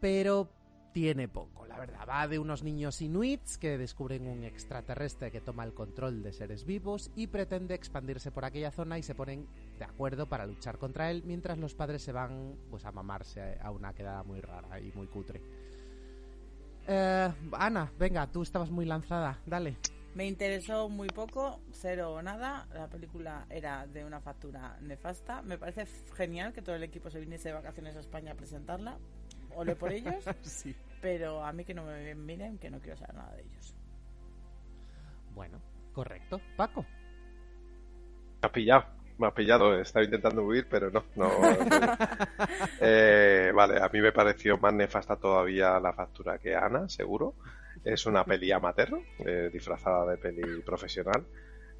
[0.00, 0.48] Pero
[0.96, 2.08] tiene poco, la verdad.
[2.08, 6.64] Va de unos niños inuits que descubren un extraterrestre que toma el control de seres
[6.64, 9.46] vivos y pretende expandirse por aquella zona y se ponen
[9.78, 13.70] de acuerdo para luchar contra él mientras los padres se van pues a mamarse a
[13.72, 15.42] una quedada muy rara y muy cutre.
[16.88, 19.76] Eh, Ana, venga, tú estabas muy lanzada, dale.
[20.14, 22.66] Me interesó muy poco, cero o nada.
[22.72, 25.42] La película era de una factura nefasta.
[25.42, 25.84] Me parece
[26.14, 28.96] genial que todo el equipo se viniese de vacaciones a España a presentarla.
[29.56, 30.24] Ole por ellos.
[30.42, 30.74] Sí.
[31.00, 33.74] pero a mí que no me miren, que no quiero saber nada de ellos.
[35.34, 35.60] Bueno,
[35.92, 36.40] correcto.
[36.56, 36.84] Paco.
[38.42, 38.84] Me has pillado,
[39.18, 39.80] me has pillado.
[39.80, 41.04] Estaba intentando huir, pero no.
[41.14, 41.30] no
[42.80, 47.34] Eh, vale, a mí me pareció más nefasta todavía la factura que Ana, seguro.
[47.84, 51.24] Es una peli amateur, eh, disfrazada de peli profesional.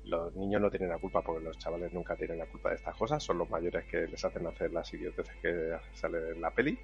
[0.04, 2.94] Los niños no tienen la culpa porque los chavales nunca tienen la culpa de estas
[2.94, 3.22] cosas.
[3.22, 6.78] Son los mayores que les hacen hacer las idioteces que salen en la peli.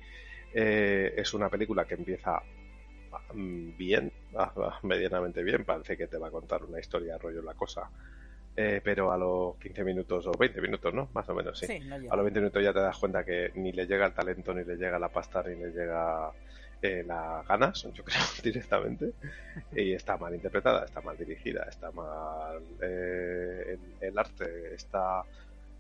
[0.55, 2.43] Eh, es una película que empieza
[3.35, 4.13] mm, bien,
[4.83, 5.65] medianamente bien.
[5.65, 7.91] Parece que te va a contar una historia, rollo la cosa.
[8.55, 11.09] Eh, pero a los 15 minutos o 20 minutos, ¿no?
[11.15, 11.67] Más o menos, sí.
[11.67, 12.13] Sí, no llega.
[12.13, 14.63] A los 20 minutos ya te das cuenta que ni le llega el talento, ni
[14.65, 16.31] le llega la pasta, ni le llega
[16.83, 19.13] eh, las ganas, yo creo, directamente.
[19.75, 22.61] Y está mal interpretada, está mal dirigida, está mal.
[22.83, 25.23] eh, el, el arte está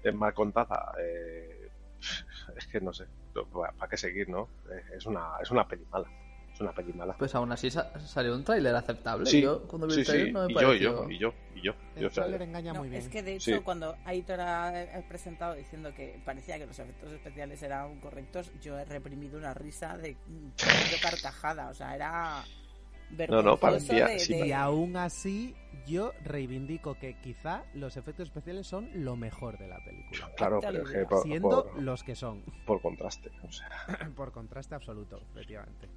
[0.02, 0.94] eh, mal contada.
[0.98, 1.61] eh,
[2.56, 3.06] es que no sé,
[3.52, 4.48] ¿para qué seguir, no?
[4.70, 6.08] Eh, Es una, es una peli mala.
[6.52, 7.14] Es una peli mala.
[7.16, 9.24] Pues aún así sa- salió un tráiler aceptable.
[9.24, 11.18] Sí, yo cuando vi sí, el tráiler sí, no me y yo, y yo, y
[11.18, 11.74] yo, y yo.
[11.96, 13.00] El tráiler engaña No, muy bien.
[13.02, 13.60] es que de hecho Sí.
[13.64, 18.78] cuando Aitor ha, ha presentado diciendo que parecía que los efectos especiales eran correctos, yo
[18.78, 22.44] he reprimido una risa de, de carcajada, o sea, era
[23.12, 25.54] vergonzoso no, parecía- de- sí, de- Y aún así,
[25.86, 30.30] yo reivindico que quizá los efectos especiales son lo mejor de la película.
[30.36, 32.42] claro, pero es que por, Siendo por- los que son.
[32.66, 33.30] por contraste.
[33.42, 33.68] O sea,
[34.16, 35.88] Por contraste absoluto, efectivamente.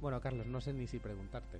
[0.00, 1.58] Bueno, Carlos, no sé ni si preguntarte.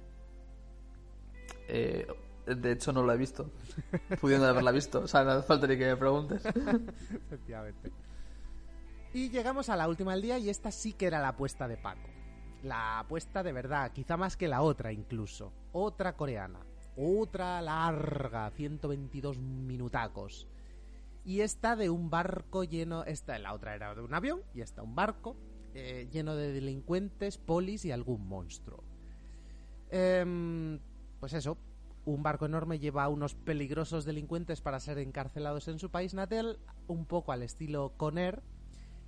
[1.68, 2.06] Eh,
[2.46, 3.50] de hecho no lo he visto.
[4.20, 5.00] Pudiendo haberla visto.
[5.00, 6.42] O sea, no hace falta ni que me preguntes.
[7.26, 7.90] Efectivamente.
[9.12, 11.76] Y llegamos a la última del día y esta sí que era la apuesta de
[11.76, 12.08] Paco.
[12.62, 15.52] La apuesta de verdad, quizá más que la otra incluso.
[15.72, 16.60] Otra coreana.
[16.96, 20.46] Otra larga, 122 minutacos.
[21.24, 23.04] Y esta de un barco lleno...
[23.04, 25.36] Esta, la otra era de un avión y esta un barco
[25.74, 28.82] eh, lleno de delincuentes, polis y algún monstruo.
[29.90, 30.80] Em,
[31.20, 31.58] pues eso,
[32.04, 36.58] un barco enorme lleva a unos peligrosos delincuentes para ser encarcelados en su país natal,
[36.88, 38.42] un poco al estilo Conner,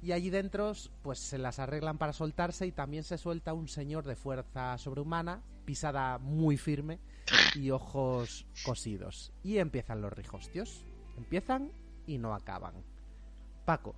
[0.03, 0.73] y allí dentro
[1.03, 5.43] pues se las arreglan para soltarse y también se suelta un señor de fuerza sobrehumana,
[5.65, 6.99] pisada muy firme
[7.55, 9.33] y ojos cosidos.
[9.45, 10.85] Y empiezan los rijostios.
[11.17, 11.71] Empiezan
[12.07, 12.75] y no acaban.
[13.65, 13.95] Paco,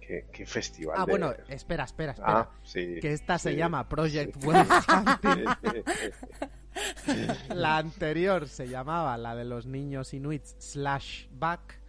[0.00, 2.40] ¿Qué, qué festival Ah, de- bueno, espera, espera, espera.
[2.40, 2.98] Ah, sí.
[3.00, 3.56] que esta se sí.
[3.56, 5.44] llama Project Wolf Hunting.
[7.54, 11.79] La anterior se llamaba la de los niños inuits slash back.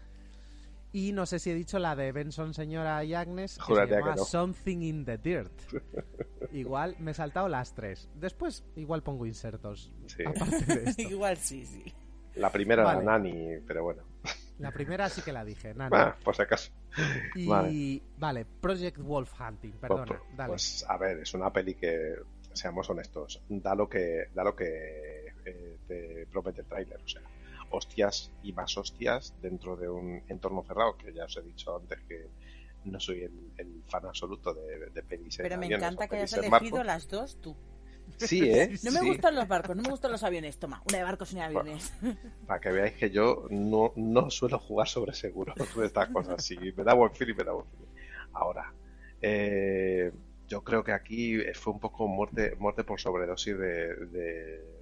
[0.93, 3.95] Y no sé si he dicho la de Benson, señora y Agnes, que se que
[3.95, 4.25] llama no.
[4.25, 5.51] Something in the Dirt.
[6.51, 8.09] Igual me he saltado las tres.
[8.15, 9.91] Después igual pongo insertos.
[10.07, 10.23] Sí.
[10.25, 11.01] Aparte de esto.
[11.09, 11.83] Igual sí, sí.
[12.35, 13.01] La primera Vale.
[13.03, 14.03] era Nani, pero bueno.
[14.59, 15.95] La primera sí que la dije, Nani.
[15.95, 16.71] Ah, por si acaso.
[17.35, 18.01] Y vale.
[18.17, 18.45] vale.
[18.45, 20.49] Project Wolf Hunting, Pues, perdona, pues, dale.
[20.49, 22.15] pues, a ver, es una peli que,
[22.53, 27.21] seamos honestos, da lo que, da lo que eh, te promete el tráiler, o sea,
[27.71, 31.99] hostias y más hostias dentro de un entorno cerrado, que ya os he dicho antes
[32.07, 32.27] que
[32.85, 36.15] no soy el, el fan absoluto de, de pelis en Pero me aviones encanta que
[36.17, 36.83] hayas elegido barco.
[36.83, 37.55] las dos tú.
[38.17, 38.69] Sí, ¿eh?
[38.83, 39.07] No me Sí.
[39.07, 40.57] gustan los barcos, no me gustan los aviones.
[40.57, 41.93] Toma, una de barcos y una de aviones.
[42.47, 46.43] Para que veáis que yo no, no suelo jugar sobre seguro de estas cosas.
[46.43, 47.87] Si me da buen feeling, me da buen feeling.
[48.33, 48.73] Ahora,
[49.21, 50.11] eh,
[50.47, 54.80] yo creo que aquí fue un poco muerte, muerte por sobredosis de,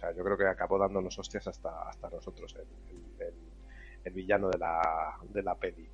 [0.00, 3.26] sea, yo creo que acabó dándonos hostias hasta, hasta nosotros, el,
[4.04, 5.88] el- villano de la, de la peli.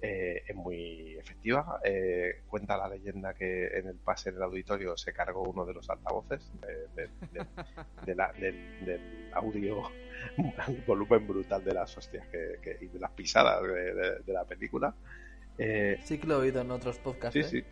[0.00, 1.80] Eh, es muy efectiva.
[1.82, 5.88] eh, cuenta la leyenda que en el pase del auditorio se cargó uno de los
[5.88, 7.46] altavoces de- de- de-
[8.04, 9.82] de la- del, del audio,
[10.36, 10.54] un
[10.86, 14.44] volumen brutal de las hostias que, que- y de las pisadas de, de- de la
[14.44, 14.94] película.
[15.58, 17.32] Eh, Sí que lo he oído en otros podcasts.
[17.32, 17.62] sí, ¿eh?
[17.62, 17.64] sí.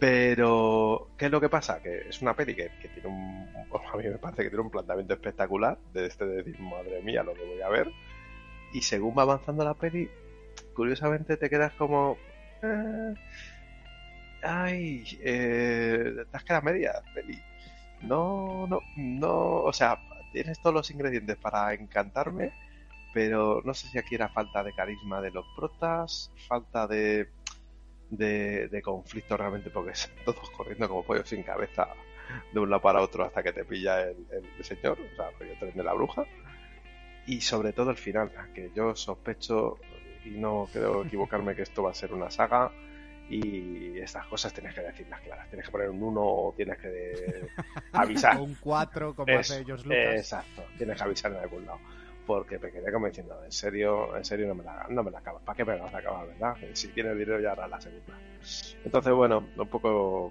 [0.00, 1.80] Pero, ¿qué es lo que pasa?
[1.82, 3.48] Que es una peli que, que tiene un.
[3.92, 5.78] A mí me parece que tiene un planteamiento espectacular.
[5.92, 7.90] De este de decir, madre mía, lo que voy a ver.
[8.72, 10.10] Y según va avanzando la peli,
[10.74, 12.18] curiosamente te quedas como.
[12.62, 13.14] eh,
[14.42, 17.38] ay, eh, te has quedado media peli.
[18.02, 19.62] No, no, no.
[19.62, 19.98] O sea,
[20.32, 22.52] tienes todos los ingredientes para encantarme.
[23.14, 27.28] Pero no sé si aquí era falta de carisma de los protas, falta de
[28.10, 31.88] de, de conflicto realmente porque son todos corriendo como pollos sin cabeza
[32.52, 35.54] de un lado para otro hasta que te pilla el, el señor, o sea, rollo
[35.58, 36.24] tren de la bruja.
[37.26, 39.78] Y sobre todo el final, que yo sospecho
[40.24, 42.70] y no creo equivocarme que esto va a ser una saga
[43.30, 45.48] y estas cosas tienes que decirlas claras.
[45.48, 47.48] Tienes que poner un 1 o tienes que
[47.92, 48.40] avisar.
[48.40, 50.14] Un 4 como Eso, hace George Lucas.
[50.16, 51.80] Exacto, tienes que avisar en algún lado.
[52.28, 55.20] Porque me quedé como diciendo, en serio, en serio no me la, no me la
[55.20, 55.42] acabas.
[55.44, 56.54] ¿Para qué me la vas a acabar, verdad?
[56.74, 58.18] Si tienes dinero ya harás la segunda.
[58.84, 60.30] Entonces, bueno, un poco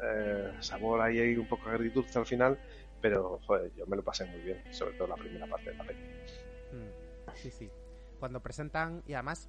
[0.00, 2.56] eh, sabor ahí, hay un poco agridulce al final,
[3.00, 5.84] pero joder, yo me lo pasé muy bien, sobre todo la primera parte de la
[5.84, 5.98] peli.
[6.70, 7.68] Mm, Sí, sí.
[8.20, 9.48] Cuando presentan, y además,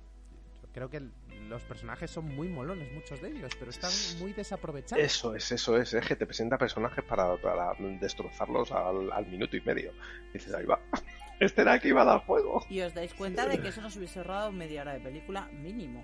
[0.73, 1.03] creo que
[1.47, 5.05] los personajes son muy molones, muchos de ellos, pero están muy desaprovechados.
[5.05, 9.55] Eso es, eso es, es que te presenta personajes para, para destrozarlos al, al minuto
[9.55, 9.91] y medio.
[10.33, 10.79] dices, ahí va,
[11.39, 12.65] este era el que iba a dar juego.
[12.69, 16.03] Y os dais cuenta de que eso nos hubiese ahorrado media hora de película mínimo.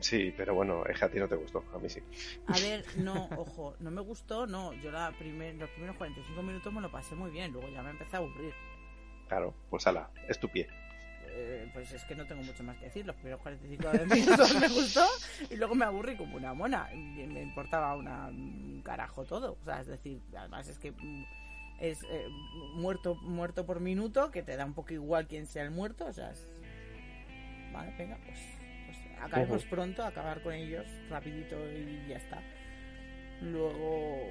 [0.00, 2.00] Sí, pero bueno, es que a ti no te gustó, a mí sí.
[2.46, 4.72] A ver, no, ojo, no me gustó, no.
[4.74, 7.90] Yo la primer, los primeros 45 minutos me lo pasé muy bien, luego ya me
[7.90, 8.54] empecé a aburrir.
[9.28, 10.68] Claro, pues ala, es tu pie.
[11.32, 13.06] Eh, pues es que no tengo mucho más que decir.
[13.06, 15.06] Los primeros 45 minutos me gustó
[15.48, 16.88] y luego me aburrí como una mona.
[16.92, 19.56] Me importaba una, un carajo todo.
[19.60, 21.24] O sea, es decir, además es que mm,
[21.80, 22.28] es eh,
[22.74, 26.06] muerto muerto por minuto, que te da un poco igual quién sea el muerto.
[26.06, 26.48] O sea, es...
[27.72, 28.38] vale, venga, pues,
[28.86, 32.42] pues acabemos pronto, acabar con ellos rapidito y ya está.
[33.42, 34.26] Luego,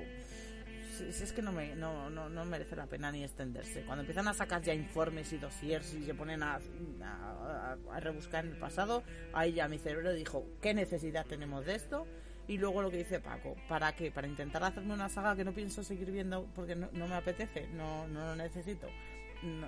[0.96, 3.84] si, si es que no, me, no, no, no merece la pena ni extenderse.
[3.84, 6.60] Cuando empiezan a sacar ya informes y dossiers y se ponen a,
[7.02, 9.04] a, a rebuscar en el pasado,
[9.34, 12.06] ahí ya mi cerebro dijo, ¿qué necesidad tenemos de esto?
[12.50, 14.10] Y luego lo que dice Paco, ¿para qué?
[14.10, 17.68] Para intentar hacerme una saga que no pienso seguir viendo porque no, no me apetece,
[17.68, 18.88] no, no lo necesito,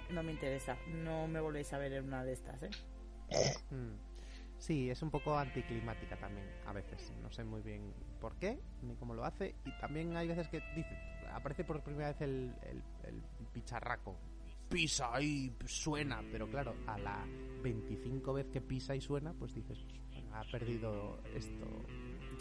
[0.10, 2.70] no, me interesa, no me volvéis a ver en una de estas, ¿eh?
[3.70, 3.94] Mm.
[4.58, 7.14] Sí, es un poco anticlimática también, a veces.
[7.22, 9.56] No sé muy bien por qué, ni cómo lo hace.
[9.64, 10.98] Y también hay veces que dice,
[11.32, 13.22] aparece por primera vez el, el, el
[13.54, 14.18] bicharraco.
[14.70, 17.26] Pisa y suena, pero claro, a la
[17.62, 19.80] 25 vez que pisa y suena, pues dices,
[20.14, 21.66] "Bueno, ha perdido esto.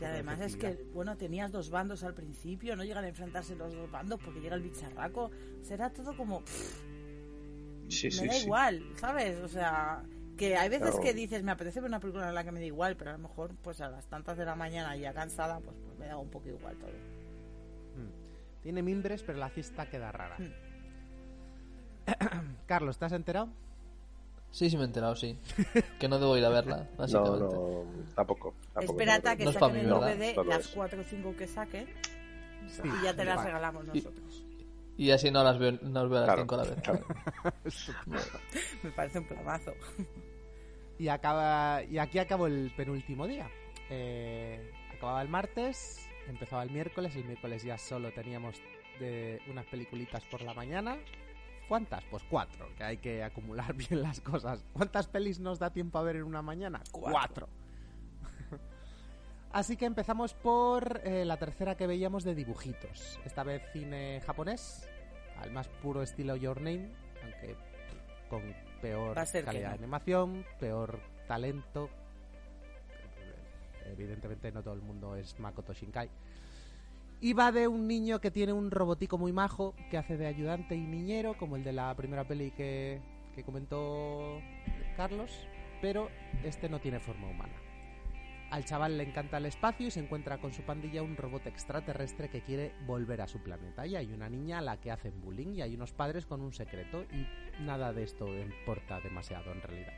[0.01, 3.75] Y además es que, bueno, tenías dos bandos al principio, no llegan a enfrentarse los
[3.75, 5.31] dos bandos porque llega el bicharraco.
[5.63, 6.41] Será todo como...
[6.45, 6.83] pff,
[7.89, 8.45] Sí, me sí, da sí.
[8.47, 9.41] igual, ¿sabes?
[9.41, 10.03] O sea,
[10.39, 11.03] que hay veces Claro.
[11.03, 13.15] que dices, me apetece ver una película en la que me da igual, pero a
[13.15, 16.17] lo mejor, pues a las tantas de la mañana ya cansada, pues, pues me da
[16.17, 16.91] un poco igual todo.
[16.93, 18.63] Mm.
[18.63, 20.37] Tiene mimbres, pero la fiesta queda rara.
[20.39, 20.53] Mm.
[22.67, 23.49] Carlos, ¿estás enterado?
[24.53, 25.39] Sí, sí me he enterado, sí.
[25.99, 27.39] Que no debo ir a verla, No, básicamente.
[27.45, 28.55] no, tampoco.
[28.75, 30.17] tampoco Espérate a que No es pa' saquen mí, el ¿verdad?
[30.17, 30.67] DVD, Solo las es.
[30.75, 31.87] 4 o 5 que saquen,
[32.69, 32.83] Sí.
[32.85, 34.45] y ya te las regalamos Y- nosotros.
[34.97, 36.83] Y así no las veo, no las veo a las Claro, 5 a la vez.
[36.83, 37.07] claro.
[38.83, 39.73] Me parece un planazo.
[40.99, 43.49] Y, acaba, y aquí acabó el penúltimo día.
[43.89, 47.17] Eh, acababa el martes, empezaba el miércoles.
[47.17, 48.57] El miércoles ya solo teníamos
[48.99, 50.99] de unas peliculitas por la mañana.
[51.71, 52.03] ¿Cuántas?
[52.11, 54.65] Pues cuatro, que hay que acumular bien las cosas.
[54.73, 56.83] ¿Cuántas pelis nos da tiempo a ver en una mañana?
[56.91, 57.49] Cuatro.
[59.53, 63.21] Así que empezamos por eh, la tercera que veíamos de dibujitos.
[63.25, 64.91] Esta vez cine japonés,
[65.39, 66.91] al más puro estilo Your Name,
[67.23, 67.57] aunque
[68.29, 68.43] con
[68.83, 70.99] peor calidad de animación, peor
[71.29, 71.89] talento.
[73.87, 76.11] Evidentemente no todo el mundo es Makoto Shinkai.
[77.23, 80.75] Y va de un niño que tiene un robotico muy majo que hace de ayudante
[80.75, 83.03] y niñero, como el de la primera peli que,
[83.35, 84.41] que comentó
[84.97, 85.47] Carlos,
[85.83, 86.09] pero
[86.45, 87.55] este no tiene forma humana.
[88.51, 92.31] Al chaval le encanta el espacio y se encuentra con su pandilla un robot extraterrestre
[92.31, 93.87] que quiere volver a su planeta.
[93.87, 96.53] Y hay una niña a la que hacen bullying y hay unos padres con un
[96.53, 99.93] secreto y nada de esto importa demasiado en realidad.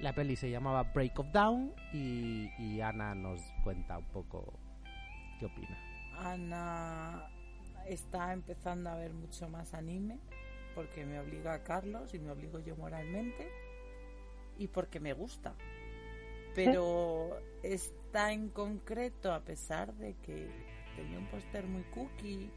[0.00, 4.58] La peli se llamaba Break of Down y, y Ana nos cuenta un poco
[5.38, 5.95] qué opina.
[6.18, 7.30] Ana
[7.86, 10.18] está empezando a ver mucho más anime
[10.74, 13.48] porque me obliga a Carlos y me obligo yo moralmente
[14.58, 15.54] y porque me gusta.
[16.54, 20.48] Pero está en concreto, a pesar de que
[20.96, 22.50] tenía un póster muy cookie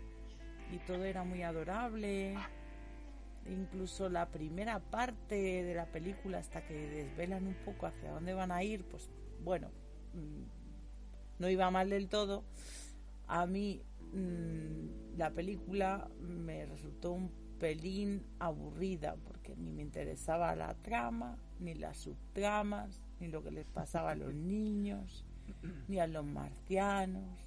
[0.72, 2.36] y todo era muy adorable,
[3.46, 8.52] incluso la primera parte de la película hasta que desvelan un poco hacia dónde van
[8.52, 9.10] a ir, pues
[9.44, 9.70] bueno,
[10.14, 12.44] mm, no iba mal del todo.
[13.30, 13.82] A mí
[14.12, 21.76] mm, la película me resultó un pelín aburrida porque ni me interesaba la trama, ni
[21.76, 25.26] las subtramas, ni lo que les pasaba a los niños,
[25.88, 27.38] ni a los marcianos,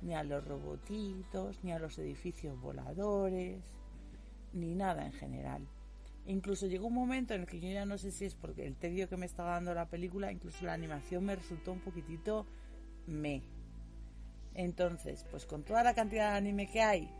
[0.00, 3.62] ni a los robotitos, ni a los edificios voladores,
[4.54, 5.66] ni nada en general.
[6.26, 8.74] Incluso llegó un momento en el que yo ya no sé si es porque el
[8.74, 12.46] tedio que me estaba dando la película, incluso la animación me resultó un poquitito
[13.06, 13.42] me.
[14.58, 17.10] Entonces, pues con toda la cantidad de anime que hay,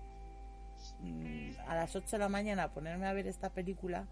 [1.00, 4.06] mm, a las 8 de la mañana ponerme a ver esta película,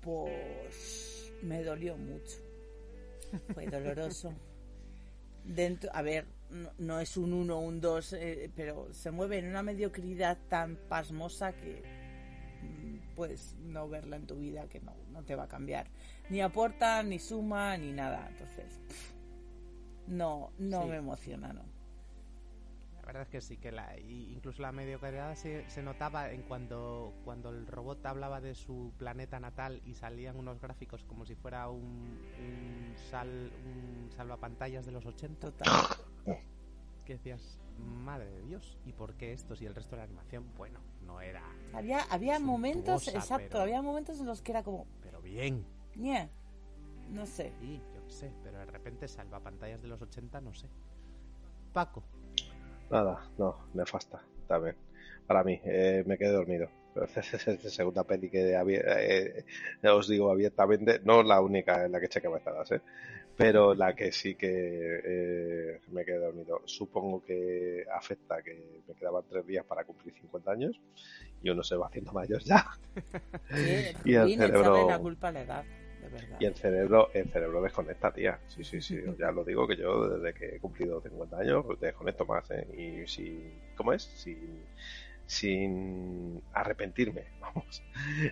[0.00, 2.36] pues me dolió mucho.
[3.52, 4.32] Fue doloroso.
[5.44, 9.48] Dentro, a ver, no, no es un 1 un 2, eh, pero se mueve en
[9.48, 11.82] una mediocridad tan pasmosa que
[12.62, 15.88] mm, puedes no verla en tu vida, que no, no te va a cambiar.
[16.30, 18.28] Ni aporta, ni suma, ni nada.
[18.30, 19.12] Entonces, pff,
[20.08, 20.88] no, no Sí.
[20.88, 21.62] me emociona, no.
[23.06, 27.14] La verdad es que sí, que la, incluso la mediocridad se, se notaba en cuando,
[27.24, 31.68] cuando el robot hablaba de su planeta natal y salían unos gráficos como si fuera
[31.68, 35.68] un, un, sal, un salvapantallas de los 80, Total.
[37.04, 40.44] que decías, madre de Dios, ¿y por qué esto si el resto de la animación,
[40.56, 44.84] bueno, no era, Había, había momentos, exacto, pero- había momentos en los que era como,
[45.00, 45.64] pero bien,
[45.94, 46.28] "Ñe",
[47.10, 47.52] no sé.
[47.62, 50.68] y yo qué sé, pero de repente salvapantallas de los 80, no sé.
[51.72, 52.02] Paco,
[52.90, 54.76] Nada, no, nefasta, también.
[55.26, 56.68] Para mí, eh, me quedé dormido.
[57.16, 59.44] Es la segunda peli que eh,
[59.90, 62.80] os digo abiertamente, no la única en la que eché cabezadas, ¿eh?
[63.36, 66.62] pero la que sí que eh, me quedé dormido.
[66.64, 70.80] Supongo que afecta que me quedaban tres días para cumplir 50 años
[71.42, 72.64] y uno se va haciendo mayor ya.
[73.54, 75.64] Sí, Y el cerebro- la culpa a la edad,
[76.10, 76.36] verdad.
[76.40, 78.40] Y el cerebro, el cerebro desconecta, tía.
[78.46, 79.00] Sí, sí, sí.
[79.18, 82.66] Ya lo digo que yo desde que he cumplido 50 años pues, desconecto más, ¿eh?
[82.76, 84.02] Y sin, ¿cómo es?
[84.02, 84.64] Sin,
[85.26, 87.82] sin arrepentirme, vamos.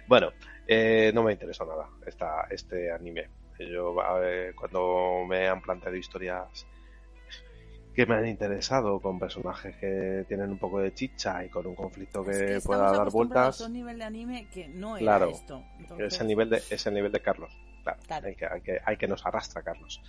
[0.06, 0.32] Bueno,
[0.66, 3.28] eh, no me interesó nada esta, este anime.
[3.58, 6.66] Yo, ver, cuando me han planteado historias
[7.94, 11.74] que me han interesado con personajes que tienen un poco de chicha y con un
[11.74, 15.30] conflicto que, Es pueda dar vueltas a un nivel de anime que no era Claro,
[15.30, 15.64] esto.
[15.78, 18.26] es Entonces, el nivel de es el nivel de Carlos claro, Claro.
[18.26, 20.00] Hay, que, hay que hay que nos arrastra Carlos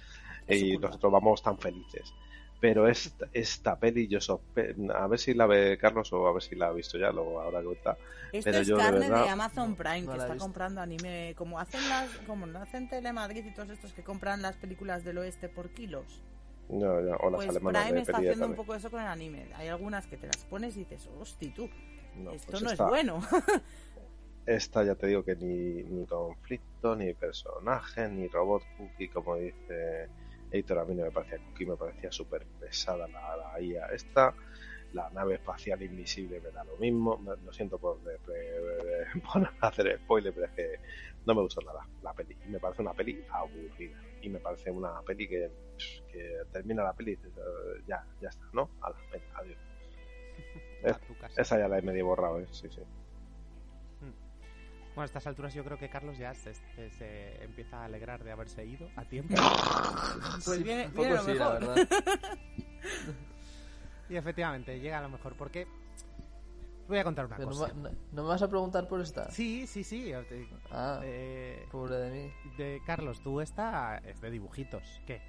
[0.48, 2.14] Es y nosotros vamos tan felices
[2.60, 6.42] pero esta, esta peli yo sospe- a ver si la ve Carlos o a ver
[6.42, 7.98] si la ha visto ya luego ahora que está
[8.32, 10.44] Esto pero es yo carne de, verdad- Amazon Prime, no que está visto.
[10.46, 14.56] comprando anime, como hacen las, como no hacen Telemadrid y todos estos que compran las
[14.58, 16.24] películas del oeste por kilos.
[16.70, 18.56] No, no, o las Pues alemanas Prime de está haciendo un tarde.
[18.56, 19.50] poco eso con el anime.
[19.56, 21.70] Hay algunas que te las pones y dices, hosti tú,
[22.14, 23.22] No, esto pues no esta, es bueno.
[24.46, 30.12] esta ya te digo que ni, ni conflicto ni personaje ni robot cookie como dice
[30.52, 34.36] Editor a mí no me parecía cookie me parecía súper pesada la, la IA esta
[34.94, 38.00] la nave espacial invisible me da lo mismo lo siento por,
[39.34, 40.80] por hacer spoiler pero es que
[41.26, 45.02] no me gustó nada la peli me parece una peli aburrida y me parece una
[45.04, 45.52] peli que,
[46.12, 48.70] que termina la peli y dices, "Eh, ya ya está ¿no?
[48.82, 49.60] Ala, venga, adiós
[50.96, 51.42] a tu casa.
[51.42, 52.48] esa ya la he medio borrado ¿eh?
[52.52, 52.82] sí sí
[54.02, 58.24] Bueno, a estas alturas yo creo que Carlos ya se, se- se empieza a alegrar
[58.24, 59.36] de haberse ido a tiempo.
[60.46, 61.76] Pues viene, Un viene lo sí, la verdad.
[64.10, 65.36] y efectivamente, llega a lo mejor.
[65.36, 65.68] Porque
[66.88, 67.74] voy a contar una Pero cosa.
[67.74, 69.30] no- ¿no me vas a preguntar por esta?
[69.32, 70.12] Sí, sí, sí.
[70.72, 72.32] Ah, eh, pobre de mí.
[72.58, 75.02] de Carlos, tú esta es de dibujitos.
[75.06, 75.22] ¿Qué?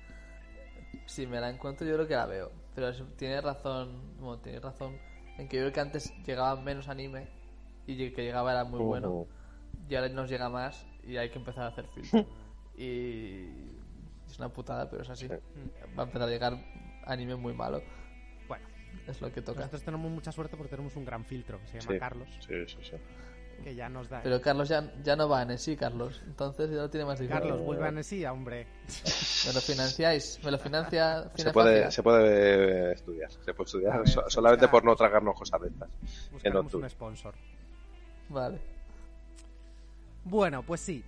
[1.07, 2.53] Si me la encuentro yo creo que la veo.
[2.75, 4.99] Pero es- tienes razón, bueno, tienes razón
[5.39, 7.29] en que yo creo que antes llegaba menos anime
[7.87, 9.27] y que llegaba era muy bueno.
[9.89, 12.27] Y ahora nos llega más y hay que empezar a hacer filtro.
[12.77, 13.47] y
[14.27, 15.29] es una putada, pero es así.
[15.29, 16.55] Va a empezar a llegar
[17.07, 17.83] anime muy malo.
[19.07, 19.61] Es lo que toca.
[19.61, 21.99] nosotros tenemos mucha suerte porque tenemos un gran filtro que se llama Sí.
[21.99, 22.97] Carlos, Sí, sí, sí.
[23.65, 24.21] que ya nos da.
[24.23, 26.21] Pero Carlos ya, ya no va en sí, Carlos.
[26.27, 27.41] Entonces ya lo tiene más difícil.
[27.41, 28.67] Carlos, vuelve a Nesía, hombre.
[29.47, 30.39] ¿Me lo financiáis?
[30.45, 31.31] ¿Me lo financia?
[31.37, 34.95] Se puede, se puede estudiar, se puede estudiar A ver, so- buscar- solamente por no
[34.97, 35.89] tragarnos cosas de estas.
[36.55, 36.85] Octubre.
[36.85, 37.35] un sponsor.
[38.29, 38.59] Vale.
[40.25, 41.05] Bueno, pues sí.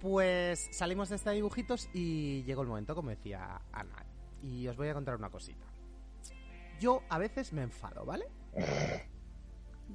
[0.00, 4.04] Pues salimos de este dibujitos y llegó el momento, como decía Ana.
[4.42, 5.66] Y os voy a contar una cosita.
[6.80, 8.26] Yo a veces me enfado, ¿vale?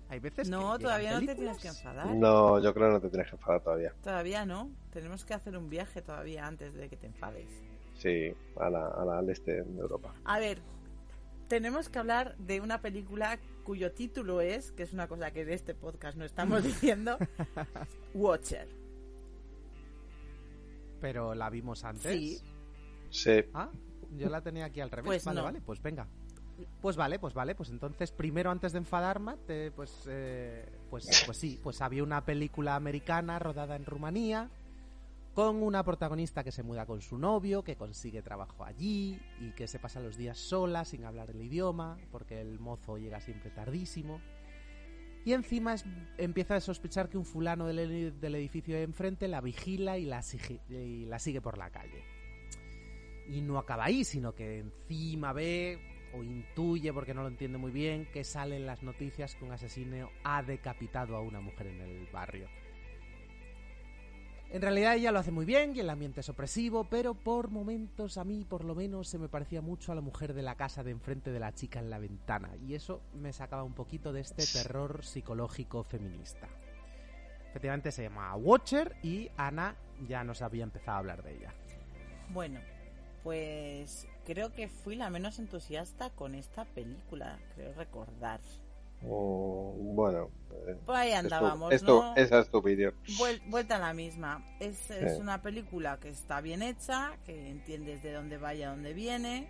[0.09, 2.07] Hay veces No, que todavía no te tienes que enfadar.
[2.15, 3.93] No, yo creo que no te tienes que enfadar todavía.
[4.03, 4.69] Todavía no.
[4.91, 7.49] Tenemos que hacer un viaje todavía antes de que te enfades.
[7.95, 10.13] Sí, a la, a la- al este de Europa.
[10.25, 10.59] A ver,
[11.47, 15.53] tenemos que hablar de una película cuyo título es, que es una cosa que de
[15.53, 17.17] este podcast no estamos diciendo,
[18.13, 18.67] Watcher.
[21.01, 22.11] Pero la vimos antes.
[22.11, 22.41] Sí.
[23.09, 23.69] Sí, Ah,
[24.17, 25.05] yo la tenía aquí al revés.
[25.05, 25.45] Pues vale, no.
[25.45, 26.07] vale, pues venga.
[26.81, 31.37] Pues vale, pues vale, pues entonces primero antes de enfadarme, te- pues, eh, pues, pues
[31.37, 34.49] sí, pues había una película americana rodada en Rumanía
[35.33, 39.67] con una protagonista que se muda con su novio, que consigue trabajo allí y que
[39.67, 44.21] se pasa los días sola sin hablar el idioma porque el mozo llega siempre tardísimo.
[45.25, 45.85] Y encima es-
[46.17, 50.21] empieza a sospechar que un fulano del, del edificio de enfrente la vigila y la,
[50.21, 52.03] sige- y la sigue por la calle.
[53.27, 55.79] Y no acaba ahí, sino que encima ve
[56.15, 60.09] o intuye, porque no lo entiende muy bien, que salen las noticias que un asesino
[60.23, 62.47] ha decapitado a una mujer en el barrio.
[64.51, 68.17] En realidad ella lo hace muy bien y el ambiente es opresivo, pero por momentos
[68.17, 70.83] a mí por lo menos se me parecía mucho a la mujer de la casa
[70.83, 74.21] de enfrente de la chica en la ventana y eso me sacaba un poquito de
[74.21, 76.47] este terror psicológico feminista.
[77.49, 79.75] Efectivamente se llama Watcher y Ana
[80.07, 81.53] ya nos había empezado a hablar de ella.
[82.29, 82.59] Bueno,
[83.23, 88.39] pues creo que fui la menos entusiasta con esta película, creo recordar.
[89.01, 90.29] bueno.
[90.67, 92.15] eh, Por ahí andábamos, esto- ¿no?
[92.15, 92.93] Esa es tu opinión.
[93.19, 94.43] Vuel- vuelta a la misma.
[94.59, 95.21] Es, es Sí.
[95.21, 99.47] una película que está bien hecha, que entiendes de dónde va y a dónde viene,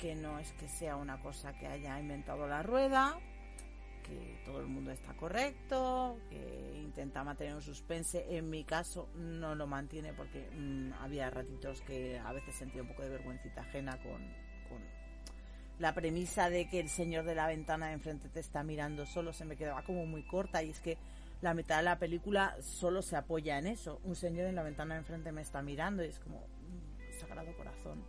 [0.00, 3.18] que no es que sea una cosa que haya inventado la rueda,
[4.02, 8.24] que todo el mundo está correcto, que intenta mantener un suspense.
[8.30, 12.88] En mi caso no lo mantiene porque mm, había ratitos que a veces sentía un
[12.88, 14.52] poco de vergüencita ajena con,
[15.78, 19.32] la premisa de que el señor de la ventana de enfrente te está mirando solo
[19.32, 20.96] se me quedaba como muy corta y es que
[21.40, 24.00] la mitad de la película solo se apoya en eso.
[24.04, 27.52] Un señor en la ventana de enfrente me está mirando y es como, mm, sagrado
[27.56, 28.04] corazón,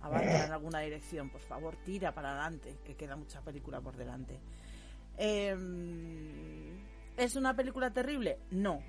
[0.00, 4.40] avanza en alguna dirección, por favor, tira para adelante, que queda mucha película por delante.
[5.16, 6.71] Em,
[7.16, 8.38] ¿Es una película terrible?
[8.50, 8.80] No.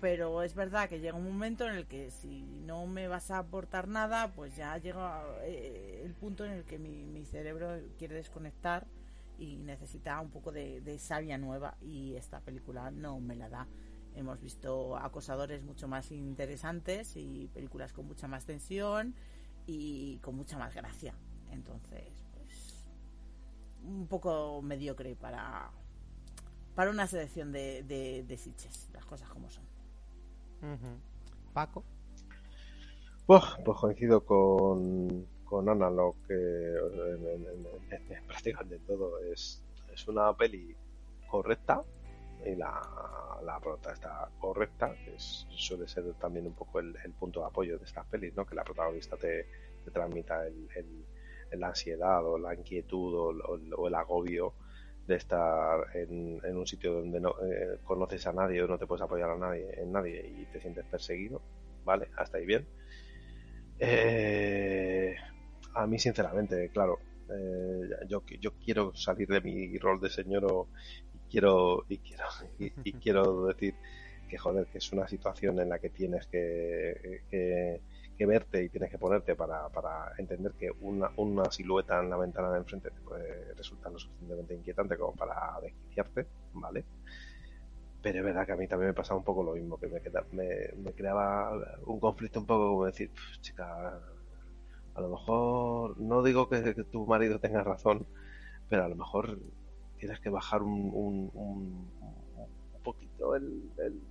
[0.00, 3.38] Pero es verdad que llega un momento en el que si no me vas a
[3.38, 8.86] aportar nada, pues ya llega eh, el punto en el que mi, cerebro quiere desconectar
[9.38, 13.66] y necesita un poco de, de savia nueva y esta película no me la da.
[14.14, 19.14] Hemos visto acosadores mucho más interesantes y películas con mucha más tensión
[19.66, 21.14] y con mucha más gracia.
[21.50, 22.86] Entonces, pues
[23.82, 25.70] un poco mediocre para
[26.78, 29.64] para una selección de, de, de Sitges, las cosas como son.
[31.52, 31.82] Paco.
[33.26, 39.60] Buah, pues coincido con, con Ana, lo que en, en- en- en prácticamente todo es,
[39.92, 40.76] es una peli
[41.28, 41.82] correcta
[42.46, 42.80] y la,
[43.42, 47.46] la prota está correcta, que es- suele ser también un poco el, el punto de
[47.46, 48.46] apoyo de estas pelis, ¿no?
[48.46, 49.48] que la protagonista te,
[49.84, 53.34] te transmita el, el- la ansiedad o la inquietud
[53.74, 54.54] o el agobio
[55.08, 58.86] de estar en, en un sitio donde no eh, conoces a nadie o no te
[58.86, 61.40] puedes apoyar a nadie en nadie y te sientes perseguido,
[61.84, 62.10] ¿vale?
[62.16, 62.66] Hasta ahí bien.
[63.78, 65.16] Eh,
[65.74, 66.98] a mí, sinceramente, claro,
[67.30, 70.66] eh, yo, yo quiero salir de mi rol de señor
[71.14, 72.24] y quiero, y quiero,
[72.58, 73.74] y, y quiero decir
[74.28, 77.80] que joder, que es una situación en la que tienes que, que,
[78.18, 82.18] que verte y tienes que ponerte para, para entender que una, una silueta en la
[82.18, 86.86] ventana de enfrente te puede resultar lo suficientemente inquietante como para desquiciarte, ¿vale?
[88.00, 90.00] Pero es verdad que a mí también me pasaba un poco lo mismo, que me,
[90.00, 90.46] queda- me,
[90.76, 91.50] me creaba
[91.86, 94.00] un conflicto un poco como decir, "Pf, chica,
[94.94, 98.08] a lo mejor, no digo que, que tu marido tenga razón,
[98.68, 99.40] pero a lo mejor
[99.98, 101.92] tienes que bajar un, un, un-
[102.72, 104.08] un poquito el, el-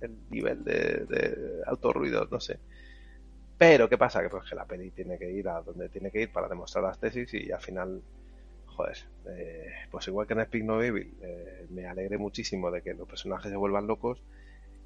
[0.00, 2.60] el nivel de, de alto ruido, no sé.
[3.58, 4.22] Pero, ¿qué pasa?
[4.22, 6.84] Que, pues, que la peli tiene que ir a donde tiene que ir para demostrar
[6.84, 8.02] las tesis y al final,
[8.66, 8.96] joder,
[9.30, 13.08] eh, pues igual que en Speak No Evil, eh, me alegré muchísimo de que los
[13.08, 14.22] personajes se vuelvan locos.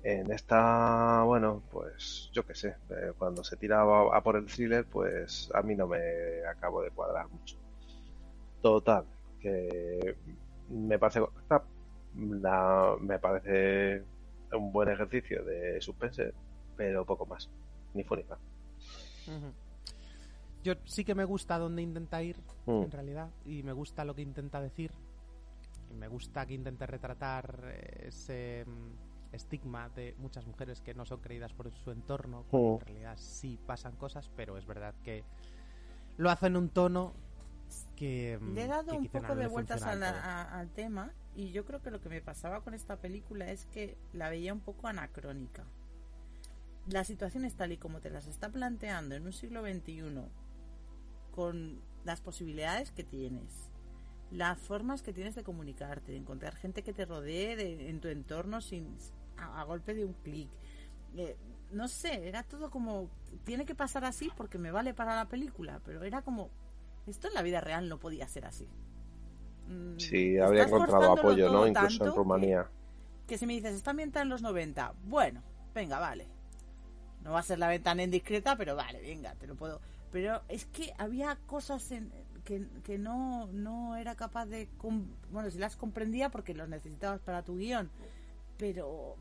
[0.02, 4.86] En esta, bueno, pues yo qué sé, eh, cuando se tira a, por el thriller,
[4.86, 5.98] pues a mí no me
[6.50, 7.56] acabo de cuadrar mucho.
[8.62, 9.04] Total,
[9.40, 10.16] que
[10.68, 11.20] me parece
[13.00, 14.04] me parece
[14.52, 16.32] un buen ejercicio de suspense,
[16.76, 17.50] pero poco más,
[17.94, 18.24] ni fue ni
[20.64, 22.36] Yo sí que me gusta dónde intenta ir,
[22.66, 22.82] Mm.
[22.84, 24.92] en realidad, y me gusta lo que intenta decir.
[25.90, 31.04] Y me gusta que intente retratar eh, ese mm, estigma de muchas mujeres que no
[31.04, 32.44] son creídas por su entorno.
[32.52, 32.56] Mm.
[32.56, 35.24] En realidad sí pasan cosas, pero es verdad que
[36.16, 37.12] lo hace en un tono
[37.96, 38.38] que.
[38.40, 41.50] mm, Le he dado un no poco de vueltas a la- a- al tema y
[41.50, 44.60] yo creo que lo que me pasaba con esta película es que la veía un
[44.60, 45.64] poco anacrónica.
[46.88, 50.28] Las situaciones tal y como te las está planteando en un siglo XXI,
[51.30, 53.70] con las posibilidades que tienes,
[54.30, 58.08] las formas que tienes de comunicarte, de encontrar gente que te rodee de- en tu
[58.08, 58.96] entorno sin
[59.36, 60.50] a, a golpe de un clic.
[61.16, 61.36] Eh,
[61.70, 63.08] no sé, era todo como
[63.44, 66.50] tiene que pasar así porque me vale para la película, pero era como
[67.06, 68.66] esto en la vida real no podía ser así.
[69.68, 71.66] Mm, Sí, habría encontrado apoyo, ¿no?
[71.66, 72.64] Incluso en Rumanía.
[73.26, 75.42] Que, que si me dices, está ambientada en los 90, bueno,
[75.74, 76.26] venga, vale.
[77.24, 79.80] No va a ser la ventana indiscreta, pero vale, venga, te lo puedo.
[80.10, 82.10] Pero es que había cosas en,
[82.44, 84.68] que, que no, no era capaz de...
[85.30, 87.88] Bueno, si las comprendía porque los necesitabas para tu guion,
[88.58, 89.16] pero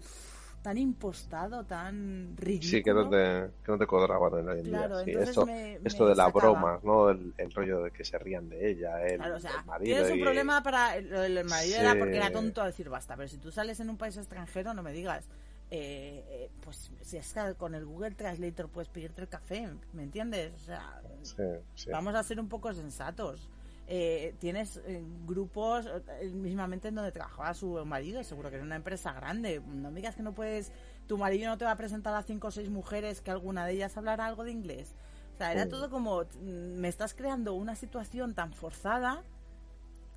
[0.61, 2.69] tan impostado, tan ridículo.
[2.69, 5.25] Sí, que no te, que no te cuadraban en hoy en Claro, día.
[5.25, 6.51] Sí, esto, me- esto me de las sacaba.
[6.51, 7.09] bromas, ¿no?
[7.09, 9.95] El, el rollo de que se rían de ella, el, Claro, o sea, el marido
[9.95, 13.15] tienes un y- problema para el, el marido era porque era tonto a decir basta,
[13.15, 15.25] pero si tú sales en un país extranjero no me digas,
[15.71, 20.03] eh, eh, pues si es que con el Google Translator puedes pedirte el café, ¿me
[20.03, 20.53] entiendes?
[20.53, 21.43] O sea, Sí,
[21.75, 21.89] sí.
[21.89, 23.49] vamos a ser un poco sensatos.
[23.87, 28.75] Eh, tienes eh, grupos eh, mismamente en donde trabajaba su marido, seguro que era una
[28.75, 29.59] empresa grande.
[29.65, 30.71] No me digas que no puedes,
[31.07, 33.73] tu marido no te va a presentar a cinco o seis mujeres que alguna de
[33.73, 34.93] ellas hablará algo de inglés.
[35.35, 39.23] O sea, era todo como, mm, me estás creando una situación tan forzada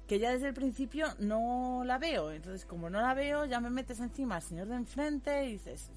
[0.07, 2.31] que ya desde el principio no la veo.
[2.33, 5.91] Entonces, como no la veo, ya me metes encima al señor de enfrente y dices,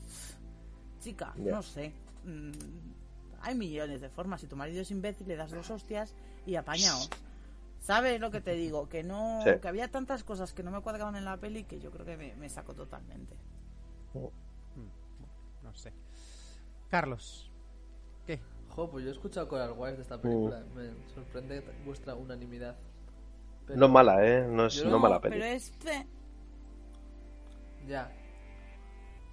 [1.02, 1.94] chica, no sé.
[2.24, 2.52] mm,
[3.42, 4.42] hay millones de formas.
[4.42, 6.14] Si tu marido es imbécil, le das dos hostias
[6.46, 7.10] y apañaos.
[7.80, 8.90] ¿Sabes lo que te digo?
[8.90, 9.52] Que no, Sí.
[9.62, 12.18] que había tantas cosas que no me cuadraban en la peli que yo creo que
[12.18, 13.36] me, me sacó totalmente.
[15.64, 15.94] No sé.
[16.90, 17.52] Carlos,
[18.26, 18.40] ¿qué?
[18.70, 20.02] Jo, pues yo he escuchado cosas guays de Mm.
[20.04, 20.64] esta película.
[20.76, 22.76] Me sorprende vuestra unanimidad.
[23.68, 24.48] Pero- No es mala, ¿eh?
[24.50, 25.36] No es no no, mala peli.
[25.36, 25.72] Pero es...
[25.80, 26.08] fe-
[27.88, 28.12] Ya.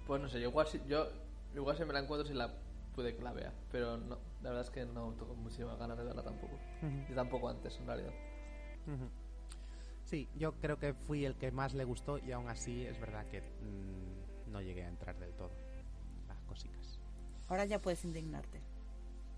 [0.05, 1.07] Pues no sé, yo igual si, yo
[1.55, 2.53] igual si me la encuentro si la
[2.93, 3.53] puede que la vea.
[3.71, 6.53] Pero no, la verdad es que no tengo muchísimas ganas de verla tampoco.
[6.81, 7.11] Ujú.
[7.11, 8.13] Y tampoco antes, en realidad.
[10.03, 13.25] Sí, yo creo que fui el que más le gustó y aún así es verdad
[13.25, 15.49] que mm, no llegué a entrar del todo.
[16.27, 16.99] Las cositas.
[17.47, 18.61] Ahora ya puedes indignarte.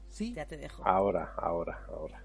[0.10, 0.84] Sí, Ya te dejo.
[0.86, 2.22] Ahora, ahora, ahora.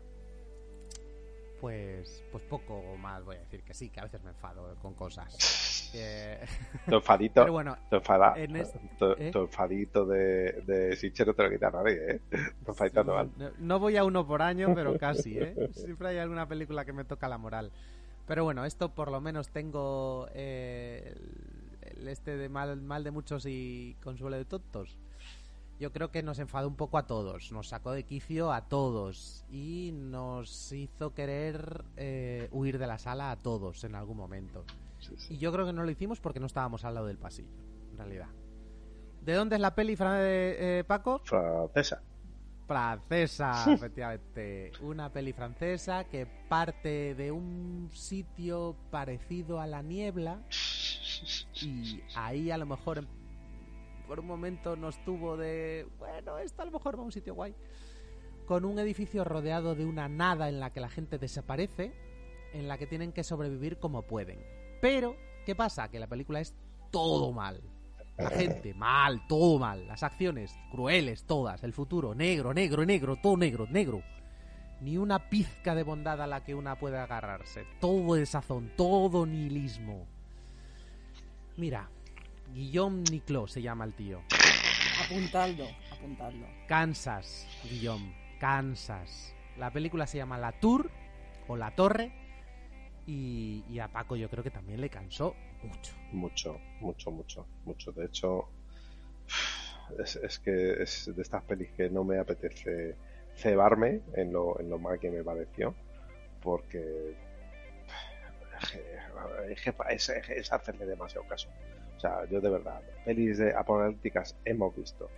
[1.62, 4.94] Pues, pues poco más voy a decir que sí, que a veces me enfado con
[4.94, 5.36] cosas.
[5.94, 6.40] Eh,
[6.88, 9.30] Tu enfadito, pero bueno, tu, enfada- en es- tu, ¿eh?
[9.30, 12.20] tu enfadito de, de Sitcher no te lo quita nadie, ¿eh?
[12.64, 13.24] Tu enfadito no.
[13.24, 15.54] No, no voy a uno por año, pero casi, ¿eh?
[15.74, 17.72] Siempre hay alguna película que me toca la moral.
[18.26, 21.12] Pero bueno, esto por lo menos tengo eh,
[21.82, 24.96] el, el este de mal, mal de muchos y consuelo de tontos.
[25.82, 29.44] Yo creo que nos enfadó un poco a todos, nos sacó de quicio a todos
[29.50, 34.64] y nos hizo querer eh, huir de la sala a todos en algún momento.
[35.00, 35.34] Sí, sí.
[35.34, 37.50] Y yo creo que no lo hicimos porque no estábamos al lado del pasillo,
[37.90, 38.28] en realidad.
[39.22, 41.20] ¿De dónde es la peli, Fran, de, eh, Paco?
[41.24, 42.00] Francesa.
[42.68, 44.70] Francesa, efectivamente.
[44.82, 50.44] Una peli francesa que parte de un sitio parecido a la niebla
[51.60, 53.04] y ahí a lo mejor
[54.06, 57.34] por un momento nos tuvo de, bueno, esto a lo mejor va a un sitio
[57.34, 57.54] guay.
[58.46, 61.92] Con un edificio rodeado de una nada en la que la gente desaparece,
[62.52, 64.44] en la que tienen que sobrevivir como pueden.
[64.80, 65.16] Pero,
[65.46, 65.88] ¿qué pasa?
[65.88, 66.54] Que la película es
[66.90, 67.62] todo mal.
[68.18, 69.86] La gente, mal, todo mal.
[69.86, 71.62] Las acciones, crueles, todas.
[71.64, 74.02] El futuro, negro, negro, negro, todo negro, negro.
[74.80, 77.64] Ni una pizca de bondad a la que una pueda agarrarse.
[77.80, 80.06] Todo desazón, todo nihilismo.
[81.56, 81.88] Mira,
[82.52, 84.22] Guillaume Niclot se llama el tío.
[85.04, 86.46] Apuntadlo, apuntadlo.
[86.68, 88.14] Kansas, Guillaume.
[88.38, 89.34] Kansas.
[89.56, 90.90] La película se llama La Tour
[91.48, 92.12] o La Torre.
[93.06, 95.92] Y, y a Paco yo creo que también le cansó mucho.
[96.12, 97.92] Mucho, mucho, mucho, mucho.
[97.92, 98.48] De hecho,
[99.98, 102.96] es, es que es de estas pelis que no me apetece
[103.34, 105.74] cebarme en lo, en lo mal que me pareció.
[106.42, 107.16] Porque
[109.48, 111.48] es, que es, es hacerle demasiado caso.
[112.02, 115.08] O sea, yo de verdad, pelis de apocalípticas hemos visto.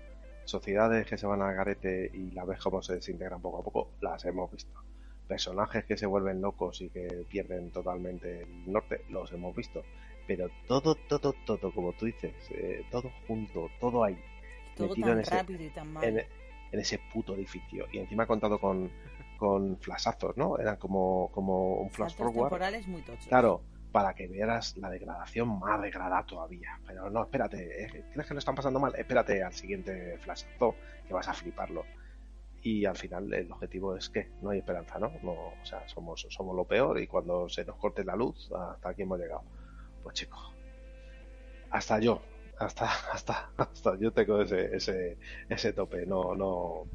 [0.45, 3.89] Sociedades que se van al garete y la ves cómo se desintegran poco a poco,
[4.03, 4.79] las hemos visto.
[5.27, 9.83] Personajes que se vuelven locos y que pierden totalmente el norte, los hemos visto.
[10.27, 14.19] Pero todo, todo, todo, como tú dices, eh, todo junto, todo ahí.
[14.77, 16.05] Todo metido tan en ese, rápido y tan mal.
[16.05, 17.87] en, en ese puto edificio.
[17.93, 18.91] Y encima contado con,
[19.39, 20.59] con flashazos, ¿no?
[20.59, 22.51] Eran como, como un flash Saltos forward.
[22.51, 23.27] temporales muy tochos.
[23.27, 23.63] Claro,
[23.95, 26.81] para que vieras la degradación más degradada todavía.
[26.85, 28.05] Pero no, espérate, ¿eh?
[28.13, 28.93] ¿crees que lo están pasando mal?
[28.97, 30.75] Espérate al siguiente flashazo,
[31.07, 31.85] que vas a fliparlo.
[32.61, 35.13] Y al final el objetivo es que no hay esperanza, ¿no?
[35.23, 38.89] no o sea, somos, somos lo peor y cuando se nos corte la luz, hasta
[38.89, 39.43] aquí hemos llegado.
[40.03, 40.53] Pues chicos,
[41.71, 42.21] hasta yo,
[42.59, 45.19] hasta, hasta, hasta yo tengo ese, ese,
[45.49, 46.05] ese tope.
[46.05, 46.89] No, no,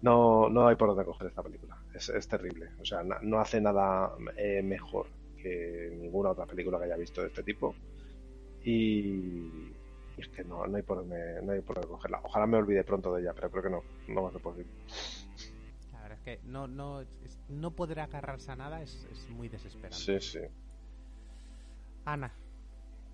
[0.00, 1.76] no, no hay por dónde coger esta película.
[1.92, 2.70] Es, terrible.
[2.80, 7.20] O sea, na- no hace nada eh, mejor que ninguna otra película que haya visto
[7.22, 7.74] de este tipo.
[8.62, 9.74] Y,
[10.16, 12.20] y es que no, no hay por dónde, no hay por dónde cogerla.
[12.24, 13.82] Ojalá me olvide pronto de ella, pero creo que no,
[14.14, 14.70] no va a ser posible.
[15.92, 19.48] La verdad es que no, no, es- no poder agarrarse a nada es, es muy
[19.48, 19.96] desesperante.
[19.96, 20.38] Sí, sí.
[22.04, 22.32] Ana,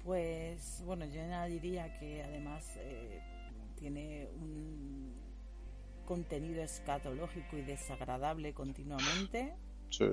[0.04, 3.20] Pues bueno, yo añadiría que además eh,
[3.76, 5.12] tiene un
[6.04, 9.52] contenido escatológico y desagradable continuamente,
[9.90, 10.04] sí.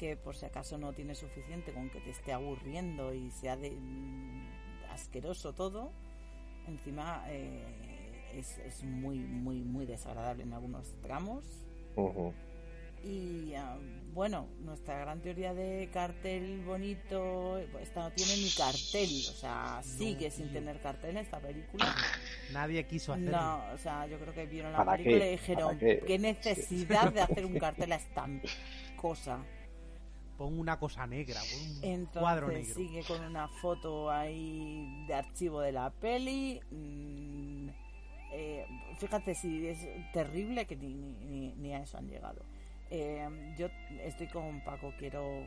[0.00, 3.70] Que por si acaso no tiene suficiente con que te esté aburriendo y sea de
[3.70, 4.48] mm,
[4.92, 5.92] asqueroso todo,
[6.66, 11.44] encima eh, es, es muy, muy, muy desagradable en algunos tramos.
[13.04, 13.78] Y ah,
[14.14, 20.30] bueno, nuestra gran teoría de cartel bonito, esta no tiene ni cartel, o sea, sigue
[20.30, 20.54] sin tío.
[20.60, 21.94] tener cartel esta película.
[22.54, 23.36] nadie quiso hacerlo.
[23.36, 25.28] No, o sea, yo creo que vieron la ¿Para película qué?
[25.28, 28.26] y dijeron, qué necesidad de hacer un cartel a esta
[28.96, 29.44] cosa.
[30.40, 32.80] Pon una cosa negra, pon un cuadro Entonces negro.
[32.90, 36.58] sigue con una foto ahí de archivo de la peli.
[36.70, 37.68] mm,
[38.32, 42.40] eh, fíjate si es terrible que ni, ni- ni- a eso han llegado.
[42.90, 43.66] Eh, yo
[44.02, 45.44] estoy con Paco, quiero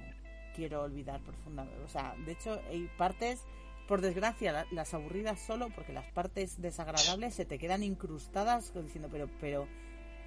[0.56, 1.82] quiero olvidar profundamente.
[1.84, 3.41] O sea, de hecho hay partes,
[3.88, 9.10] por desgracia, la- las aburridas solo porque las partes desagradables se te quedan incrustadas diciendo,
[9.11, 9.68] pero, pero,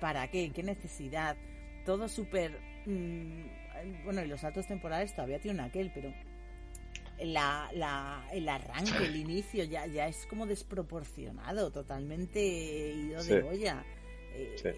[0.00, 0.50] ¿para qué?
[0.50, 1.36] ¿Qué necesidad?
[1.84, 2.58] Todo súper...
[2.86, 3.65] mm,
[4.04, 6.12] bueno, y los saltos temporales todavía tienen aquel, pero
[7.20, 13.46] la, la, el arranque, el inicio ya, ya es como desproporcionado, totalmente ido de Sí.
[13.46, 13.84] olla.
[14.34, 14.68] Eh, Sí.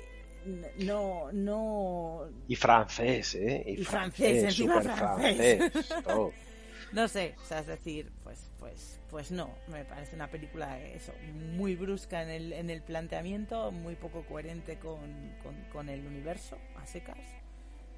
[0.86, 3.64] No, no, Y francés, ¿eh?
[3.66, 5.58] Y, Y francés, encima francés.
[5.72, 6.32] francés, todo.
[6.92, 11.12] no sé, o sea, es decir, pues, pues, pues no, me parece una película eso,
[11.56, 15.00] muy brusca en el, en el planteamiento, muy poco coherente con,
[15.42, 17.18] con, con el universo, a secas,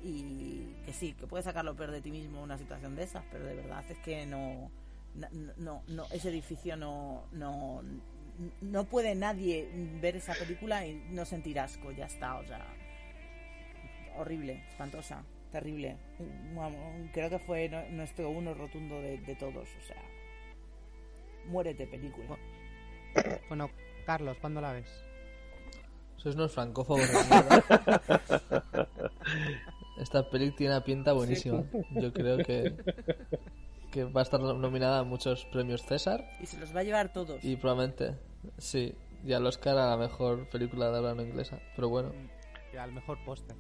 [0.02, 3.24] y que sí, que puedes sacar lo peor de ti mismo una situación de esas,
[3.31, 4.70] pero de verdad es que no,
[5.14, 7.82] no, no, no ese edificio no, no,
[8.60, 9.68] no puede nadie
[10.01, 12.66] ver esa película y no sentir asco, ya está, o sea,
[14.16, 15.22] horrible, espantosa,
[15.52, 15.97] terrible.
[17.12, 20.02] Creo que fue nuestro uno rotundo de, de todos, o sea,
[21.47, 22.36] muérete película.
[23.48, 23.70] Bueno,
[24.06, 24.89] Carlos, ¿cuándo la ves?
[26.16, 27.01] Sois unos francófobos.
[30.01, 31.62] Esta peli tiene una pinta buenísima.
[31.90, 32.74] Yo creo que,
[33.93, 37.12] que va a estar nominada a muchos premios César Y se los va a llevar
[37.12, 37.43] todos.
[37.44, 38.16] y probablemente,
[38.59, 38.94] sí,
[39.24, 41.60] y al Oscar a la mejor película de habla no inglesa.
[41.77, 42.12] Pero bueno,
[42.72, 43.56] Y al mejor póster.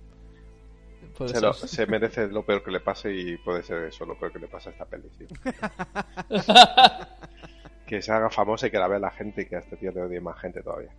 [1.26, 4.32] Se, lo- se merece lo peor que le pase y puede ser eso, lo peor
[4.32, 5.26] que le pasa a esta peli, sí.
[7.86, 9.92] que se haga famosa y que la vea la gente y que a este tío
[9.92, 10.90] le odie más gente todavía.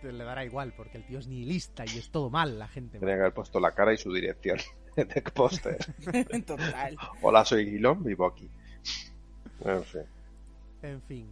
[0.00, 2.98] Te Le dará igual, porque el tío es nihilista y es todo mal la gente.
[2.98, 4.58] Tenía que haber puesto la cara y su dirección
[4.96, 5.78] de póster.
[6.46, 6.96] Total.
[7.22, 8.50] Hola, soy Guilón, vivo aquí.
[9.64, 10.02] En fin.
[10.82, 11.28] En fin.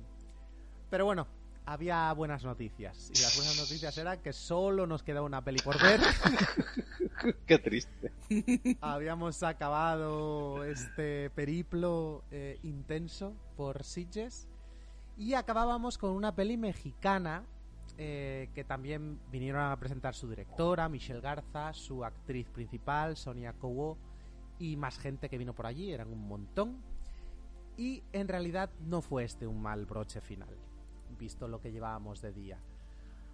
[0.90, 1.26] Pero bueno,
[1.64, 3.10] había buenas noticias.
[3.14, 6.00] Y las buenas noticias eran que solo nos quedaba una peli por ver.
[7.46, 8.12] Qué triste.
[8.80, 14.48] Habíamos acabado este periplo eh, intenso por Sitges.
[15.16, 17.44] Y acabábamos con una peli mexicana
[18.00, 23.98] eh, que también vinieron a presentar su directora, Michelle Garza, su actriz principal, Sonia Cowo,
[24.60, 26.80] y más gente que vino por allí, eran un montón.
[27.76, 30.56] Y en realidad no fue este un mal broche final,
[31.18, 32.60] visto lo que llevábamos de día.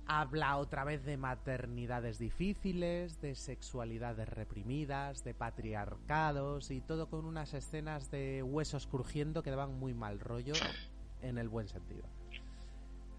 [0.06, 7.52] Habla otra vez de maternidades difíciles, de sexualidades reprimidas, de patriarcados y todo con unas
[7.52, 10.54] escenas de huesos crujiendo que daban muy mal rollo
[11.20, 12.04] en el buen sentido.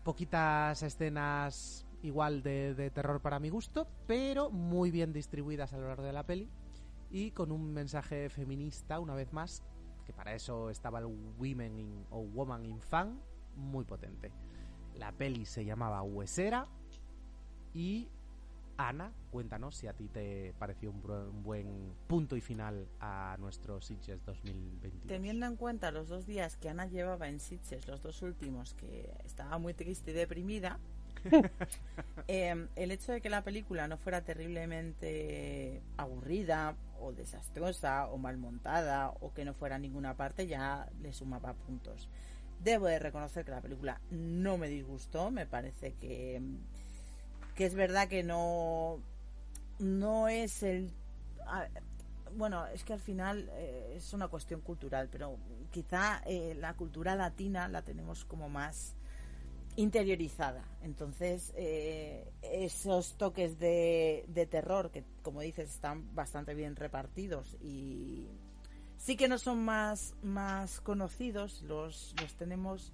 [0.05, 6.03] Poquitas escenas igual de, terror para mi gusto, pero muy bien distribuidas a lo largo
[6.03, 6.47] de la peli
[7.09, 9.63] y con un mensaje feminista una vez más,
[10.05, 13.19] que para eso estaba el Women in, o Woman in Fan,
[13.55, 14.31] muy potente.
[14.93, 16.67] La peli se llamaba Huesera.
[17.73, 18.07] Y
[18.77, 24.23] Ana, cuéntanos si a ti te pareció un, buen punto y final a nuestro Sitges
[24.25, 25.07] 2022.
[25.07, 29.13] Teniendo en cuenta los dos días que Ana llevaba en Sitges, los dos últimos, que
[29.23, 30.79] estaba muy triste y deprimida,
[32.27, 38.37] eh, el hecho de que la película no fuera terriblemente aburrida o desastrosa o mal
[38.37, 42.09] montada o que no fuera a ninguna parte ya le sumaba puntos.
[42.63, 46.41] Debo de reconocer que la película no me disgustó, me parece que,
[47.55, 48.99] que es verdad que no,
[49.79, 50.91] no es el...
[52.35, 55.37] bueno, es que al final eh, es una cuestión cultural, pero
[55.71, 58.95] quizá eh, la cultura latina la tenemos como más
[59.77, 60.63] interiorizada.
[60.83, 68.27] Entonces, eh, esos toques de, de terror, que como dices están bastante bien repartidos y
[68.97, 72.93] sí que no son más, más conocidos, los, los tenemos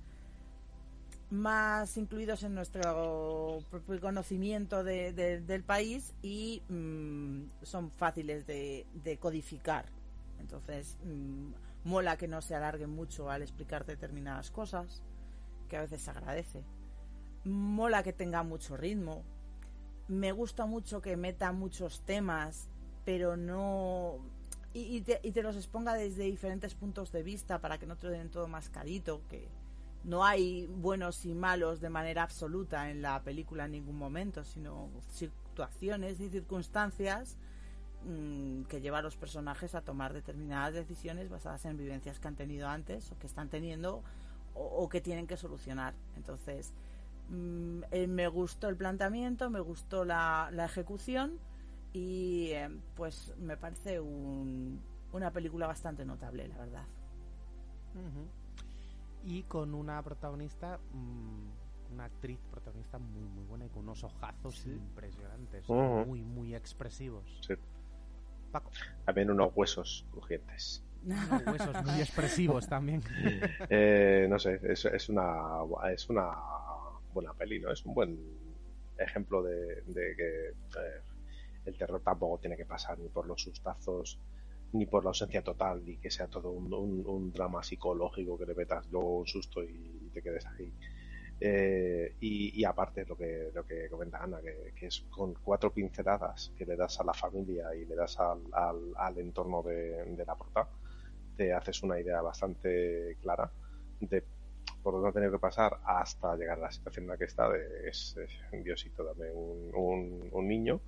[1.31, 8.85] más incluidos en nuestro propio conocimiento de- de- del país y mm, son fáciles de,
[9.19, 9.85] codificar.
[10.39, 11.51] Entonces, mm,
[11.85, 15.01] mola que no se alarguen mucho al explicar determinadas cosas,
[15.69, 16.63] que a veces se agradece.
[17.45, 19.23] Mola que tenga mucho ritmo.
[20.09, 22.67] Me gusta mucho que meta muchos temas,
[23.05, 24.17] pero no...
[24.73, 28.09] Y, te, y te los exponga desde diferentes puntos de vista para que no te
[28.09, 29.47] den todo mascarito, que
[30.03, 34.89] no hay buenos y malos de manera absoluta en la película en ningún momento, sino
[35.09, 37.37] situaciones y circunstancias
[38.05, 42.35] mm, que llevan a los personajes a tomar determinadas decisiones basadas en vivencias que han
[42.35, 44.03] tenido antes o que están teniendo
[44.53, 45.93] o, que tienen que solucionar.
[46.17, 46.73] Entonces,
[47.29, 51.39] mm, eh, me gustó el planteamiento, me gustó la, la ejecución
[51.93, 54.81] y eh, pues me parece un-
[55.13, 56.85] una película bastante notable, la verdad.
[59.23, 64.65] Y con una protagonista, mm, una actriz protagonista muy muy buena y con unos ojazos
[64.65, 67.25] impresionantes, muy muy expresivos.
[67.45, 67.53] Sí.
[68.51, 68.71] Paco,
[69.05, 70.83] También unos huesos crujientes.
[71.03, 73.01] unos huesos muy expresivos también.
[73.69, 75.59] Eh, no sé, es, es una
[75.93, 76.33] es una
[77.13, 77.71] buena peli, ¿no?
[77.71, 78.17] Es un buen
[78.97, 81.01] ejemplo de, de que eh,
[81.65, 84.19] el terror tampoco tiene que pasar ni por los sustazos
[84.73, 88.89] ni por la ausencia total y que sea todo un, drama psicológico que le metas
[88.89, 90.73] luego un susto y, te quedes ahí.
[91.39, 96.53] Eh, y, y aparte lo que lo que comenta Ana, que, es con cuatro pinceladas
[96.55, 100.25] que le das a la familia y le das al, al, al entorno de, de
[100.25, 100.69] la portada,
[101.35, 103.51] te haces una idea bastante clara
[103.99, 104.23] de
[104.83, 107.89] por dónde tener que pasar hasta llegar a la situación en la que está de,
[107.89, 110.81] es, es diosito dame un, un niño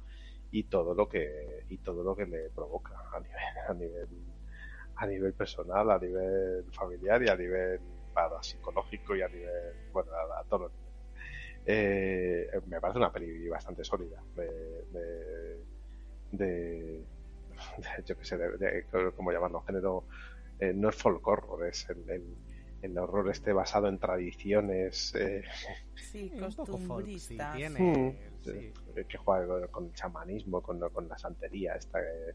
[0.56, 4.08] y todo lo que y todo lo que le provoca a nivel a nivel
[4.98, 7.80] a nivel personal a nivel familiar y a nivel
[8.14, 10.94] para psicológico y a nivel bueno a, a todos los niveles.
[11.66, 14.46] Eh, me parece una peli bastante sólida de,
[14.92, 15.66] de,
[16.32, 17.06] de- de-
[18.06, 18.86] yo qué sé de, de-
[19.16, 20.06] cómo llamarlo género
[20.60, 22.36] eh, no es folk horror es el, el,
[22.84, 25.44] el horror este basado en tradiciones eh,
[25.96, 28.33] Sí, un poco folk, sí, tiene, Mm.
[28.44, 28.74] Sí.
[28.96, 32.34] eh, que juega con, con el chamanismo, con, con la santería esta que,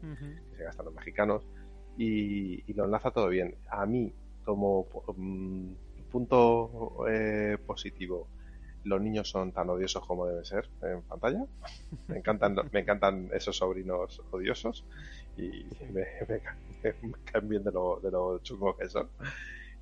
[0.49, 1.47] que se gastan los mexicanos
[1.95, 3.57] y, y lo enlaza todo bien.
[3.69, 4.13] A mí,
[4.43, 5.73] como mm,
[6.09, 8.31] punto eh, positivo,
[8.83, 11.45] los niños son tan odiosos como deben ser en pantalla.
[12.07, 14.85] Me encantan, me encantan esos sobrinos odiosos
[15.35, 19.11] y me, me ca- me caen bien de lo, de lo chungos que son.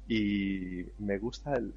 [0.08, 1.76] Y me gusta el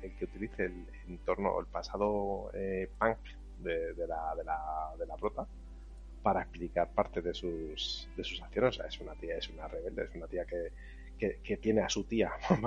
[0.00, 3.18] que utilice el entorno, el pasado eh, punk
[3.58, 5.46] de, la, de, la, de la prota
[6.22, 8.70] para explicar parte de sus, de sus acciones.
[8.76, 10.72] O sea, es una tía, es una rebelde, es una tía que,
[11.18, 12.32] que, que tiene a su tía,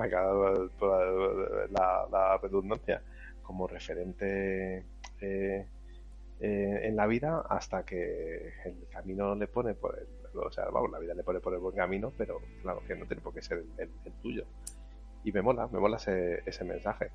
[1.72, 3.02] la, la redundancia,
[3.42, 4.86] como referente
[5.22, 5.68] eh,
[6.40, 10.08] eh, en la vida hasta que el camino le pone por el,
[10.38, 13.06] o sea, vamos, la vida le pone por el buen camino, pero claro que no
[13.06, 14.46] tiene por qué ser el, el- el tuyo.
[15.24, 17.12] Y me mola, me mola ese, ese mensaje.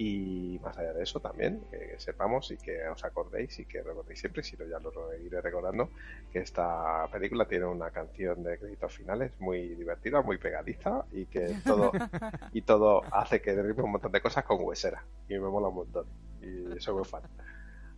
[0.00, 4.20] Y más allá de eso también, que sepamos y que os acordéis y que recordéis
[4.20, 5.90] siempre, si no ya lo iré recordando,
[6.32, 11.52] que esta película tiene una canción de créditos finales muy divertida, muy pegadiza y que
[11.64, 11.90] todo
[12.52, 15.04] y todo hace que derribe un montón de cosas con huesera.
[15.28, 16.06] Y me mola un montón.
[16.40, 17.22] Y soy muy fan.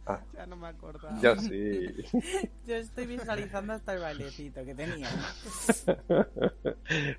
[0.07, 1.09] Ah, Ya no me acuerdo.
[1.23, 1.87] yo sí.
[2.67, 5.09] Yo estoy visualizando hasta el bailecito que tenía.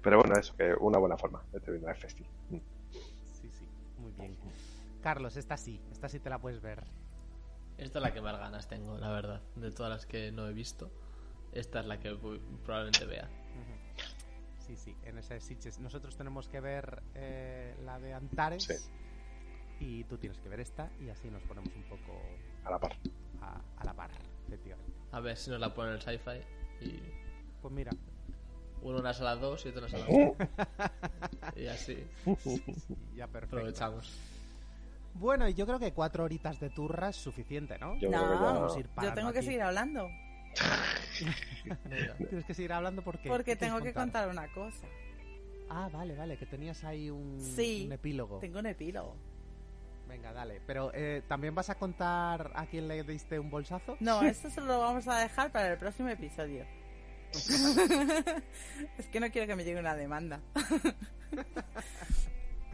[0.04, 2.32] Pero bueno, eso, que una buena forma de terminar el festival.
[2.50, 3.68] Sí, sí,
[3.98, 4.38] muy bien.
[5.02, 6.84] Carlos, esta sí, esta sí te la puedes ver.
[7.78, 9.42] Esta es la que más ganas tengo, la verdad.
[9.56, 10.92] De todas las que no he visto,
[11.52, 12.16] esta es la que
[12.64, 13.30] probablemente vea.
[14.60, 15.80] Sí, sí, en ese Sitges.
[15.80, 18.74] Nosotros tenemos que ver eh, la de Antares Sí.
[19.80, 22.22] y tú tienes que ver esta y así nos ponemos un poco
[22.66, 22.92] A la par.
[23.42, 24.12] a, a la par,
[24.48, 24.92] efectivamente.
[25.12, 26.40] A ver si nos la ponen el sci-fi
[26.86, 27.00] y
[27.62, 27.92] Pues mira,
[28.82, 30.36] uno en la sala 2 y otro en la sala Uh.
[30.38, 31.54] 1.
[31.56, 31.98] y así
[33.16, 33.58] ya perfecto.
[33.58, 34.18] aprovechamos.
[35.14, 37.96] Bueno, y yo creo que cuatro horitas de turra es suficiente, ¿no?
[38.00, 39.46] Yo creo que ya- No, Vamos a ir yo tengo que aquí.
[39.48, 40.08] seguir hablando.
[42.30, 43.28] Tienes que seguir hablando porque...
[43.30, 44.88] Porque tengo que contar una cosa.
[45.70, 48.40] Ah, vale, vale, que tenías ahí un, Sí, un epílogo.
[48.40, 49.16] Tengo un epílogo.
[50.12, 50.62] Venga, dale.
[50.68, 53.96] Pero, eh, ¿también vas a contar a quién le diste un bolsazo?
[54.02, 56.66] No, esto se lo vamos a dejar para el próximo episodio.
[58.98, 60.42] es que no quiero que me llegue una demanda.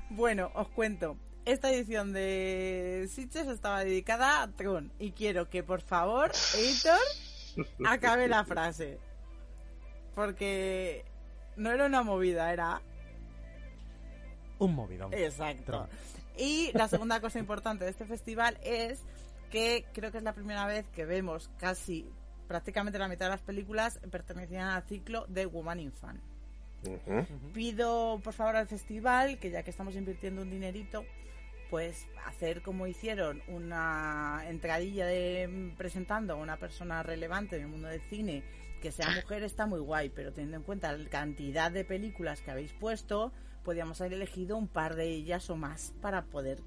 [0.09, 1.15] bueno, os cuento.
[1.45, 4.91] Esta edición de Sitches estaba dedicada a Tron.
[4.97, 6.99] Y quiero que, por favor, Editor,
[7.85, 8.97] acabe la frase.
[10.15, 11.05] Porque
[11.55, 12.81] no era una movida, era
[14.57, 15.14] Un movidón.
[15.14, 15.65] Exacto.
[15.65, 15.89] Tron.
[16.38, 19.03] Y la segunda cosa importante de este festival es
[19.49, 22.09] que creo que es la primera vez que vemos casi
[22.47, 26.22] prácticamente la mitad de las películas pertenecían al ciclo de Woman in Fan.
[27.53, 31.03] Pido por favor al festival que ya que estamos invirtiendo un dinerito,
[31.69, 37.88] pues hacer como hicieron una entradilla de presentando a una persona relevante en el mundo
[37.88, 38.43] del cine
[38.81, 42.51] que sea mujer está muy guay, pero teniendo en cuenta la cantidad de películas que
[42.51, 43.34] habéis puesto,
[43.68, 46.61] podríamos haber elegido un par de ellas o más para poder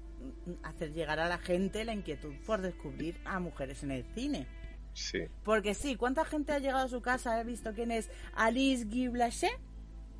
[0.45, 4.45] mm, hacer llegar a la gente la inquietud por descubrir a mujeres en el cine.
[4.93, 5.21] Sí.
[5.43, 7.39] Porque sí, ¿cuánta gente ha llegado a su casa?
[7.39, 9.49] ¿Ha visto quién es Alice Guy Blaché?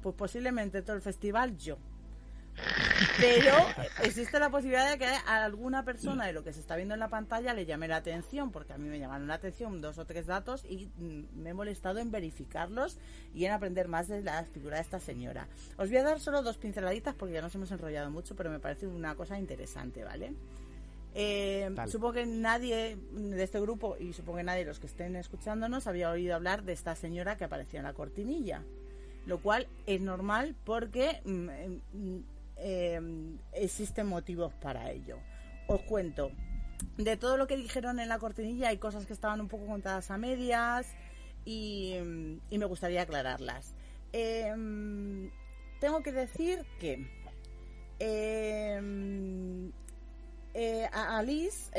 [0.01, 1.77] Pues posiblemente todo el festival yo.
[3.19, 3.53] Pero
[4.03, 6.99] existe la posibilidad de que a alguna persona de lo que se está viendo en
[6.99, 10.05] la pantalla le llame la atención, porque a mí me llamaron la atención dos o
[10.05, 12.97] tres datos y mm, me he molestado en verificarlos
[13.33, 15.47] y en aprender más de la figura de esta señora.
[15.77, 18.59] Os voy a dar solo dos pinceladitas porque ya nos hemos enrollado mucho, pero me
[18.59, 20.33] parece una cosa interesante, ¿vale?
[21.13, 25.17] Eh, supongo que nadie de este grupo y supongo que nadie de los que estén
[25.17, 28.63] escuchándonos había oído hablar de esta señora que aparecía en la cortinilla,
[29.25, 31.49] lo cual es normal porque mm,
[31.97, 32.23] mm,
[32.61, 33.01] eh,
[33.53, 35.17] existen motivos para ello.
[35.67, 36.31] Os cuento.
[36.97, 40.09] De todo lo que dijeron en la cortinilla hay cosas que estaban un poco contadas
[40.11, 40.87] a medias
[41.45, 41.95] y,
[42.51, 43.73] me gustaría aclararlas.
[44.13, 44.53] Eh,
[45.79, 47.07] tengo que decir que
[47.99, 49.71] eh,
[50.53, 51.71] eh, a Alice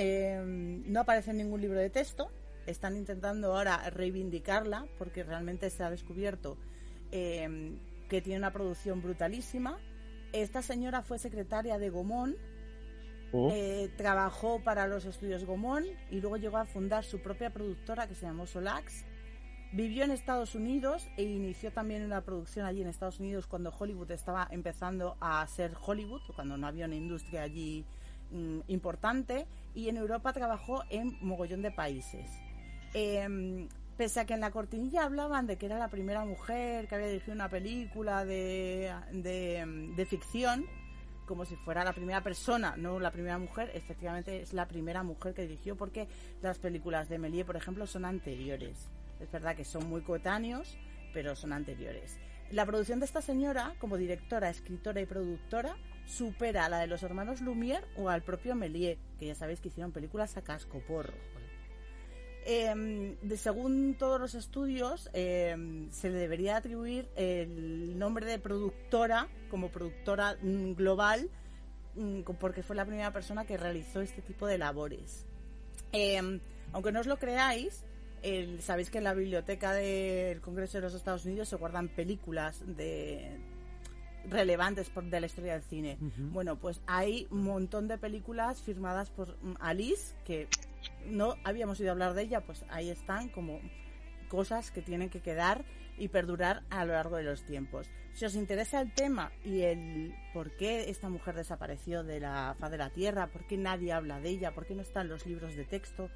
[0.86, 2.30] no aparece en ningún libro de texto.
[2.66, 6.56] Están intentando ahora reivindicarla porque realmente se ha descubierto
[7.10, 9.78] que tiene una producción brutalísima.
[10.32, 12.36] Esta señora fue secretaria de Gomón,
[13.32, 18.06] Uh, eh, trabajó para los estudios Gomón y luego llegó a fundar su propia productora
[18.06, 19.06] que se llamó Solax.
[19.72, 24.10] Vivió en Estados Unidos e inició también una producción allí en Estados Unidos cuando Hollywood
[24.10, 27.86] estaba empezando a ser Hollywood, cuando no había una industria allí
[28.32, 29.46] mm, importante.
[29.74, 32.30] Y en Europa trabajó en mogollón de países.
[32.92, 33.66] Em,
[34.02, 37.06] pese a que en la cortinilla hablaban de que era la primera mujer que había
[37.06, 40.66] dirigido una película de, de, ficción,
[41.24, 45.34] como si fuera la primera persona, no la primera mujer, efectivamente es la primera mujer
[45.34, 46.08] que dirigió porque
[46.42, 48.90] las películas de Méliès, por ejemplo, son anteriores.
[49.20, 50.76] Es verdad que son muy coetáneos,
[51.14, 52.18] pero son anteriores.
[52.50, 55.76] La producción de esta señora, como directora, escritora y productora,
[56.06, 59.68] supera a la de los hermanos Lumière o al propio Méliès, que ya sabéis que
[59.68, 61.14] hicieron películas a cascoporro.
[62.44, 69.28] Eh, de, según todos los estudios, eh, se le debería atribuir el nombre de productora
[69.48, 71.30] como productora mm, global
[71.94, 75.24] mm, porque fue la primera persona que realizó este tipo de labores.
[75.92, 76.40] Eh,
[76.72, 77.84] aunque no os lo creáis,
[78.22, 82.62] el- sabéis que en la biblioteca del Congreso de los Estados Unidos se guardan películas
[82.66, 83.38] de
[84.28, 85.98] relevantes por- de la historia del cine.
[86.32, 90.48] Bueno, pues hay un montón de películas firmadas por mm, Alice que
[91.06, 93.60] no habíamos oído hablar de ella, pues ahí están como
[94.28, 95.64] cosas que tienen que quedar
[95.98, 97.90] y perdurar a lo largo de los tiempos.
[98.14, 102.70] Si os interesa el tema y el por qué esta mujer desapareció de la faz
[102.70, 105.54] de la Tierra, por qué nadie habla de ella, por qué no están los libros
[105.54, 106.10] de texto,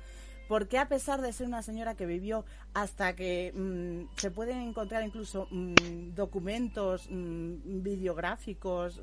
[0.49, 2.45] por qué a pesar de ser una señora que vivió
[2.75, 9.01] hasta que mm, se pueden encontrar incluso mm, documentos mm, videográficos,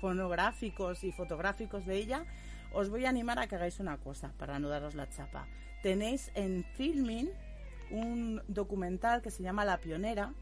[0.00, 2.24] fonográficos y fotográficos de ella,
[2.74, 5.46] os voy a animar a que hagáis una cosa para no daros la chapa.
[5.82, 7.30] Tenéis en Filming
[7.90, 10.32] un documental que se llama La Pionera,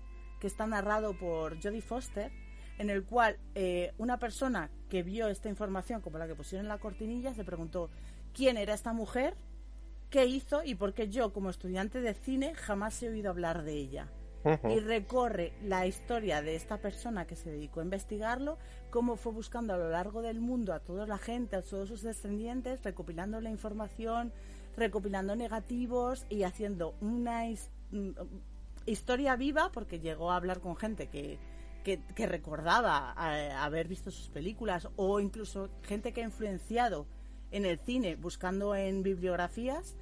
[0.41, 2.31] que está narrado por Jodie Foster,
[2.79, 6.69] en el cual eh, una persona que vio esta información, como la que pusieron en
[6.69, 7.91] la cortinilla, se preguntó
[8.33, 9.35] quién era esta mujer,
[10.09, 13.75] qué hizo y por qué yo, como estudiante de cine, jamás he oído hablar de
[13.75, 14.09] ella.
[14.69, 18.57] Y recorre la historia de esta persona que se dedicó a investigarlo,
[18.91, 22.03] cómo fue buscando a lo largo del mundo a toda la gente, a todos sus
[22.03, 24.33] descendientes, recopilando la información,
[24.77, 28.11] recopilando negativos y haciendo una mm,
[28.87, 31.39] historia viva, porque llegó a hablar con gente que,
[31.85, 37.07] que, que recordaba eh, haber visto sus películas o incluso gente que ha influenciado
[37.51, 39.97] en el cine buscando en bibliografías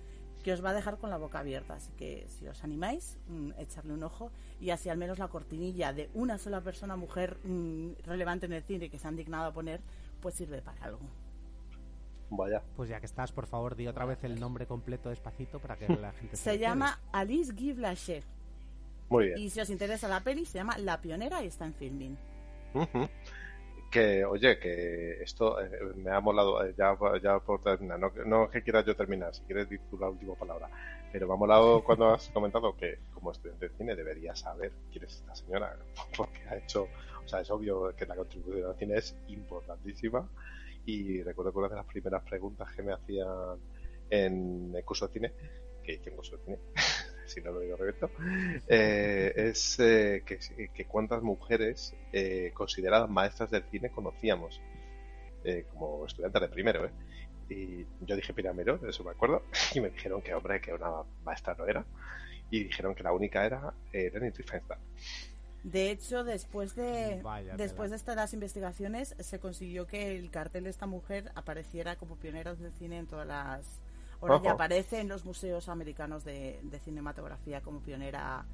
[0.48, 1.74] que os va a dejar con la boca abierta.
[1.74, 4.30] Así que si os animáis, mm, echarle un ojo
[4.62, 8.62] y así al menos la cortinilla de una sola persona, mujer mm, relevante en el
[8.62, 9.82] cine que se han dignado a poner,
[10.22, 11.00] pues sirve para algo.
[12.30, 12.62] Vaya.
[12.76, 15.86] Pues ya que estás, por favor, di otra vez el nombre completo despacito para que
[16.00, 16.58] la gente Se recuerde.
[16.60, 18.22] llama Alice Guy Blaché
[19.10, 19.38] Muy bien.
[19.40, 22.16] y si os interesa la peli se llama La Pionera y está en filming.
[22.72, 23.06] Ujú.
[23.90, 28.50] Que, oye, que esto eh, me ha molado, eh, ya, ya por terminar, no, no
[28.50, 30.68] que quieras yo terminar, si quieres dir tú la última palabra,
[31.10, 35.04] pero me ha molado cuando has comentado que como estudiante de cine deberías saber quién
[35.04, 35.74] es esta señora,
[36.16, 36.88] porque ha hecho,
[37.24, 40.28] o sea, es obvio que la contribución al cine es importantísima.
[40.84, 43.58] Y recuerdo que una de las primeras preguntas que me hacían
[44.08, 45.32] en el curso de cine,
[45.82, 46.58] que hice un curso de cine,
[47.28, 48.10] si no lo digo reviento,
[48.66, 50.38] eh, es eh, que,
[50.72, 54.60] que cuántas mujeres eh, consideradas maestras del cine conocíamos
[55.44, 56.90] eh, como estudiantes de primero, ¿eh?
[57.48, 59.44] Y yo dije primero, de eso me acuerdo,
[59.74, 61.84] y me dijeron que hombre, que una maestra no era,
[62.50, 64.78] y dijeron que la única era eh, Leni Riefenstahl.
[65.62, 68.14] De hecho, después de Vaya después tela.
[68.14, 72.72] de estas investigaciones se consiguió que el cartel de esta mujer apareciera como pionera del
[72.72, 73.66] cine en todas las
[74.20, 78.44] ahora ya aparece en los museos americanos de, de cinematografía como pionera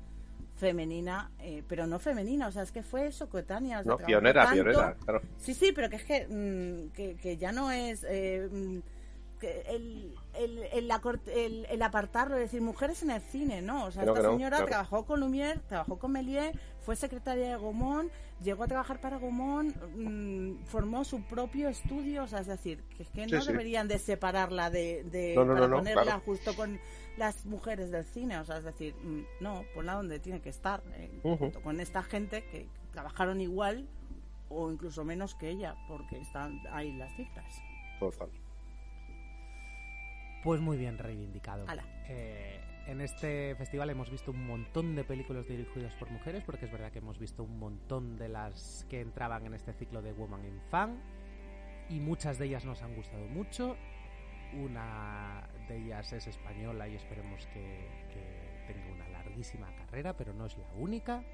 [0.56, 3.80] femenina, eh, pero no femenina, o sea, es que fue eso, coetánea.
[3.80, 5.22] o sea, No, pionera, tanto- pionera, claro.
[5.38, 8.78] Sí, sí, pero que es que, mm, que, que ya no es eh, mm,
[9.42, 10.90] el, el, el,
[11.34, 13.84] el- el apartarlo, es decir, mujeres en el cine, ¿no?
[13.86, 14.66] O sea, esta no, señora claro.
[14.70, 18.10] trabajó con Lumière, trabajó con Méliès, fue secretaria de Gaumont,
[18.42, 23.02] llegó a trabajar para Gaumont, mm, formó su propio estudio, o sea, es decir, que
[23.04, 23.48] es que no sí.
[23.52, 26.22] deberían de separarla de, de No, no, para ponerla claro.
[26.24, 26.78] justo con
[27.16, 30.82] las mujeres del cine, o sea, es decir, mm, no, ponla donde tiene que estar,
[30.94, 31.10] eh,
[31.62, 33.88] con esta gente que trabajaron igual
[34.50, 37.54] o incluso menos que ella, porque están ahí las cifras.
[37.98, 38.28] Total.
[40.44, 41.64] Pues muy bien reivindicado.
[42.06, 46.70] Eh, en este festival hemos visto un montón de películas dirigidas por mujeres, porque es
[46.70, 50.44] verdad que hemos visto un montón de las que entraban en este ciclo de Woman
[50.44, 51.00] in Fan,
[51.88, 53.76] y muchas de ellas nos han gustado mucho.
[54.52, 60.44] Una de ellas es española y esperemos que, que tenga una larguísima carrera, pero no
[60.44, 61.24] es la única.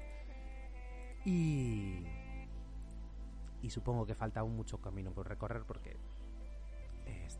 [1.25, 2.05] Y,
[3.61, 5.97] y supongo que falta aún mucho camino por recorrer porque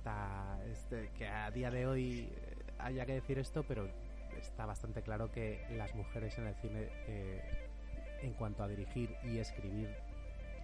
[0.01, 3.87] está este, que a día de hoy eh, haya que decir esto, pero
[4.39, 7.69] está bastante claro que las mujeres en el cine, eh,
[8.23, 9.95] en cuanto a dirigir y escribir,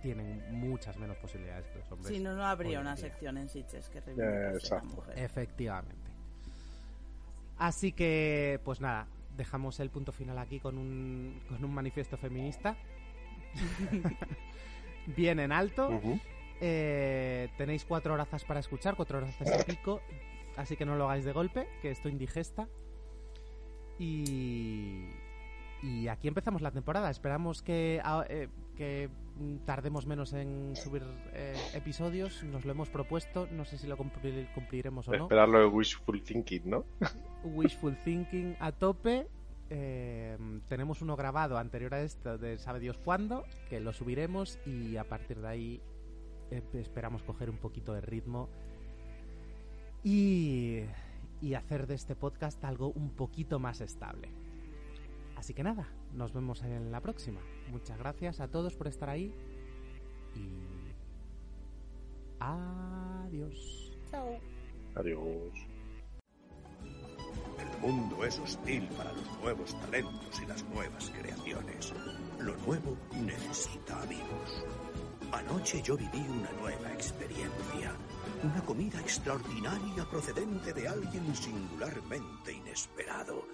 [0.02, 2.16] tienen muchas menos posibilidades que los hombres.
[2.16, 3.10] Si no, no habría una día.
[3.10, 4.96] sección en Sitges que reivindicase a la exacto.
[4.96, 5.20] mujer.
[5.20, 6.12] Efectivamente.
[7.60, 9.06] Así que, pues nada,
[9.36, 12.76] dejamos el punto final aquí con un, con un manifiesto feminista.
[15.16, 16.02] Bien en alto.
[16.62, 20.02] Eh, tenéis cuatro horas para escuchar, cuatro horas y pico.
[20.56, 22.68] Así que no lo hagáis de golpe, que esto indigesta.
[24.00, 25.06] Y,
[25.84, 27.10] y aquí empezamos la temporada.
[27.10, 29.10] Esperamos que, eh, que
[29.66, 31.04] tardemos menos en subir
[31.34, 32.44] eh, episodios.
[32.44, 33.48] Nos lo hemos propuesto.
[33.52, 35.24] No sé si lo cumplir- cumpliremos o no.
[35.24, 36.86] Esperarlo de wishful thinking, ¿no?
[37.44, 39.28] Wishful thinking a tope.
[39.70, 40.38] Eh,
[40.70, 45.04] tenemos uno grabado anterior a esto de sabe Dios cuándo, que lo subiremos y a
[45.04, 45.82] partir de ahí
[46.52, 48.50] esperamos coger un poquito de ritmo
[50.04, 50.82] y,
[51.42, 54.30] y hacer de este podcast algo un poquito más estable.
[55.36, 57.42] Así que nada, nos vemos en la próxima.
[57.72, 59.34] Muchas gracias a todos por estar ahí
[60.36, 60.78] y
[62.40, 63.98] adiós.
[64.10, 64.40] Chao.
[64.96, 65.68] Adiós.
[67.82, 71.94] mundo es hostil para los nuevos talentos y las nuevas creaciones.
[72.40, 74.66] Lo nuevo necesita amigos.
[75.32, 77.94] Anoche yo viví una nueva experiencia.
[78.44, 83.48] Una comida extraordinaria procedente de alguien singularmente inesperado.